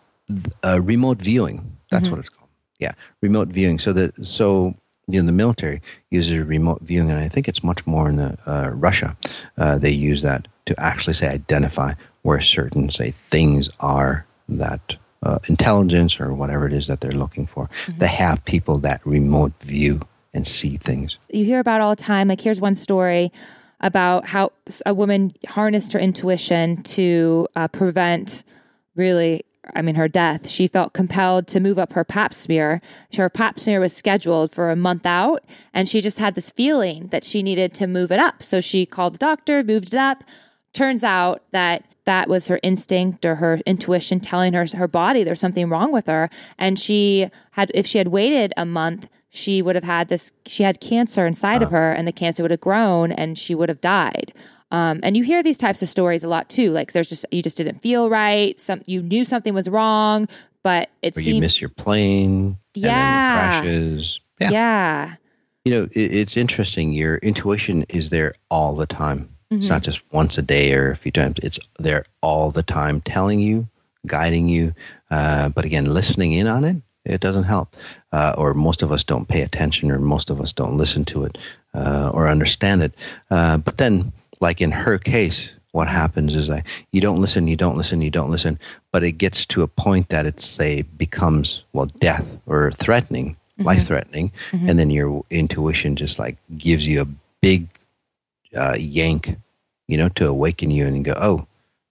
uh, 0.63 0.79
remote 0.81 1.17
viewing 1.17 1.75
that's 1.89 2.07
what 2.07 2.19
it's 2.19 2.29
called. 2.29 2.49
Yeah 2.79 2.93
remote 3.21 3.49
viewing. 3.49 3.79
So 3.79 3.91
that 3.91 4.25
so 4.25 4.75
you 5.07 5.19
know 5.19 5.25
the 5.25 5.31
military 5.31 5.81
uses 6.09 6.37
remote 6.39 6.81
viewing 6.81 7.11
and 7.11 7.19
i 7.19 7.27
think 7.27 7.47
it's 7.47 7.63
much 7.63 7.85
more 7.85 8.09
in 8.09 8.17
the, 8.17 8.37
uh, 8.45 8.69
russia 8.73 9.15
uh, 9.57 9.77
they 9.77 9.91
use 9.91 10.21
that 10.21 10.47
to 10.65 10.79
actually 10.79 11.13
say 11.13 11.27
identify 11.27 11.93
where 12.21 12.39
certain 12.39 12.89
say 12.89 13.11
things 13.11 13.69
are 13.79 14.25
that 14.47 14.95
uh, 15.23 15.39
intelligence 15.47 16.19
or 16.19 16.33
whatever 16.33 16.65
it 16.65 16.73
is 16.73 16.87
that 16.87 17.01
they're 17.01 17.11
looking 17.11 17.45
for. 17.45 17.69
They 17.97 18.07
have 18.07 18.43
people 18.45 18.77
that 18.79 19.05
remote 19.05 19.53
view 19.61 20.01
and 20.33 20.47
see 20.47 20.77
things. 20.77 21.17
You 21.29 21.45
hear 21.45 21.59
about 21.59 21.81
all 21.81 21.91
the 21.91 22.01
time. 22.01 22.27
Like, 22.27 22.41
here's 22.41 22.61
one 22.61 22.75
story 22.75 23.31
about 23.79 24.27
how 24.27 24.51
a 24.85 24.93
woman 24.93 25.33
harnessed 25.47 25.93
her 25.93 25.99
intuition 25.99 26.83
to 26.83 27.47
uh, 27.55 27.67
prevent 27.67 28.43
really, 28.95 29.43
I 29.75 29.81
mean, 29.81 29.95
her 29.95 30.07
death. 30.07 30.49
She 30.49 30.67
felt 30.67 30.93
compelled 30.93 31.47
to 31.47 31.59
move 31.59 31.79
up 31.79 31.93
her 31.93 32.03
pap 32.03 32.33
smear. 32.33 32.81
Her 33.15 33.29
pap 33.29 33.59
smear 33.59 33.79
was 33.79 33.93
scheduled 33.93 34.51
for 34.51 34.69
a 34.69 34.75
month 34.75 35.05
out, 35.05 35.43
and 35.73 35.87
she 35.87 36.01
just 36.01 36.19
had 36.19 36.35
this 36.35 36.51
feeling 36.51 37.07
that 37.07 37.23
she 37.23 37.43
needed 37.43 37.73
to 37.75 37.87
move 37.87 38.11
it 38.11 38.19
up. 38.19 38.43
So 38.43 38.61
she 38.61 38.85
called 38.85 39.15
the 39.15 39.19
doctor, 39.19 39.63
moved 39.63 39.93
it 39.93 39.99
up. 39.99 40.23
turns 40.73 41.03
out 41.03 41.43
that 41.51 41.85
that 42.05 42.27
was 42.27 42.47
her 42.47 42.59
instinct 42.63 43.25
or 43.25 43.35
her 43.35 43.59
intuition 43.65 44.19
telling 44.19 44.53
her 44.53 44.65
her 44.75 44.87
body 44.87 45.23
there's 45.23 45.39
something 45.39 45.69
wrong 45.69 45.91
with 45.91 46.07
her 46.07 46.29
and 46.57 46.79
she 46.79 47.29
had 47.51 47.71
if 47.73 47.85
she 47.85 47.97
had 47.97 48.07
waited 48.07 48.53
a 48.57 48.65
month 48.65 49.07
she 49.29 49.61
would 49.61 49.75
have 49.75 49.83
had 49.83 50.07
this 50.07 50.33
she 50.45 50.63
had 50.63 50.79
cancer 50.79 51.27
inside 51.27 51.61
of 51.61 51.69
ah. 51.69 51.71
her 51.71 51.91
and 51.91 52.07
the 52.07 52.11
cancer 52.11 52.43
would 52.43 52.51
have 52.51 52.59
grown 52.59 53.11
and 53.11 53.37
she 53.37 53.53
would 53.53 53.69
have 53.69 53.81
died 53.81 54.33
um, 54.71 54.99
and 55.03 55.15
you 55.17 55.23
hear 55.23 55.43
these 55.43 55.57
types 55.57 55.81
of 55.81 55.89
stories 55.89 56.23
a 56.23 56.27
lot 56.27 56.49
too 56.49 56.71
like 56.71 56.93
there's 56.93 57.09
just 57.09 57.25
you 57.31 57.41
just 57.41 57.57
didn't 57.57 57.79
feel 57.81 58.09
right 58.09 58.59
some 58.59 58.81
you 58.85 59.01
knew 59.01 59.23
something 59.23 59.53
was 59.53 59.69
wrong 59.69 60.27
but 60.63 60.89
it 61.01 61.17
Or 61.17 61.21
seemed 61.21 61.35
you 61.35 61.41
miss 61.41 61.59
your 61.61 61.69
plane. 61.69 62.57
Yeah. 62.73 63.57
it 63.57 63.61
crashes. 63.61 64.19
Yeah. 64.39 64.51
yeah 64.51 65.15
You 65.65 65.71
know, 65.71 65.83
it, 65.91 66.13
it's 66.13 66.37
interesting. 66.37 66.93
Your 66.93 67.17
intuition 67.17 67.83
is 67.89 68.09
there 68.09 68.33
all 68.49 68.75
the 68.75 68.85
time. 68.85 69.29
It's 69.53 69.67
not 69.67 69.83
just 69.83 70.01
once 70.13 70.37
a 70.37 70.41
day 70.41 70.73
or 70.73 70.91
a 70.91 70.95
few 70.95 71.11
times. 71.11 71.37
It's 71.43 71.59
there 71.77 72.05
all 72.21 72.51
the 72.51 72.63
time, 72.63 73.01
telling 73.01 73.41
you, 73.41 73.67
guiding 74.07 74.47
you. 74.47 74.73
Uh, 75.09 75.49
but 75.49 75.65
again, 75.65 75.93
listening 75.93 76.31
in 76.31 76.47
on 76.47 76.63
it, 76.63 76.77
it 77.03 77.19
doesn't 77.19 77.43
help. 77.43 77.75
Uh, 78.13 78.33
or 78.37 78.53
most 78.53 78.81
of 78.81 78.93
us 78.93 79.03
don't 79.03 79.27
pay 79.27 79.41
attention, 79.41 79.91
or 79.91 79.99
most 79.99 80.29
of 80.29 80.39
us 80.39 80.53
don't 80.53 80.77
listen 80.77 81.03
to 81.03 81.25
it 81.25 81.37
uh, 81.73 82.11
or 82.13 82.29
understand 82.29 82.81
it. 82.81 82.93
Uh, 83.29 83.57
but 83.57 83.77
then, 83.77 84.13
like 84.41 84.59
in 84.59 84.71
her 84.71 84.97
case, 84.97 85.51
what 85.71 85.87
happens 85.87 86.35
is 86.35 86.47
that 86.47 86.67
you 86.91 86.99
don't 86.99 87.21
listen, 87.21 87.47
you 87.47 87.55
don't 87.55 87.77
listen, 87.77 88.01
you 88.01 88.11
don't 88.11 88.29
listen, 88.29 88.59
but 88.91 89.03
it 89.03 89.13
gets 89.13 89.45
to 89.45 89.61
a 89.61 89.67
point 89.67 90.09
that 90.09 90.25
it's 90.25 90.45
say 90.45 90.81
becomes 90.97 91.63
well 91.71 91.85
death 91.99 92.37
or 92.45 92.71
threatening, 92.71 93.37
life 93.59 93.85
threatening, 93.85 94.31
and 94.51 94.77
then 94.77 94.89
your 94.89 95.23
intuition 95.29 95.95
just 95.95 96.19
like 96.19 96.37
gives 96.57 96.85
you 96.85 97.01
a 97.01 97.07
big 97.41 97.67
uh, 98.55 98.75
yank, 98.77 99.37
you 99.87 99.97
know, 99.97 100.09
to 100.09 100.27
awaken 100.27 100.71
you 100.71 100.85
and 100.85 101.05
go, 101.05 101.13
oh, 101.15 101.47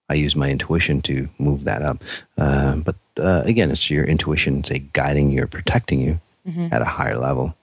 I 0.09 0.15
use 0.15 0.35
my 0.35 0.49
intuition 0.49 1.01
to 1.03 1.29
move 1.39 1.63
that 1.63 1.81
up. 1.81 2.03
Uh, 2.37 2.75
but 2.75 2.97
uh, 3.17 3.41
again, 3.45 3.71
it's 3.71 3.89
your 3.89 4.03
intuition, 4.03 4.63
say, 4.63 4.79
guiding 4.93 5.31
you 5.31 5.43
or 5.43 5.47
protecting 5.47 6.01
you 6.01 6.19
at 6.71 6.81
a 6.81 6.85
higher 6.85 7.17
level. 7.17 7.55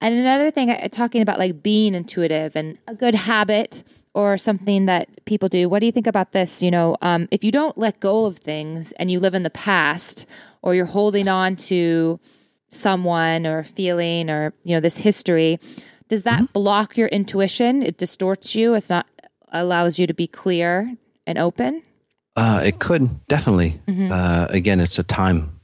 And 0.00 0.14
another 0.14 0.50
thing, 0.50 0.70
uh, 0.70 0.88
talking 0.90 1.22
about 1.22 1.38
like 1.38 1.62
being 1.62 1.94
intuitive 1.94 2.56
and 2.56 2.78
a 2.86 2.94
good 2.94 3.14
habit 3.14 3.84
or 4.14 4.38
something 4.38 4.86
that 4.86 5.08
people 5.24 5.48
do. 5.48 5.68
What 5.68 5.80
do 5.80 5.86
you 5.86 5.92
think 5.92 6.06
about 6.06 6.32
this? 6.32 6.62
You 6.62 6.70
know, 6.70 6.96
um, 7.02 7.28
if 7.30 7.44
you 7.44 7.50
don't 7.50 7.76
let 7.76 8.00
go 8.00 8.24
of 8.26 8.38
things 8.38 8.92
and 8.92 9.10
you 9.10 9.20
live 9.20 9.34
in 9.34 9.42
the 9.42 9.50
past, 9.50 10.26
or 10.62 10.74
you're 10.74 10.86
holding 10.86 11.28
on 11.28 11.56
to 11.56 12.18
someone 12.68 13.46
or 13.46 13.62
feeling 13.62 14.30
or 14.30 14.54
you 14.64 14.74
know 14.74 14.80
this 14.80 14.98
history, 14.98 15.58
does 16.08 16.22
that 16.22 16.52
block 16.52 16.96
your 16.96 17.08
intuition? 17.08 17.82
It 17.82 17.98
distorts 17.98 18.54
you. 18.54 18.74
It's 18.74 18.90
not 18.90 19.06
allows 19.54 19.98
you 19.98 20.06
to 20.06 20.14
be 20.14 20.26
clear 20.26 20.96
and 21.26 21.38
open. 21.38 21.82
Uh, 22.36 22.60
it 22.64 22.80
could 22.80 23.26
definitely. 23.28 23.80
Uh, 23.88 24.46
again, 24.50 24.80
it's 24.80 24.98
a 24.98 25.04
time, 25.04 25.60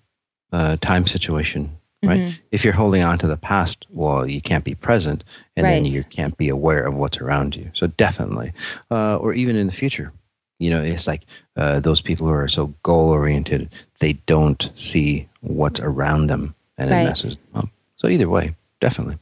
uh, 0.53 0.77
time 0.81 1.07
situation, 1.07 1.77
right? 2.03 2.41
If 2.51 2.65
you're 2.65 2.75
holding 2.75 3.03
on 3.03 3.19
to 3.19 3.27
the 3.27 3.37
past, 3.37 3.87
well, 3.91 4.27
you 4.29 4.41
can't 4.41 4.65
be 4.65 4.75
present, 4.75 5.25
and 5.57 5.67
then 5.67 5.85
you 5.85 6.03
can't 6.05 6.37
be 6.37 6.49
aware 6.49 6.85
of 6.85 6.95
what's 6.95 7.19
around 7.19 7.57
you. 7.57 7.71
So 7.75 7.87
definitely, 7.89 8.53
uh, 8.91 9.17
or 9.17 9.33
even 9.35 9.57
in 9.57 9.67
the 9.67 9.73
future, 9.73 10.13
you 10.59 10.71
know, 10.71 10.83
it's 10.83 11.07
like 11.07 11.25
uh, 11.57 11.81
those 11.81 12.01
people 12.01 12.27
who 12.27 12.33
are 12.33 12.49
so 12.49 12.69
goal 12.83 13.11
oriented, 13.11 13.69
they 13.99 14.15
don't 14.27 14.71
see 14.75 15.29
what's 15.41 15.81
around 15.81 16.27
them, 16.29 16.55
and 16.79 16.91
Right. 16.91 17.03
it 17.03 17.05
messes 17.05 17.37
them 17.39 17.63
up. 17.65 17.69
So 17.97 18.09
either 18.09 18.29
way, 18.29 18.55
definitely. 18.81 19.19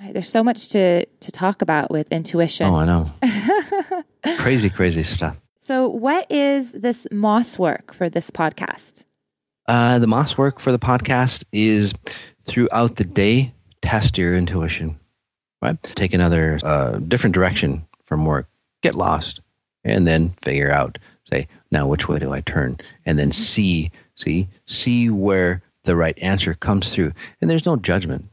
Right, 0.00 0.12
There's 0.12 0.28
so 0.28 0.44
much 0.44 0.68
to 0.68 1.04
to 1.04 1.32
talk 1.32 1.60
about 1.62 1.90
with 1.90 2.10
intuition. 2.12 2.66
Oh, 2.68 2.76
I 2.76 2.84
know. 2.84 3.12
crazy, 4.36 4.70
crazy 4.70 5.02
stuff. 5.02 5.40
So, 5.58 5.88
what 5.88 6.30
is 6.30 6.72
this 6.72 7.06
moss 7.10 7.58
work 7.58 7.92
for 7.92 8.08
this 8.08 8.30
podcast? 8.30 9.04
Uh, 9.68 9.98
the 9.98 10.06
Moss 10.06 10.38
work 10.38 10.60
for 10.60 10.72
the 10.72 10.78
podcast 10.78 11.44
is 11.52 11.92
throughout 12.44 12.96
the 12.96 13.04
day, 13.04 13.52
test 13.82 14.16
your 14.16 14.34
intuition, 14.34 14.98
right? 15.60 15.80
Take 15.82 16.14
another 16.14 16.58
uh, 16.62 16.92
different 16.92 17.34
direction 17.34 17.86
from 18.06 18.24
work, 18.24 18.48
get 18.80 18.94
lost, 18.94 19.42
and 19.84 20.06
then 20.06 20.30
figure 20.40 20.70
out, 20.70 20.96
say, 21.30 21.48
now 21.70 21.86
which 21.86 22.08
way 22.08 22.18
do 22.18 22.32
I 22.32 22.40
turn? 22.40 22.78
And 23.04 23.18
then 23.18 23.30
see, 23.30 23.90
see, 24.14 24.48
see 24.64 25.10
where 25.10 25.62
the 25.82 25.96
right 25.96 26.18
answer 26.18 26.54
comes 26.54 26.94
through. 26.94 27.12
And 27.42 27.50
there's 27.50 27.66
no 27.66 27.76
judgment, 27.76 28.24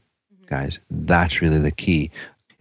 guys. 0.46 0.80
That's 0.90 1.42
really 1.42 1.60
the 1.60 1.70
key. 1.70 2.12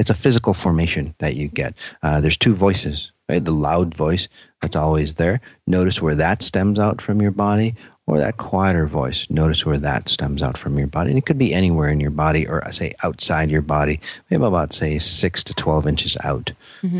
It's 0.00 0.10
a 0.10 0.14
physical 0.14 0.52
formation 0.52 1.14
that 1.18 1.36
you 1.36 1.46
get. 1.46 1.94
Uh, 2.02 2.20
there's 2.20 2.36
two 2.36 2.56
voices, 2.56 3.12
right? 3.28 3.44
The 3.44 3.52
loud 3.52 3.94
voice 3.94 4.26
that's 4.60 4.74
always 4.74 5.14
there. 5.14 5.40
Notice 5.68 6.02
where 6.02 6.16
that 6.16 6.42
stems 6.42 6.80
out 6.80 7.00
from 7.00 7.22
your 7.22 7.30
body, 7.30 7.76
or 8.06 8.18
that 8.18 8.36
quieter 8.36 8.86
voice. 8.86 9.26
Notice 9.30 9.64
where 9.64 9.78
that 9.78 10.08
stems 10.08 10.42
out 10.42 10.58
from 10.58 10.76
your 10.76 10.86
body. 10.86 11.10
And 11.10 11.18
it 11.18 11.24
could 11.26 11.38
be 11.38 11.54
anywhere 11.54 11.88
in 11.88 12.00
your 12.00 12.10
body, 12.10 12.46
or 12.46 12.64
I 12.66 12.70
say 12.70 12.92
outside 13.02 13.50
your 13.50 13.62
body, 13.62 13.98
maybe 14.30 14.44
about, 14.44 14.72
say, 14.72 14.98
six 14.98 15.42
to 15.44 15.54
12 15.54 15.86
inches 15.86 16.16
out. 16.22 16.52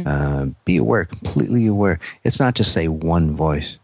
Uh, 0.07 0.47
be 0.65 0.79
aware, 0.79 1.05
completely 1.05 1.67
aware. 1.67 2.01
It's 2.25 2.41
not 2.41 2.55
just, 2.55 2.73
say, 2.73 2.89
one 2.89 3.37
voice 3.37 3.79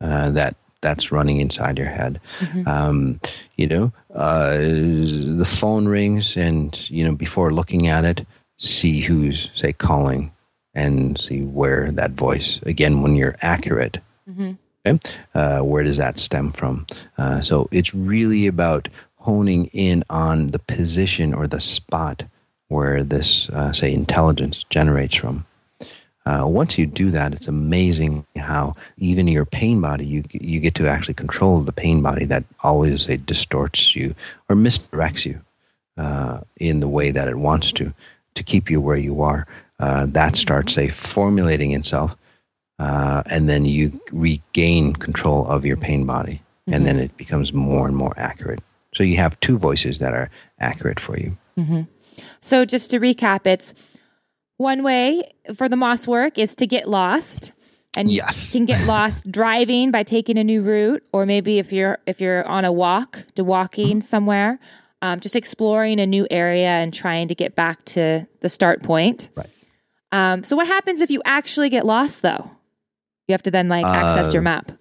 uh, 0.00 0.30
that 0.30 0.56
that's 0.80 1.10
running 1.10 1.40
inside 1.40 1.76
your 1.78 1.88
head. 1.88 2.20
Um, 2.68 3.20
you 3.56 3.66
know, 3.66 3.92
uh, 4.14 4.56
the 4.58 5.44
phone 5.48 5.86
rings, 5.88 6.36
and 6.36 6.88
you 6.90 7.04
know, 7.04 7.14
before 7.14 7.52
looking 7.52 7.88
at 7.88 8.04
it, 8.04 8.24
see 8.58 9.00
who's 9.00 9.50
say 9.54 9.72
calling, 9.72 10.30
and 10.74 11.18
see 11.18 11.42
where 11.42 11.90
that 11.92 12.12
voice. 12.12 12.60
Again, 12.62 13.02
when 13.02 13.14
you're 13.16 13.36
accurate, 13.42 13.98
okay, 14.88 14.98
uh, 15.34 15.60
where 15.60 15.84
does 15.84 15.96
that 15.96 16.18
stem 16.18 16.52
from? 16.52 16.86
Uh, 17.16 17.40
so 17.40 17.68
it's 17.70 17.94
really 17.94 18.46
about 18.46 18.88
honing 19.16 19.66
in 19.72 20.04
on 20.10 20.48
the 20.48 20.58
position 20.58 21.34
or 21.34 21.46
the 21.46 21.60
spot 21.60 22.24
where 22.68 23.02
this, 23.02 23.48
uh, 23.50 23.72
say, 23.72 23.92
intelligence 23.92 24.64
generates 24.70 25.14
from. 25.14 25.44
Uh, 26.26 26.46
once 26.46 26.76
you 26.76 26.84
do 26.84 27.10
that, 27.10 27.32
it's 27.32 27.48
amazing 27.48 28.26
how 28.36 28.74
even 28.98 29.26
your 29.26 29.46
pain 29.46 29.80
body, 29.80 30.04
you 30.04 30.22
you 30.32 30.60
get 30.60 30.74
to 30.74 30.86
actually 30.86 31.14
control 31.14 31.62
the 31.62 31.72
pain 31.72 32.02
body 32.02 32.26
that 32.26 32.44
always 32.62 33.06
say 33.06 33.16
distorts 33.16 33.96
you 33.96 34.14
or 34.50 34.54
misdirects 34.54 35.24
you 35.24 35.40
uh, 35.96 36.40
in 36.58 36.80
the 36.80 36.88
way 36.88 37.10
that 37.10 37.28
it 37.28 37.36
wants 37.36 37.72
to 37.72 37.94
to 38.34 38.42
keep 38.42 38.70
you 38.70 38.78
where 38.78 38.98
you 38.98 39.22
are. 39.22 39.46
Uh, 39.80 40.04
that 40.04 40.36
starts 40.36 40.74
say 40.74 40.88
formulating 40.88 41.72
itself, 41.72 42.14
uh, 42.78 43.22
and 43.26 43.48
then 43.48 43.64
you 43.64 44.00
regain 44.12 44.92
control 44.94 45.46
of 45.46 45.64
your 45.64 45.76
pain 45.76 46.06
body, 46.06 46.42
and 46.66 46.86
then 46.86 46.98
it 46.98 47.16
becomes 47.16 47.52
more 47.52 47.86
and 47.86 47.96
more 47.96 48.14
accurate. 48.16 48.60
So 48.94 49.02
you 49.02 49.16
have 49.16 49.38
two 49.40 49.58
voices 49.58 49.98
that 49.98 50.14
are 50.14 50.30
accurate 50.60 51.00
for 51.00 51.18
you. 51.18 51.36
So, 52.40 52.64
just 52.64 52.90
to 52.92 53.00
recap, 53.00 53.46
it's 53.46 53.74
one 54.56 54.82
way 54.82 55.22
for 55.54 55.68
the 55.68 55.76
moss 55.76 56.06
work 56.06 56.38
is 56.38 56.54
to 56.56 56.66
get 56.66 56.88
lost. 56.88 57.52
And 57.96 58.10
Yes. 58.10 58.54
you 58.54 58.58
can 58.58 58.66
get 58.66 58.86
lost 58.86 59.30
driving 59.30 59.90
by 59.90 60.02
taking 60.02 60.38
a 60.38 60.44
new 60.44 60.62
route, 60.62 61.02
or 61.12 61.26
maybe 61.26 61.58
if 61.58 61.72
you're 61.72 61.98
if 62.06 62.20
you're 62.20 62.46
on 62.46 62.64
a 62.64 62.72
walk, 62.72 63.24
to 63.34 63.42
walking 63.44 64.00
somewhere, 64.00 64.58
um, 65.02 65.20
just 65.20 65.34
exploring 65.36 65.98
a 66.00 66.06
new 66.06 66.26
area 66.30 66.68
and 66.68 66.92
trying 66.94 67.28
to 67.28 67.34
get 67.34 67.54
back 67.54 67.84
to 67.86 68.26
the 68.40 68.48
start 68.48 68.82
point. 68.82 69.30
Right. 69.34 69.50
Um, 70.12 70.42
so, 70.42 70.54
what 70.56 70.66
happens 70.66 71.00
if 71.00 71.10
you 71.10 71.22
actually 71.24 71.70
get 71.70 71.84
lost, 71.86 72.22
though? 72.22 72.50
You 73.28 73.34
have 73.34 73.42
to 73.44 73.50
then 73.50 73.68
like 73.68 73.84
access 73.84 74.32
your 74.32 74.42
map. 74.42 74.72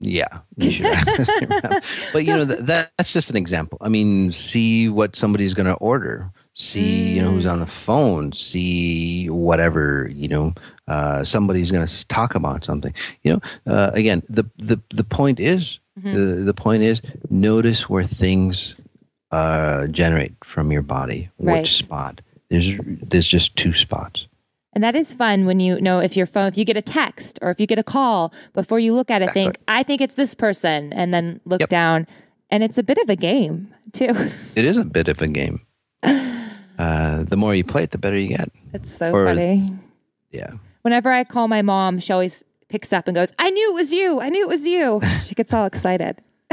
Yeah, 0.00 0.40
you 0.56 0.70
should. 0.70 0.84
but 2.12 2.24
you 2.24 2.34
know 2.34 2.44
that 2.44 2.90
that's 2.96 3.12
just 3.12 3.30
an 3.30 3.36
example. 3.36 3.78
I 3.80 3.88
mean, 3.88 4.32
see 4.32 4.88
what 4.88 5.14
somebody's 5.14 5.54
going 5.54 5.66
to 5.66 5.74
order. 5.74 6.32
See, 6.54 7.14
you 7.14 7.22
know, 7.22 7.30
who's 7.30 7.46
on 7.46 7.60
the 7.60 7.66
phone. 7.66 8.32
See 8.32 9.30
whatever 9.30 10.10
you 10.12 10.26
know. 10.26 10.54
Uh, 10.88 11.22
somebody's 11.22 11.70
going 11.70 11.86
to 11.86 12.08
talk 12.08 12.34
about 12.34 12.64
something. 12.64 12.92
You 13.22 13.34
know, 13.34 13.72
uh, 13.72 13.92
again, 13.94 14.22
the 14.28 14.44
the 14.56 14.80
the 14.90 15.04
point 15.04 15.38
is 15.38 15.78
the 15.96 16.42
the 16.44 16.54
point 16.54 16.82
is 16.82 17.00
notice 17.30 17.88
where 17.88 18.04
things 18.04 18.74
uh, 19.30 19.86
generate 19.86 20.34
from 20.42 20.72
your 20.72 20.82
body. 20.82 21.30
Right. 21.38 21.60
Which 21.60 21.74
spot? 21.74 22.20
There's 22.48 22.72
there's 22.84 23.28
just 23.28 23.56
two 23.56 23.72
spots. 23.72 24.26
And 24.74 24.82
that 24.82 24.96
is 24.96 25.12
fun 25.12 25.44
when 25.44 25.60
you 25.60 25.80
know 25.80 25.98
if 26.00 26.16
your 26.16 26.24
phone, 26.26 26.48
if 26.48 26.56
you 26.56 26.64
get 26.64 26.76
a 26.78 26.82
text 26.82 27.38
or 27.42 27.50
if 27.50 27.60
you 27.60 27.66
get 27.66 27.78
a 27.78 27.82
call, 27.82 28.32
before 28.54 28.78
you 28.80 28.94
look 28.94 29.10
at 29.10 29.20
it, 29.20 29.30
think, 29.32 29.58
I 29.68 29.82
think 29.82 30.00
it's 30.00 30.14
this 30.14 30.34
person, 30.34 30.92
and 30.94 31.12
then 31.12 31.40
look 31.44 31.60
Yep. 31.60 31.68
down. 31.68 32.06
And 32.50 32.62
it's 32.62 32.78
a 32.78 32.82
bit 32.82 32.98
of 32.98 33.10
a 33.10 33.16
game, 33.16 33.72
too. 33.92 34.08
It 34.56 34.64
is 34.64 34.76
a 34.78 34.84
bit 34.84 35.08
of 35.08 35.20
a 35.22 35.26
game. 35.26 35.60
Uh, 36.02 37.22
the 37.24 37.36
more 37.36 37.54
you 37.54 37.64
play 37.64 37.82
it, 37.84 37.90
the 37.90 37.98
better 37.98 38.18
you 38.18 38.28
get. 38.28 38.48
It's 38.72 38.90
so 38.96 39.12
Or- 39.12 39.26
funny. 39.26 39.68
Yeah. 40.30 40.52
Whenever 40.82 41.12
I 41.12 41.24
call 41.24 41.46
my 41.48 41.62
mom, 41.62 41.98
she 42.00 42.12
always 42.12 42.42
picks 42.68 42.92
up 42.92 43.06
and 43.06 43.14
goes, 43.14 43.32
I 43.38 43.50
knew 43.50 43.70
it 43.72 43.74
was 43.74 43.92
you. 43.92 44.20
I 44.20 44.30
knew 44.30 44.42
it 44.42 44.48
was 44.48 44.66
you. 44.66 45.00
She 45.22 45.34
gets 45.34 45.52
all 45.52 45.66
excited. 45.66 46.16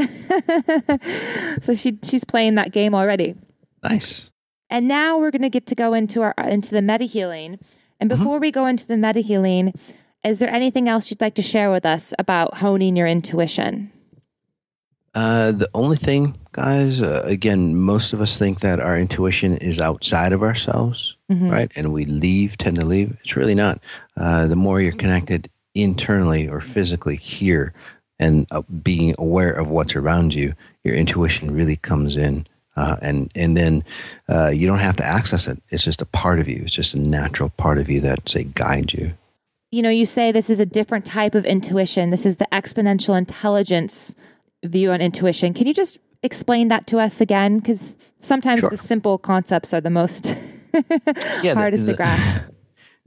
so 1.62 1.74
she 1.76 1.98
she's 2.04 2.24
playing 2.24 2.56
that 2.56 2.72
game 2.72 2.94
already. 2.94 3.36
Nice. 3.84 4.32
And 4.70 4.88
now 4.88 5.18
we're 5.18 5.32
going 5.32 5.42
to 5.42 5.50
get 5.50 5.66
to 5.68 5.76
go 5.76 5.94
into 5.94 6.22
our 6.22 6.34
into 6.38 6.72
the 6.72 6.82
meta 6.82 7.06
healing. 7.06 7.60
And 8.00 8.10
before 8.10 8.39
we 8.39 8.52
go 8.52 8.66
into 8.66 8.88
the 8.88 8.97
meta 8.97 9.20
healing, 9.20 9.74
Is 10.24 10.39
there 10.39 10.50
anything 10.50 10.89
else 10.89 11.10
you'd 11.10 11.22
like 11.22 11.36
to 11.36 11.41
share 11.41 11.72
with 11.72 11.86
us 11.86 12.14
about 12.20 12.58
honing 12.58 12.97
your 12.97 13.08
intuition? 13.08 13.91
Uh, 15.16 15.52
the 15.52 15.70
only 15.74 15.95
thing, 15.95 16.38
guys, 16.52 17.02
uh, 17.02 17.22
again, 17.26 17.76
most 17.76 18.14
of 18.14 18.22
us 18.22 18.38
think 18.38 18.60
that 18.60 18.80
our 18.80 19.00
intuition 19.00 19.58
is 19.58 19.80
outside 19.80 20.34
of 20.34 20.43
ourselves, 20.43 21.16
mm-hmm. 21.32 21.50
right? 21.50 21.72
And 21.76 21.93
we 21.93 22.06
leave, 22.06 22.58
tend 22.58 22.76
to 22.78 22.86
leave. 22.86 23.18
It's 23.22 23.36
really 23.36 23.56
not. 23.56 23.82
Uh, 24.18 24.47
the 24.47 24.56
more 24.56 24.82
you're 24.82 24.91
connected 24.91 25.50
internally 25.74 26.47
or 26.47 26.60
physically 26.60 27.16
here 27.16 27.74
and 28.20 28.45
uh, 28.52 28.62
being 28.84 29.16
aware 29.18 29.54
of 29.54 29.70
what's 29.70 29.95
around 29.95 30.34
you, 30.34 30.54
your 30.84 30.95
intuition 30.95 31.52
really 31.52 31.78
comes 31.78 32.18
in. 32.18 32.45
Uh, 32.76 32.96
and 33.02 33.32
and 33.36 33.58
then 33.58 33.84
uh, 34.30 34.48
you 34.48 34.68
don't 34.68 34.80
have 34.80 34.96
to 34.98 35.06
access 35.06 35.48
it. 35.48 35.62
It's 35.70 35.84
just 35.84 36.02
a 36.02 36.06
part 36.06 36.40
of 36.40 36.48
you. 36.48 36.62
It's 36.64 36.74
just 36.74 36.94
a 36.94 37.00
natural 37.00 37.50
part 37.50 37.78
of 37.78 37.90
you 37.90 38.00
that 38.02 38.30
say 38.30 38.44
guides 38.44 38.94
you. 38.94 39.14
You 39.72 39.82
know, 39.82 39.90
you 39.90 40.06
say 40.06 40.32
this 40.32 40.50
is 40.50 40.60
a 40.60 40.66
different 40.66 41.06
type 41.06 41.36
of 41.36 41.46
intuition. 41.46 42.10
This 42.10 42.26
is 42.26 42.38
the 42.38 42.48
exponential 42.52 43.18
intelligence 43.18 44.16
view 44.64 44.92
on 44.92 45.02
intuition. 45.02 45.54
Can 45.54 45.68
you 45.68 45.74
just 45.74 46.00
explain 46.24 46.70
that 46.70 46.88
to 46.88 47.00
us 47.00 47.22
again? 47.22 47.58
Because 47.58 47.98
sometimes 48.18 48.62
sure. 48.62 48.70
the 48.70 48.78
simple 48.78 49.18
concepts 49.18 49.74
are 49.74 49.82
the 49.82 49.90
most 49.90 50.36
yeah, 51.44 51.54
hardest 51.54 51.86
the, 51.86 51.92
the, 51.92 51.94
to 51.94 51.98
grasp. 51.98 52.46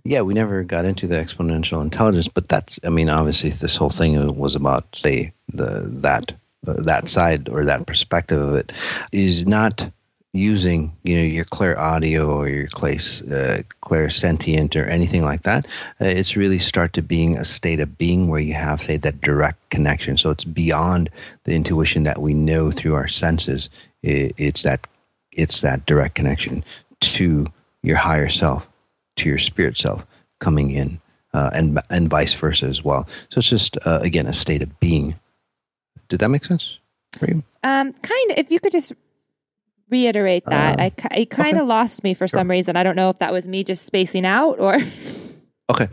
Yeah, 0.04 0.22
we 0.22 0.34
never 0.34 0.64
got 0.64 0.84
into 0.84 1.06
the 1.06 1.14
exponential 1.14 1.80
intelligence, 1.80 2.26
but 2.26 2.48
that's 2.48 2.80
I 2.84 2.88
mean, 2.88 3.08
obviously, 3.08 3.50
this 3.50 3.76
whole 3.76 3.88
thing 3.88 4.36
was 4.36 4.56
about 4.56 4.84
say 4.96 5.32
the 5.46 5.84
that 5.86 6.34
that 6.64 7.08
side 7.08 7.48
or 7.48 7.64
that 7.64 7.86
perspective 7.86 8.40
of 8.40 8.54
it 8.54 8.72
is 9.12 9.46
not 9.46 9.90
using 10.34 10.96
you 11.02 11.14
know 11.16 11.22
your 11.22 11.44
clairaudient 11.44 12.24
or 12.24 12.48
your 12.48 12.64
uh, 12.64 13.60
clairsentient 13.82 14.80
or 14.80 14.84
anything 14.86 15.24
like 15.24 15.42
that. 15.42 15.66
Uh, 16.00 16.06
it's 16.06 16.36
really 16.36 16.58
start 16.58 16.92
to 16.94 17.02
being 17.02 17.36
a 17.36 17.44
state 17.44 17.80
of 17.80 17.98
being 17.98 18.28
where 18.28 18.40
you 18.40 18.54
have 18.54 18.80
say 18.80 18.96
that 18.96 19.20
direct 19.20 19.58
connection. 19.70 20.16
So 20.16 20.30
it's 20.30 20.44
beyond 20.44 21.10
the 21.44 21.54
intuition 21.54 22.04
that 22.04 22.20
we 22.20 22.32
know 22.32 22.70
through 22.70 22.94
our 22.94 23.08
senses. 23.08 23.68
It, 24.02 24.34
it's 24.38 24.62
that 24.62 24.86
it's 25.32 25.60
that 25.60 25.86
direct 25.86 26.14
connection 26.14 26.64
to 27.00 27.46
your 27.82 27.96
higher 27.96 28.28
self 28.28 28.68
to 29.16 29.28
your 29.28 29.38
spirit 29.38 29.76
self 29.76 30.06
coming 30.40 30.70
in 30.70 31.00
uh, 31.34 31.50
and 31.52 31.78
and 31.90 32.08
vice 32.08 32.32
versa 32.32 32.66
as 32.66 32.82
well. 32.82 33.06
So 33.28 33.38
it's 33.38 33.50
just 33.50 33.76
uh, 33.86 33.98
again 34.02 34.26
a 34.26 34.32
state 34.32 34.62
of 34.62 34.80
being 34.80 35.18
did 36.12 36.20
that 36.20 36.28
make 36.28 36.44
sense 36.44 36.78
for 37.18 37.26
you 37.26 37.42
um 37.64 37.92
kind 37.92 38.30
of 38.30 38.38
if 38.38 38.52
you 38.52 38.60
could 38.60 38.72
just 38.72 38.92
reiterate 39.92 40.44
that. 40.46 40.80
Um, 40.80 40.80
I 40.80 41.16
it 41.16 41.30
kind 41.30 41.56
of 41.56 41.62
okay. 41.62 41.68
lost 41.68 42.02
me 42.02 42.14
for 42.14 42.26
sure. 42.26 42.38
some 42.40 42.50
reason. 42.50 42.74
I 42.74 42.82
don't 42.82 42.96
know 42.96 43.10
if 43.10 43.18
that 43.18 43.32
was 43.32 43.46
me 43.46 43.62
just 43.62 43.86
spacing 43.86 44.26
out 44.26 44.58
or. 44.58 44.78
okay. 45.70 45.88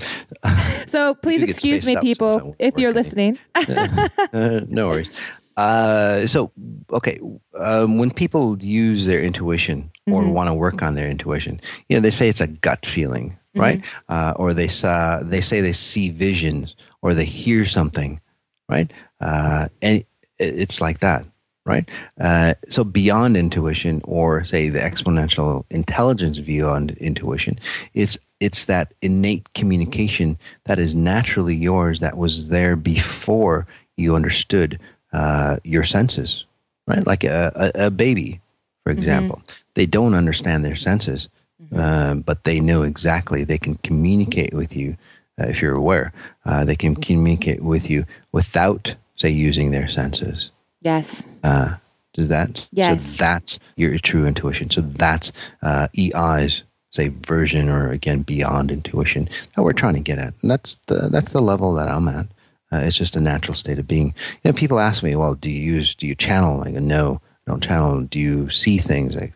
so 0.88 1.14
please 1.22 1.44
excuse 1.44 1.86
me, 1.86 1.98
people, 1.98 2.56
if 2.58 2.78
you're 2.78 2.94
listening. 2.94 3.38
uh, 3.56 4.62
no 4.68 4.88
worries. 4.88 5.22
Uh, 5.58 6.26
so, 6.26 6.52
okay, 6.90 7.20
um, 7.60 7.98
when 7.98 8.10
people 8.10 8.58
use 8.60 9.06
their 9.06 9.22
intuition 9.22 9.92
or 10.08 10.22
mm-hmm. 10.22 10.32
want 10.32 10.48
to 10.48 10.54
work 10.54 10.82
on 10.82 10.96
their 10.96 11.10
intuition, 11.10 11.60
you 11.90 11.98
know, 11.98 12.02
they 12.02 12.10
say 12.10 12.30
it's 12.30 12.40
a 12.40 12.48
gut 12.48 12.86
feeling, 12.86 13.32
mm-hmm. 13.32 13.60
right? 13.60 13.86
Uh, 14.08 14.34
or 14.38 14.54
they 14.54 14.70
saw, 14.70 15.20
they 15.22 15.42
say 15.42 15.60
they 15.60 15.74
see 15.74 16.10
visions 16.12 16.78
or 17.02 17.14
they 17.14 17.26
hear 17.26 17.66
something, 17.66 18.22
right? 18.70 18.90
Uh, 19.20 19.68
and 19.82 20.06
it's 20.40 20.82
like 20.82 21.00
that 21.00 21.26
right? 21.66 21.88
Uh, 22.20 22.56
so 22.68 22.84
beyond 22.84 23.38
intuition, 23.38 24.02
or 24.06 24.44
say 24.44 24.70
the 24.70 24.80
exponential 24.80 25.64
intelligence 25.70 26.38
view 26.38 26.68
on 26.68 26.90
intuition, 27.00 27.60
it's 27.94 28.18
it's 28.40 28.66
that 28.66 28.94
innate 29.02 29.54
communication 29.54 30.38
that 30.64 30.80
is 30.80 30.96
naturally 30.96 31.56
yours 31.56 32.00
that 32.00 32.18
was 32.18 32.50
there 32.50 32.76
before 32.76 33.68
you 33.98 34.16
understood 34.16 34.80
uh, 35.14 35.58
your 35.64 35.84
senses, 35.84 36.46
right? 36.88 37.06
Like 37.06 37.24
a, 37.24 37.52
a, 37.76 37.86
a 37.86 37.92
baby, 37.92 38.40
for 38.84 38.92
mm-hmm. 38.92 39.00
example, 39.00 39.42
mm-hmm. 39.44 39.62
they 39.76 39.86
don't 39.86 40.16
understand 40.16 40.64
their 40.64 40.76
senses, 40.76 41.30
mm-hmm. 41.62 41.80
uh, 41.80 42.16
but 42.16 42.46
they 42.46 42.60
know 42.60 42.84
exactly. 42.84 43.44
They 43.44 43.58
can 43.58 43.76
communicate 43.76 44.54
with 44.54 44.76
you 44.76 44.98
uh, 45.40 45.48
if 45.48 45.62
you're 45.62 45.76
aware. 45.76 46.14
Uh, 46.46 46.64
they 46.64 46.76
can 46.76 46.96
communicate 46.96 47.62
with 47.62 47.90
you 47.90 48.06
without, 48.32 48.96
say, 49.20 49.30
using 49.30 49.72
their 49.72 49.88
senses. 49.88 50.52
Yes. 50.82 51.28
Uh, 51.44 51.76
does 52.14 52.30
that? 52.30 52.68
Yes. 52.72 53.06
So 53.06 53.24
that's 53.24 53.60
your 53.76 53.98
true 54.00 54.26
intuition. 54.26 54.70
So 54.70 54.82
that's 54.82 55.52
uh, 55.62 55.88
EI's 55.98 56.64
say 56.92 57.10
version 57.10 57.70
or 57.70 57.92
again 57.92 58.24
beyond 58.24 58.72
intuition 58.72 59.30
that 59.56 59.62
we're 59.62 59.74
trying 59.74 59.94
to 59.94 60.00
get 60.00 60.18
at. 60.18 60.34
And 60.42 60.50
that's 60.50 60.76
the 60.88 61.10
that's 61.10 61.34
the 61.34 61.42
level 61.42 61.74
that 61.76 61.88
I'm 61.88 62.08
at. 62.08 62.26
Uh, 62.72 62.78
it's 62.78 62.98
just 62.98 63.16
a 63.16 63.22
natural 63.22 63.56
state 63.56 63.80
of 63.80 63.88
being. 63.88 64.14
You 64.44 64.52
know, 64.52 64.54
people 64.54 64.80
ask 64.80 65.04
me, 65.04 65.16
"Well, 65.16 65.36
do 65.36 65.50
you 65.50 65.62
use 65.62 65.96
do 65.96 66.08
you 66.08 66.16
channel?" 66.16 66.58
Like, 66.58 66.74
no, 66.74 67.22
I 67.48 67.52
don't 67.52 67.64
channel. 67.64 68.02
Do 68.02 68.20
you 68.20 68.50
see 68.50 68.78
things? 68.78 69.16
Like, 69.16 69.34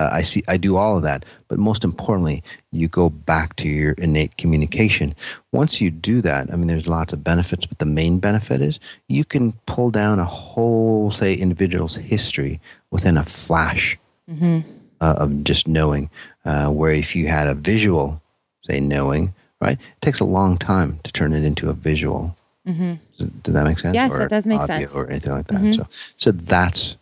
uh, 0.00 0.08
I 0.10 0.22
see, 0.22 0.42
I 0.48 0.56
do 0.56 0.78
all 0.78 0.96
of 0.96 1.02
that, 1.02 1.26
but 1.48 1.58
most 1.58 1.84
importantly, 1.84 2.42
you 2.72 2.88
go 2.88 3.10
back 3.10 3.54
to 3.56 3.68
your 3.68 3.92
innate 3.92 4.38
communication. 4.38 5.14
Once 5.52 5.78
you 5.78 5.90
do 5.90 6.22
that, 6.22 6.50
I 6.50 6.56
mean, 6.56 6.68
there's 6.68 6.88
lots 6.88 7.12
of 7.12 7.22
benefits, 7.22 7.66
but 7.66 7.78
the 7.78 7.84
main 7.84 8.18
benefit 8.18 8.62
is 8.62 8.80
you 9.08 9.26
can 9.26 9.52
pull 9.66 9.90
down 9.90 10.18
a 10.18 10.24
whole, 10.24 11.10
say, 11.10 11.34
individual's 11.34 11.96
history 11.96 12.60
within 12.90 13.18
a 13.18 13.22
flash 13.24 13.98
mm-hmm. 14.28 14.60
uh, 15.02 15.16
of 15.18 15.44
just 15.44 15.68
knowing. 15.68 16.08
Uh, 16.46 16.68
where 16.68 16.92
if 16.92 17.14
you 17.14 17.28
had 17.28 17.46
a 17.46 17.54
visual, 17.54 18.22
say, 18.62 18.80
knowing, 18.80 19.34
right, 19.60 19.78
it 19.78 20.00
takes 20.00 20.20
a 20.20 20.24
long 20.24 20.56
time 20.56 20.98
to 21.04 21.12
turn 21.12 21.34
it 21.34 21.44
into 21.44 21.68
a 21.68 21.74
visual. 21.74 22.34
Mm-hmm. 22.66 22.94
Does, 23.42 23.52
that 23.54 23.64
make 23.64 23.78
sense? 23.78 23.94
Yes, 23.94 24.12
or 24.12 24.22
it 24.22 24.30
does 24.30 24.46
make 24.46 24.62
sense. 24.62 24.94
Or 24.94 25.10
anything 25.10 25.32
like 25.32 25.46
that. 25.48 25.60
Mm-hmm. 25.60 25.72
So, 25.72 25.86
so 26.16 26.32
that's 26.32 26.96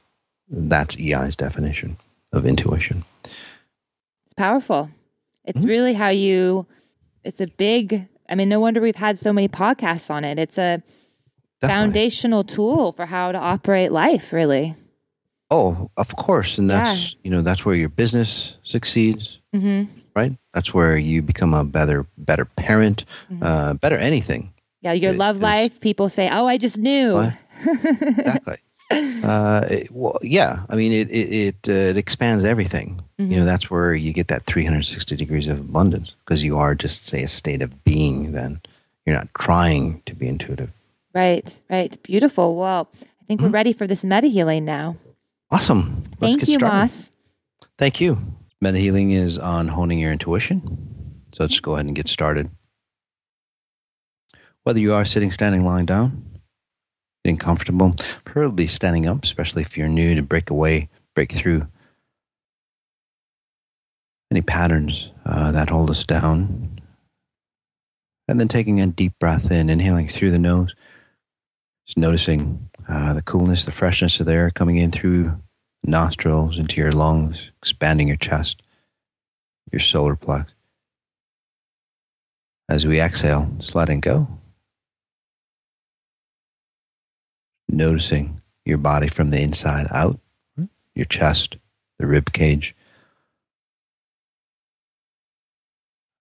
that's 0.51 0.99
EI's 0.99 1.37
definition 1.37 1.97
of 2.33 2.47
intuition. 2.47 3.05
It's 3.25 4.35
powerful. 4.37 4.91
It's 5.45 5.61
mm-hmm. 5.61 5.69
really 5.69 5.95
how 5.95 6.09
you, 6.09 6.67
it's 7.25 7.41
a 7.41 7.47
big, 7.47 8.07
I 8.29 8.35
mean, 8.35 8.49
no 8.49 8.61
wonder 8.61 8.81
we've 8.81 8.97
had 8.97 9.19
so 9.19 9.33
many 9.33 9.49
podcasts 9.49 10.11
on 10.11 10.25
it. 10.25 10.39
It's 10.39 10.59
a 10.59 10.83
Definitely. 11.61 11.83
foundational 11.83 12.45
tool 12.45 12.93
for 12.93 13.07
how 13.07 13.33
to 13.33 13.39
operate 13.39 13.91
life, 13.91 14.33
really. 14.33 14.77
Oh, 15.51 15.91
of 15.97 16.15
course. 16.17 16.59
And 16.59 16.69
that's, 16.69 17.15
yeah. 17.15 17.19
you 17.23 17.31
know, 17.31 17.43
that's 17.43 17.65
where 17.65 17.75
your 17.75 17.89
business 17.89 18.57
succeeds, 18.63 19.39
mm-hmm. 19.55 19.91
right? 20.15 20.37
That's 20.53 20.75
where 20.75 20.97
you 20.97 21.23
become 21.23 21.55
a 21.55 21.65
better, 21.65 22.07
better 22.19 22.45
parent, 22.45 23.05
mm-hmm. 23.33 23.43
uh, 23.43 23.75
better 23.75 23.97
anything. 23.97 24.53
Yeah, 24.83 24.93
your 24.93 25.13
it, 25.13 25.19
love 25.19 25.41
life. 25.41 25.81
People 25.81 26.09
say, 26.09 26.31
"Oh, 26.31 26.47
I 26.47 26.57
just 26.57 26.79
knew." 26.79 27.19
exactly 27.67 28.59
uh, 28.91 29.67
it, 29.69 29.91
well, 29.91 30.19
yeah. 30.23 30.65
I 30.69 30.77
mean, 30.77 30.93
it 30.93 31.11
it 31.11 31.33
it, 31.33 31.69
uh, 31.69 31.91
it 31.91 31.97
expands 31.97 32.45
everything. 32.45 33.03
Mm-hmm. 33.19 33.33
You 33.33 33.39
know, 33.39 33.45
that's 33.45 33.71
where 33.71 33.95
you 33.95 34.13
get 34.13 34.29
that 34.29 34.45
360 34.45 35.17
degrees 35.17 35.49
of 35.49 35.61
abundance 35.61 36.15
because 36.25 36.43
you 36.43 36.57
are 36.59 36.75
just 36.75 37.05
say 37.05 37.23
a 37.23 37.29
state 37.29 37.61
of 37.61 37.85
being. 37.85 38.33
Then 38.33 38.61
you're 39.05 39.17
not 39.17 39.29
trying 39.35 40.03
to 40.07 40.15
be 40.15 40.29
intuitive. 40.29 40.71
Right. 41.15 41.59
Right. 41.69 42.03
Beautiful. 42.03 42.57
Well, 42.57 42.89
I 42.95 43.25
think 43.27 43.41
mm-hmm. 43.41 43.49
we're 43.49 43.53
ready 43.53 43.73
for 43.73 43.87
this 43.87 44.05
meta 44.05 44.29
healing 44.29 44.65
now. 44.65 44.97
Awesome. 45.51 46.03
Let's 46.21 46.37
Thank 46.37 46.49
you, 46.49 46.55
started. 46.59 46.77
Moss. 46.77 47.11
Thank 47.77 48.01
you. 48.01 48.19
Meta 48.61 48.79
healing 48.79 49.11
is 49.11 49.39
on 49.39 49.69
honing 49.69 49.99
your 49.99 50.13
intuition. 50.13 51.23
So 51.35 51.45
let's 51.45 51.61
go 51.61 51.75
ahead 51.75 51.87
and 51.87 51.95
get 51.95 52.09
started. 52.09 52.51
Whether 54.65 54.81
you 54.81 54.95
are 54.95 55.05
sitting, 55.05 55.31
standing, 55.31 55.65
lying 55.65 55.87
down 55.87 56.28
getting 57.29 57.37
comfortable, 57.37 57.95
probably 58.25 58.67
standing 58.67 59.07
up, 59.07 59.23
especially 59.23 59.61
if 59.61 59.77
you're 59.77 59.87
new 59.87 60.15
to 60.15 60.23
break 60.23 60.49
away, 60.49 60.89
break 61.15 61.31
through 61.31 61.69
any 64.31 64.41
patterns 64.41 65.13
uh, 65.27 65.53
that 65.53 65.69
hold 65.69 65.91
us 65.91 66.07
down. 66.07 66.81
And 68.29 68.41
then 68.41 68.49
taking 68.49 68.81
a 68.81 68.87
deep 68.87 69.13
breath 69.19 69.51
in, 69.51 69.69
inhaling 69.69 70.09
through 70.09 70.31
the 70.31 70.39
nose, 70.39 70.75
just 71.87 71.99
noticing 71.99 72.71
uh, 72.89 73.13
the 73.13 73.21
coolness, 73.21 73.67
the 73.67 73.73
freshness 73.73 74.21
of 74.21 74.27
the 74.27 74.33
air 74.33 74.51
coming 74.51 74.77
in 74.77 74.91
through 74.91 75.39
nostrils 75.85 76.59
into 76.59 76.81
your 76.81 76.93
lungs, 76.93 77.51
expanding 77.59 78.09
your 78.09 78.17
chest, 78.17 78.63
your 79.71 79.81
solar 79.81 80.17
plex. 80.17 80.47
As 82.71 82.87
we 82.87 83.03
exhale, 83.03 83.51
just 83.59 83.75
letting 83.75 84.01
go. 84.01 84.38
Noticing 87.69 88.41
your 88.65 88.79
body 88.79 89.09
from 89.09 89.31
the 89.31 89.41
inside 89.41 89.87
out, 89.91 90.19
your 90.95 91.07
chest, 91.07 91.57
the 91.99 92.07
rib 92.07 92.33
cage, 92.33 92.75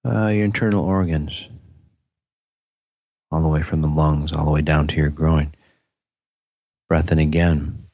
uh, 0.05 0.27
your 0.27 0.45
internal 0.45 0.83
organs, 0.83 1.47
all 3.31 3.41
the 3.41 3.47
way 3.47 3.61
from 3.61 3.81
the 3.81 3.87
lungs, 3.87 4.31
all 4.31 4.45
the 4.45 4.51
way 4.51 4.61
down 4.61 4.87
to 4.87 4.95
your 4.95 5.09
groin. 5.09 5.53
Breath 6.87 7.11
in 7.11 7.19
again. 7.19 7.87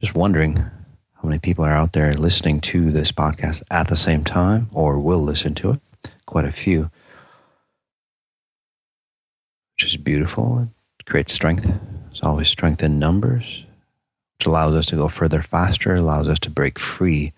Just 0.00 0.14
wondering 0.14 0.56
how 0.56 1.28
many 1.28 1.38
people 1.38 1.64
are 1.64 1.72
out 1.72 1.92
there 1.92 2.12
listening 2.14 2.60
to 2.60 2.90
this 2.90 3.12
podcast 3.12 3.62
at 3.70 3.88
the 3.88 3.96
same 3.96 4.24
time 4.24 4.68
or 4.72 4.98
will 4.98 5.22
listen 5.22 5.54
to 5.56 5.72
it. 5.72 5.80
Quite 6.26 6.46
a 6.46 6.52
few. 6.52 6.90
which 9.82 9.94
is 9.94 9.96
beautiful. 9.96 10.68
Creates 11.06 11.32
strength. 11.32 11.70
It's 12.10 12.22
always 12.22 12.48
strength 12.48 12.82
in 12.82 12.98
numbers, 12.98 13.64
which 14.38 14.46
allows 14.46 14.74
us 14.74 14.86
to 14.86 14.96
go 14.96 15.08
further 15.08 15.42
faster, 15.42 15.94
allows 15.94 16.28
us 16.28 16.38
to 16.40 16.50
break 16.50 16.78
free 16.78 17.32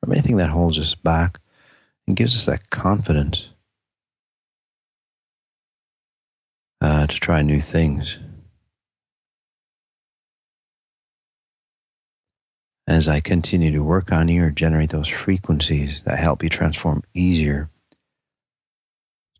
from 0.00 0.12
anything 0.12 0.38
that 0.38 0.50
holds 0.50 0.78
us 0.78 0.94
back, 0.94 1.38
and 2.06 2.16
gives 2.16 2.34
us 2.34 2.46
that 2.46 2.70
confidence 2.70 3.50
uh, 6.80 7.06
to 7.06 7.20
try 7.20 7.42
new 7.42 7.60
things. 7.60 8.18
As 12.86 13.06
I 13.06 13.20
continue 13.20 13.70
to 13.72 13.84
work 13.84 14.12
on 14.12 14.28
you 14.28 14.44
or 14.44 14.50
generate 14.50 14.90
those 14.90 15.08
frequencies 15.08 16.02
that 16.04 16.18
help 16.18 16.42
you 16.42 16.48
transform 16.48 17.04
easier, 17.14 17.70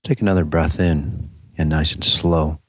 take 0.04 0.20
another 0.20 0.44
breath 0.44 0.78
in 0.78 1.30
and 1.58 1.68
nice 1.68 1.92
and 1.92 2.04
slow. 2.04 2.59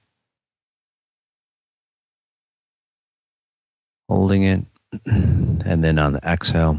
Holding 4.11 4.43
it, 4.43 4.65
and 5.05 5.81
then 5.81 5.97
on 5.97 6.11
the 6.11 6.19
exhale, 6.25 6.77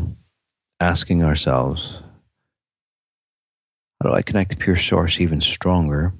asking 0.80 1.24
ourselves, 1.24 2.02
how 3.98 4.10
do 4.10 4.14
I 4.14 4.20
connect 4.20 4.50
to 4.50 4.58
pure 4.58 4.76
source 4.76 5.18
even 5.18 5.40
stronger? 5.40 6.12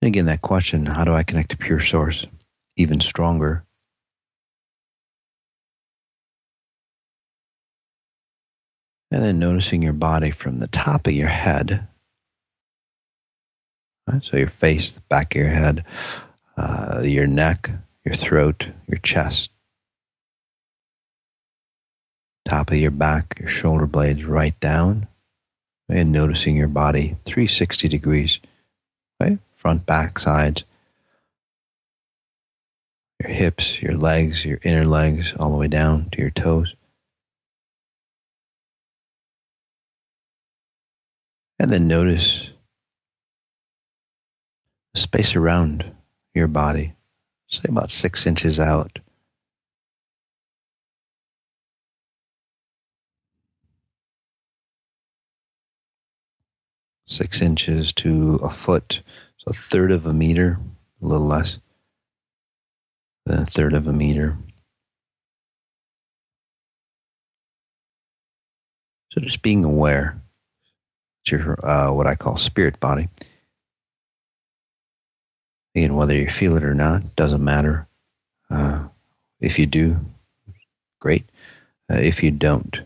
And 0.00 0.08
again, 0.08 0.24
that 0.24 0.40
question 0.40 0.86
how 0.86 1.04
do 1.04 1.12
I 1.12 1.24
connect 1.24 1.50
to 1.50 1.58
pure 1.58 1.78
source 1.78 2.26
even 2.78 3.02
stronger? 3.02 3.66
And 9.10 9.22
then 9.22 9.38
noticing 9.38 9.82
your 9.82 9.92
body 9.92 10.30
from 10.30 10.60
the 10.60 10.68
top 10.68 11.06
of 11.06 11.12
your 11.12 11.28
head. 11.28 11.86
Right? 14.08 14.24
So 14.24 14.36
your 14.36 14.48
face, 14.48 14.90
the 14.90 15.00
back 15.02 15.34
of 15.34 15.42
your 15.42 15.50
head, 15.50 15.84
uh, 16.56 17.02
your 17.04 17.26
neck, 17.26 17.70
your 18.04 18.14
throat, 18.14 18.68
your 18.86 18.98
chest, 18.98 19.50
top 22.46 22.70
of 22.70 22.78
your 22.78 22.90
back, 22.90 23.36
your 23.38 23.48
shoulder 23.48 23.86
blades 23.86 24.24
right 24.24 24.58
down, 24.60 25.08
and 25.90 26.10
noticing 26.10 26.56
your 26.56 26.68
body 26.68 27.16
360 27.26 27.88
degrees, 27.88 28.40
right? 29.20 29.38
front, 29.54 29.84
back, 29.84 30.18
sides, 30.18 30.64
your 33.22 33.30
hips, 33.30 33.82
your 33.82 33.96
legs, 33.96 34.44
your 34.44 34.60
inner 34.62 34.86
legs, 34.86 35.34
all 35.38 35.50
the 35.50 35.56
way 35.56 35.68
down 35.68 36.08
to 36.10 36.20
your 36.20 36.30
toes. 36.30 36.74
And 41.58 41.72
then 41.72 41.88
notice 41.88 42.52
space 45.02 45.36
around 45.36 45.92
your 46.34 46.48
body, 46.48 46.94
say 47.48 47.66
about 47.68 47.90
six 47.90 48.26
inches 48.26 48.60
out. 48.60 48.98
Six 57.06 57.40
inches 57.40 57.92
to 57.94 58.38
a 58.42 58.50
foot 58.50 59.02
so 59.38 59.50
a 59.50 59.52
third 59.52 59.92
of 59.92 60.04
a 60.04 60.12
meter, 60.12 60.58
a 61.00 61.06
little 61.06 61.26
less 61.26 61.60
than 63.24 63.40
a 63.40 63.46
third 63.46 63.72
of 63.72 63.86
a 63.86 63.92
meter. 63.92 64.36
So 69.12 69.20
just 69.20 69.42
being 69.42 69.64
aware, 69.64 70.20
your 71.26 71.64
uh, 71.64 71.92
what 71.92 72.06
I 72.06 72.14
call 72.14 72.36
spirit 72.36 72.80
body. 72.80 73.08
Again, 75.78 75.94
whether 75.94 76.16
you 76.16 76.26
feel 76.28 76.56
it 76.56 76.64
or 76.64 76.74
not 76.74 77.14
doesn't 77.14 77.44
matter. 77.44 77.86
Uh, 78.50 78.88
if 79.40 79.60
you 79.60 79.66
do, 79.66 80.00
great. 80.98 81.24
Uh, 81.88 81.98
if 81.98 82.20
you 82.20 82.32
don't, 82.32 82.80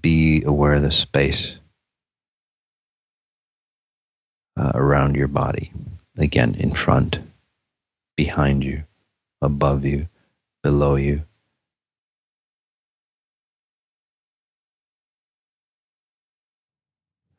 be 0.00 0.42
aware 0.42 0.74
of 0.74 0.82
the 0.82 0.90
space 0.90 1.58
uh, 4.56 4.72
around 4.74 5.14
your 5.14 5.28
body. 5.28 5.70
Again, 6.18 6.56
in 6.56 6.72
front, 6.72 7.20
behind 8.16 8.64
you, 8.64 8.82
above 9.40 9.84
you, 9.84 10.08
below 10.60 10.96
you. 10.96 11.22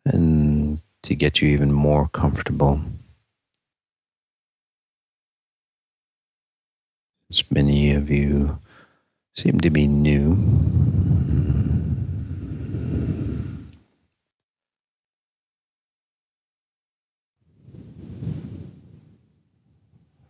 And 0.05 0.79
to 1.01 1.15
get 1.15 1.41
you 1.41 1.49
even 1.49 1.73
more 1.73 2.07
comfortable, 2.07 2.81
as 7.33 7.43
many 7.49 7.91
of 7.93 8.11
you 8.11 8.59
seem 9.33 9.59
to 9.59 9.71
be 9.71 9.87
new. 9.87 10.37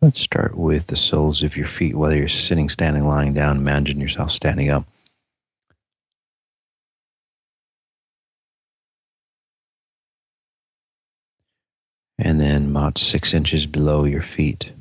Let's 0.01 0.21
start 0.21 0.55
with 0.55 0.87
the 0.87 0.95
soles 0.95 1.43
of 1.43 1.57
your 1.57 1.65
feet, 1.65 1.95
whether 1.95 2.15
you're 2.15 2.29
sitting, 2.29 2.69
standing, 2.69 3.05
lying 3.05 3.33
down. 3.33 3.57
Imagine 3.57 3.99
yourself 3.99 4.31
standing 4.31 4.69
up. 4.69 4.85
And 12.17 12.39
then 12.39 12.69
about 12.69 12.97
six 12.97 13.33
inches 13.33 13.65
below 13.65 14.05
your 14.05 14.21
feet. 14.21 14.71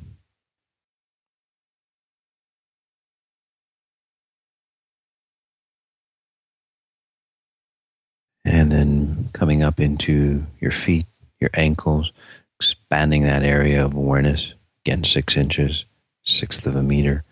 Coming 9.33 9.63
up 9.63 9.79
into 9.79 10.45
your 10.59 10.71
feet, 10.71 11.05
your 11.39 11.49
ankles, 11.53 12.11
expanding 12.59 13.23
that 13.23 13.43
area 13.43 13.83
of 13.83 13.93
awareness. 13.93 14.53
Again, 14.85 15.03
six 15.03 15.35
inches, 15.35 15.85
sixth 16.23 16.65
of 16.65 16.75
a 16.75 16.83
meter 16.83 17.23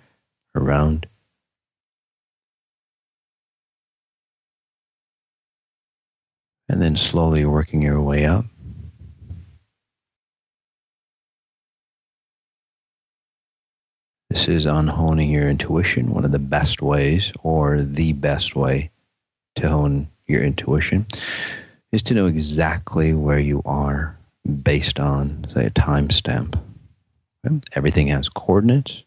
around. 0.56 1.08
And 6.68 6.82
then 6.82 6.96
slowly 6.96 7.46
working 7.46 7.82
your 7.82 8.02
way 8.02 8.26
up. 8.26 8.46
This 14.30 14.48
is 14.48 14.66
on 14.66 14.88
honing 14.88 15.30
your 15.30 15.50
intuition, 15.50 16.14
one 16.14 16.24
of 16.24 16.32
the 16.32 16.40
best 16.40 16.82
ways, 16.82 17.34
or 17.44 17.82
the 17.82 18.14
best 18.14 18.56
way 18.56 18.90
to 19.56 19.68
hone 19.68 20.08
your 20.26 20.42
intuition, 20.42 21.06
is 21.92 22.04
to 22.04 22.14
know 22.14 22.26
exactly 22.26 23.14
where 23.14 23.40
you 23.40 23.62
are 23.66 24.18
based 24.64 25.00
on, 25.00 25.46
say, 25.54 25.66
a 25.66 25.70
timestamp. 25.70 26.60
Everything 27.74 28.08
has 28.08 28.30
coordinates. 28.30 29.04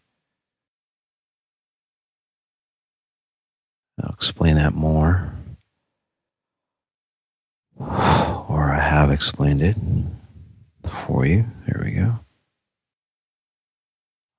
I'll 4.03 4.13
explain 4.13 4.57
that 4.57 4.75
more. 4.75 5.33
Or 7.79 8.73
I 8.73 8.81
have 8.81 9.11
explained 9.11 9.63
it 9.63 9.77
for 10.89 11.25
you. 11.25 11.47
There 11.67 11.83
we 11.85 11.93
go. 11.93 12.21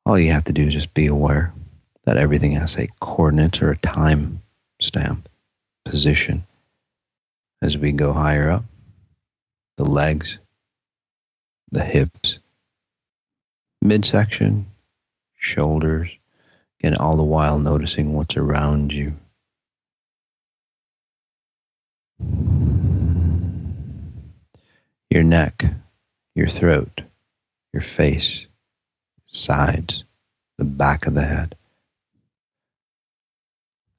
All 0.06 0.20
you 0.20 0.32
have 0.32 0.43
to 0.46 0.54
do 0.54 0.68
is 0.68 0.74
just 0.74 0.93
be 0.93 1.08
aware 1.08 1.54
that 2.04 2.18
everything 2.18 2.52
has 2.52 2.78
a 2.78 2.88
coordinates 3.00 3.62
or 3.62 3.72
a 3.72 3.78
time 3.78 4.41
stamp 4.80 5.28
position 5.84 6.46
as 7.62 7.78
we 7.78 7.91
go 7.91 8.14
higher 8.14 8.49
up. 8.49 8.64
The 9.78 9.86
legs, 9.86 10.39
the 11.72 11.84
hips, 11.84 12.39
midsection, 13.82 14.68
shoulders, 15.36 16.18
and 16.82 16.95
all 16.97 17.18
the 17.18 17.24
while 17.24 17.60
noticing 17.60 18.14
what's 18.14 18.38
around 18.38 18.93
you. 18.93 19.16
Your 25.10 25.24
neck, 25.24 25.66
your 26.36 26.47
throat, 26.47 27.01
your 27.74 27.82
face, 27.82 28.47
sides, 29.28 30.03
the 30.58 30.66
back 30.66 31.08
of 31.08 31.14
the 31.14 31.26
head. 31.26 31.56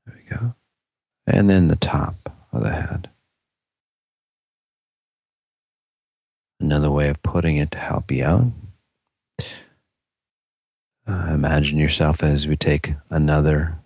There 0.07 0.17
we 0.17 0.37
go. 0.37 0.55
And 1.27 1.51
then 1.51 1.69
the 1.69 1.77
top 1.77 2.31
of 2.53 2.63
the 2.63 2.73
head. 2.73 3.11
Another 6.61 6.91
way 6.91 7.09
of 7.09 7.23
putting 7.23 7.57
it 7.57 7.71
to 7.73 7.79
help 7.79 8.11
you 8.11 8.25
out 8.25 8.47
uh, 11.07 11.29
imagine 11.33 11.79
yourself 11.79 12.23
as 12.23 12.47
we 12.47 12.57
take 12.57 12.95
another 13.11 13.79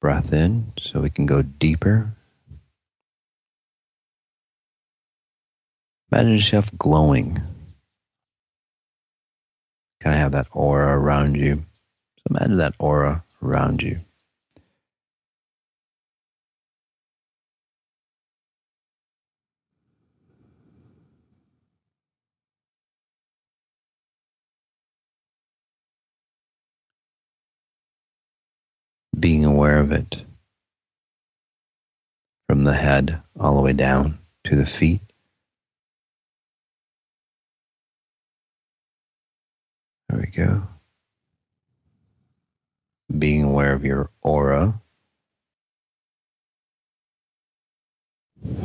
breath 0.00 0.32
in 0.32 0.72
so 0.78 1.00
we 1.00 1.10
can 1.10 1.24
go 1.26 1.42
deeper. 1.42 2.12
Imagine 6.12 6.34
yourself 6.34 6.70
glowing. 6.76 7.40
Kind 10.00 10.14
of 10.14 10.20
have 10.20 10.32
that 10.32 10.48
aura 10.52 10.96
around 10.98 11.36
you. 11.36 11.64
So 12.18 12.22
imagine 12.30 12.58
that 12.58 12.74
aura 12.78 13.24
around 13.42 13.82
you. 13.82 14.00
Being 29.18 29.44
aware 29.44 29.78
of 29.78 29.92
it 29.92 30.22
from 32.48 32.64
the 32.64 32.74
head 32.74 33.22
all 33.38 33.56
the 33.56 33.62
way 33.62 33.72
down 33.72 34.18
to 34.44 34.56
the 34.56 34.66
feet. 34.66 35.00
There 40.08 40.20
we 40.20 40.26
go. 40.26 40.62
Being 43.18 43.42
aware 43.44 43.72
of 43.72 43.84
your 43.84 44.10
aura. 44.22 44.80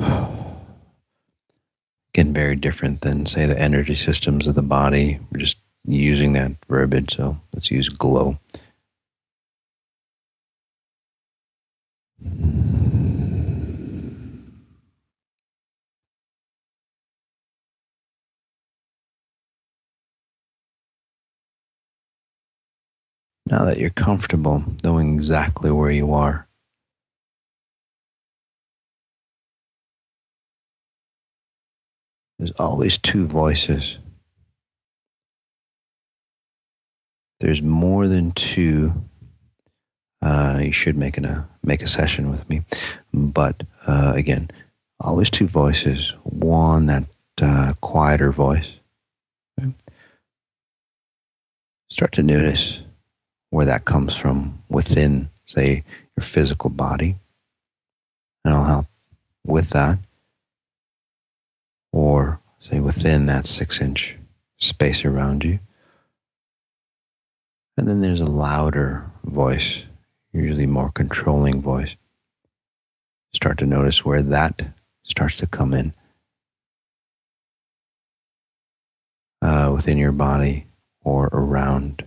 Again, 2.14 2.34
very 2.34 2.58
different 2.58 3.02
than, 3.02 3.26
say, 3.26 3.46
the 3.46 3.60
energy 3.60 3.96
systems 3.96 4.46
of 4.46 4.56
the 4.56 4.62
body. 4.62 5.20
We're 5.32 5.40
just 5.40 5.60
using 5.86 6.34
that 6.34 6.52
verbiage, 6.68 7.16
so 7.16 7.40
let's 7.54 7.72
use 7.72 7.88
glow. 7.90 8.38
Now 23.52 23.66
that 23.66 23.80
you're 23.80 23.90
comfortable 23.90 24.64
knowing 24.82 25.14
exactly 25.14 25.72
where 25.72 25.92
you 25.92 26.14
are, 26.14 26.48
there's 32.40 32.52
always 32.52 32.98
two 32.98 33.26
voices. 33.26 34.00
There's 37.42 37.62
more 37.62 38.08
than 38.08 38.32
two. 38.32 38.94
Uh, 40.22 40.62
you 40.64 40.72
should 40.72 40.96
make 40.96 41.18
a 41.18 41.50
make 41.62 41.82
a 41.82 41.88
session 41.88 42.32
with 42.32 42.50
me, 42.50 42.64
but 43.14 43.64
uh, 43.86 44.14
again, 44.16 44.50
always 45.02 45.30
two 45.30 45.48
voices. 45.48 46.14
One 46.24 46.86
that 46.86 47.04
uh, 47.42 47.74
quieter 47.82 48.32
voice. 48.32 48.76
Okay. 49.60 49.74
Start 51.90 52.14
to 52.14 52.24
notice 52.24 52.84
where 53.52 53.66
that 53.66 53.86
comes 53.86 54.16
from 54.16 54.64
within, 54.70 55.30
say, 55.46 55.84
your 56.18 56.24
physical 56.24 56.70
body. 56.70 57.16
And 58.44 58.54
I'll 58.54 58.64
help 58.64 58.88
with 59.46 59.70
that. 59.70 60.00
Or, 61.94 62.40
say, 62.60 62.80
within 62.80 63.28
that 63.28 63.46
six 63.46 63.80
inch 63.82 64.16
space 64.58 65.06
around 65.06 65.44
you. 65.44 65.60
And 67.78 67.88
then 67.88 68.02
there's 68.02 68.22
a 68.22 68.26
louder 68.26 69.06
voice, 69.24 69.84
usually 70.34 70.66
more 70.66 70.90
controlling 70.92 71.62
voice. 71.62 71.96
Start 73.34 73.58
to 73.60 73.66
notice 73.66 74.04
where 74.06 74.22
that 74.22 74.62
starts 75.04 75.38
to 75.38 75.48
come 75.48 75.74
in 75.74 75.94
uh, 79.42 79.72
within 79.74 79.98
your 79.98 80.12
body 80.12 80.68
or 81.04 81.30
around 81.34 82.06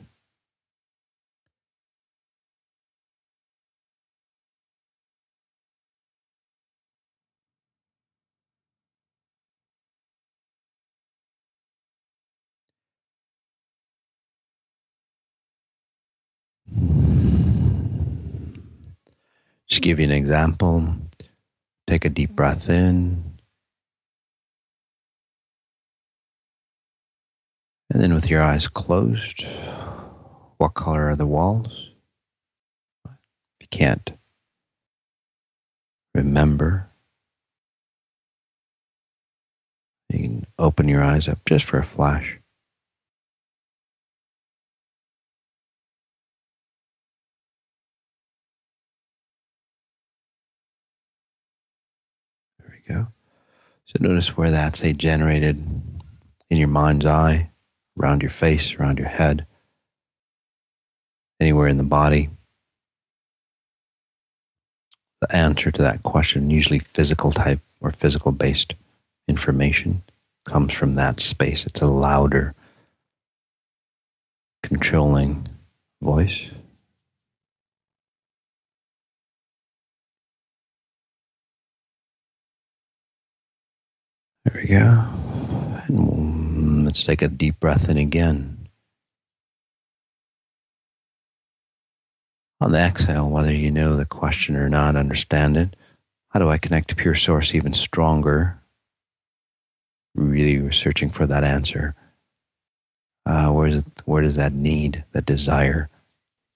Just 19.68 19.82
give 19.82 19.98
you 19.98 20.06
an 20.06 20.12
example. 20.12 20.96
Take 21.86 22.04
a 22.04 22.08
deep 22.08 22.30
breath 22.30 22.68
in. 22.68 23.38
And 27.90 28.02
then 28.02 28.14
with 28.14 28.28
your 28.28 28.42
eyes 28.42 28.66
closed, 28.66 29.46
what 30.58 30.74
color 30.74 31.08
are 31.08 31.16
the 31.16 31.26
walls? 31.26 31.90
If 33.06 33.12
you 33.60 33.68
can't 33.70 34.12
remember, 36.14 36.88
you 40.10 40.18
can 40.18 40.46
open 40.58 40.88
your 40.88 41.04
eyes 41.04 41.28
up 41.28 41.38
just 41.46 41.64
for 41.64 41.78
a 41.78 41.84
flash. 41.84 42.38
Go. 52.88 53.06
So 53.86 53.96
notice 54.00 54.36
where 54.36 54.50
that's 54.50 54.82
a 54.82 54.92
generated 54.92 55.56
in 56.48 56.56
your 56.56 56.68
mind's 56.68 57.06
eye, 57.06 57.50
around 58.00 58.22
your 58.22 58.30
face, 58.30 58.74
around 58.74 58.98
your 58.98 59.08
head, 59.08 59.46
anywhere 61.40 61.68
in 61.68 61.78
the 61.78 61.84
body. 61.84 62.30
The 65.20 65.36
answer 65.36 65.70
to 65.70 65.82
that 65.82 66.02
question, 66.02 66.50
usually 66.50 66.78
physical 66.78 67.30
type 67.30 67.60
or 67.80 67.90
physical 67.90 68.32
based 68.32 68.74
information, 69.28 70.02
comes 70.44 70.72
from 70.72 70.94
that 70.94 71.20
space. 71.20 71.66
It's 71.66 71.80
a 71.80 71.86
louder, 71.86 72.54
controlling 74.62 75.48
voice. 76.02 76.50
There 84.43 84.43
we 84.54 84.66
go. 84.66 85.04
And 85.88 86.84
let's 86.84 87.04
take 87.04 87.22
a 87.22 87.28
deep 87.28 87.60
breath 87.60 87.88
in 87.88 87.98
again. 87.98 88.68
On 92.60 92.72
the 92.72 92.78
exhale, 92.78 93.28
whether 93.28 93.52
you 93.52 93.70
know 93.70 93.96
the 93.96 94.06
question 94.06 94.56
or 94.56 94.68
not, 94.68 94.96
understand 94.96 95.56
it. 95.56 95.76
How 96.30 96.40
do 96.40 96.48
I 96.48 96.58
connect 96.58 96.88
to 96.88 96.96
pure 96.96 97.14
source 97.14 97.54
even 97.54 97.74
stronger? 97.74 98.58
Really 100.14 100.72
searching 100.72 101.10
for 101.10 101.26
that 101.26 101.44
answer. 101.44 101.94
Uh, 103.26 103.50
where, 103.50 103.66
is 103.66 103.76
it, 103.76 103.84
where 104.04 104.22
does 104.22 104.36
that 104.36 104.52
need, 104.52 105.04
that 105.12 105.26
desire 105.26 105.88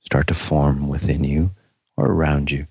start 0.01 0.26
to 0.28 0.34
form 0.34 0.88
within 0.88 1.24
you 1.24 1.51
or 1.96 2.07
around 2.07 2.51
you? 2.51 2.66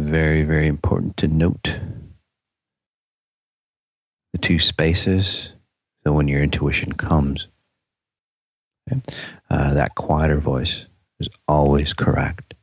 Very, 0.00 0.44
very 0.44 0.66
important 0.66 1.18
to 1.18 1.28
note 1.28 1.78
the 4.32 4.38
two 4.38 4.58
spaces. 4.58 5.52
So 6.02 6.14
when 6.14 6.26
your 6.26 6.42
intuition 6.42 6.92
comes, 6.92 7.48
okay, 8.90 9.02
uh, 9.50 9.74
that 9.74 9.94
quieter 9.96 10.38
voice 10.38 10.86
is 11.20 11.28
always 11.46 11.92
correct. 11.92 12.54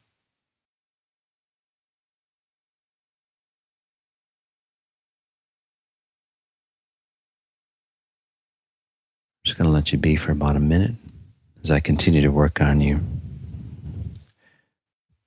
I'm 9.35 9.45
just 9.45 9.57
going 9.59 9.67
to 9.67 9.71
let 9.71 9.91
you 9.91 9.99
be 9.99 10.15
for 10.15 10.31
about 10.31 10.55
a 10.55 10.59
minute 10.59 10.95
as 11.63 11.69
I 11.69 11.81
continue 11.81 12.21
to 12.23 12.29
work 12.29 12.59
on 12.61 12.81
you 12.81 12.99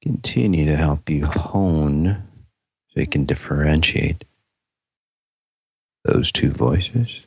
continue 0.02 0.64
to 0.66 0.76
help 0.76 1.10
you 1.10 1.26
hone 1.26 2.26
so 2.88 3.00
you 3.00 3.06
can 3.06 3.24
differentiate 3.24 4.24
those 6.04 6.32
two 6.32 6.50
voices. 6.50 7.20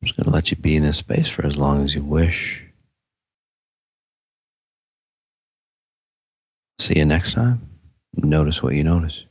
just 0.11 0.17
going 0.17 0.29
to 0.29 0.35
let 0.35 0.51
you 0.51 0.57
be 0.57 0.75
in 0.75 0.83
this 0.83 0.97
space 0.97 1.29
for 1.29 1.45
as 1.45 1.57
long 1.57 1.85
as 1.85 1.95
you 1.95 2.03
wish. 2.03 2.63
See 6.79 6.97
you 6.97 7.05
next 7.05 7.33
time. 7.33 7.61
Notice 8.15 8.61
what 8.61 8.73
you 8.73 8.83
notice. 8.83 9.25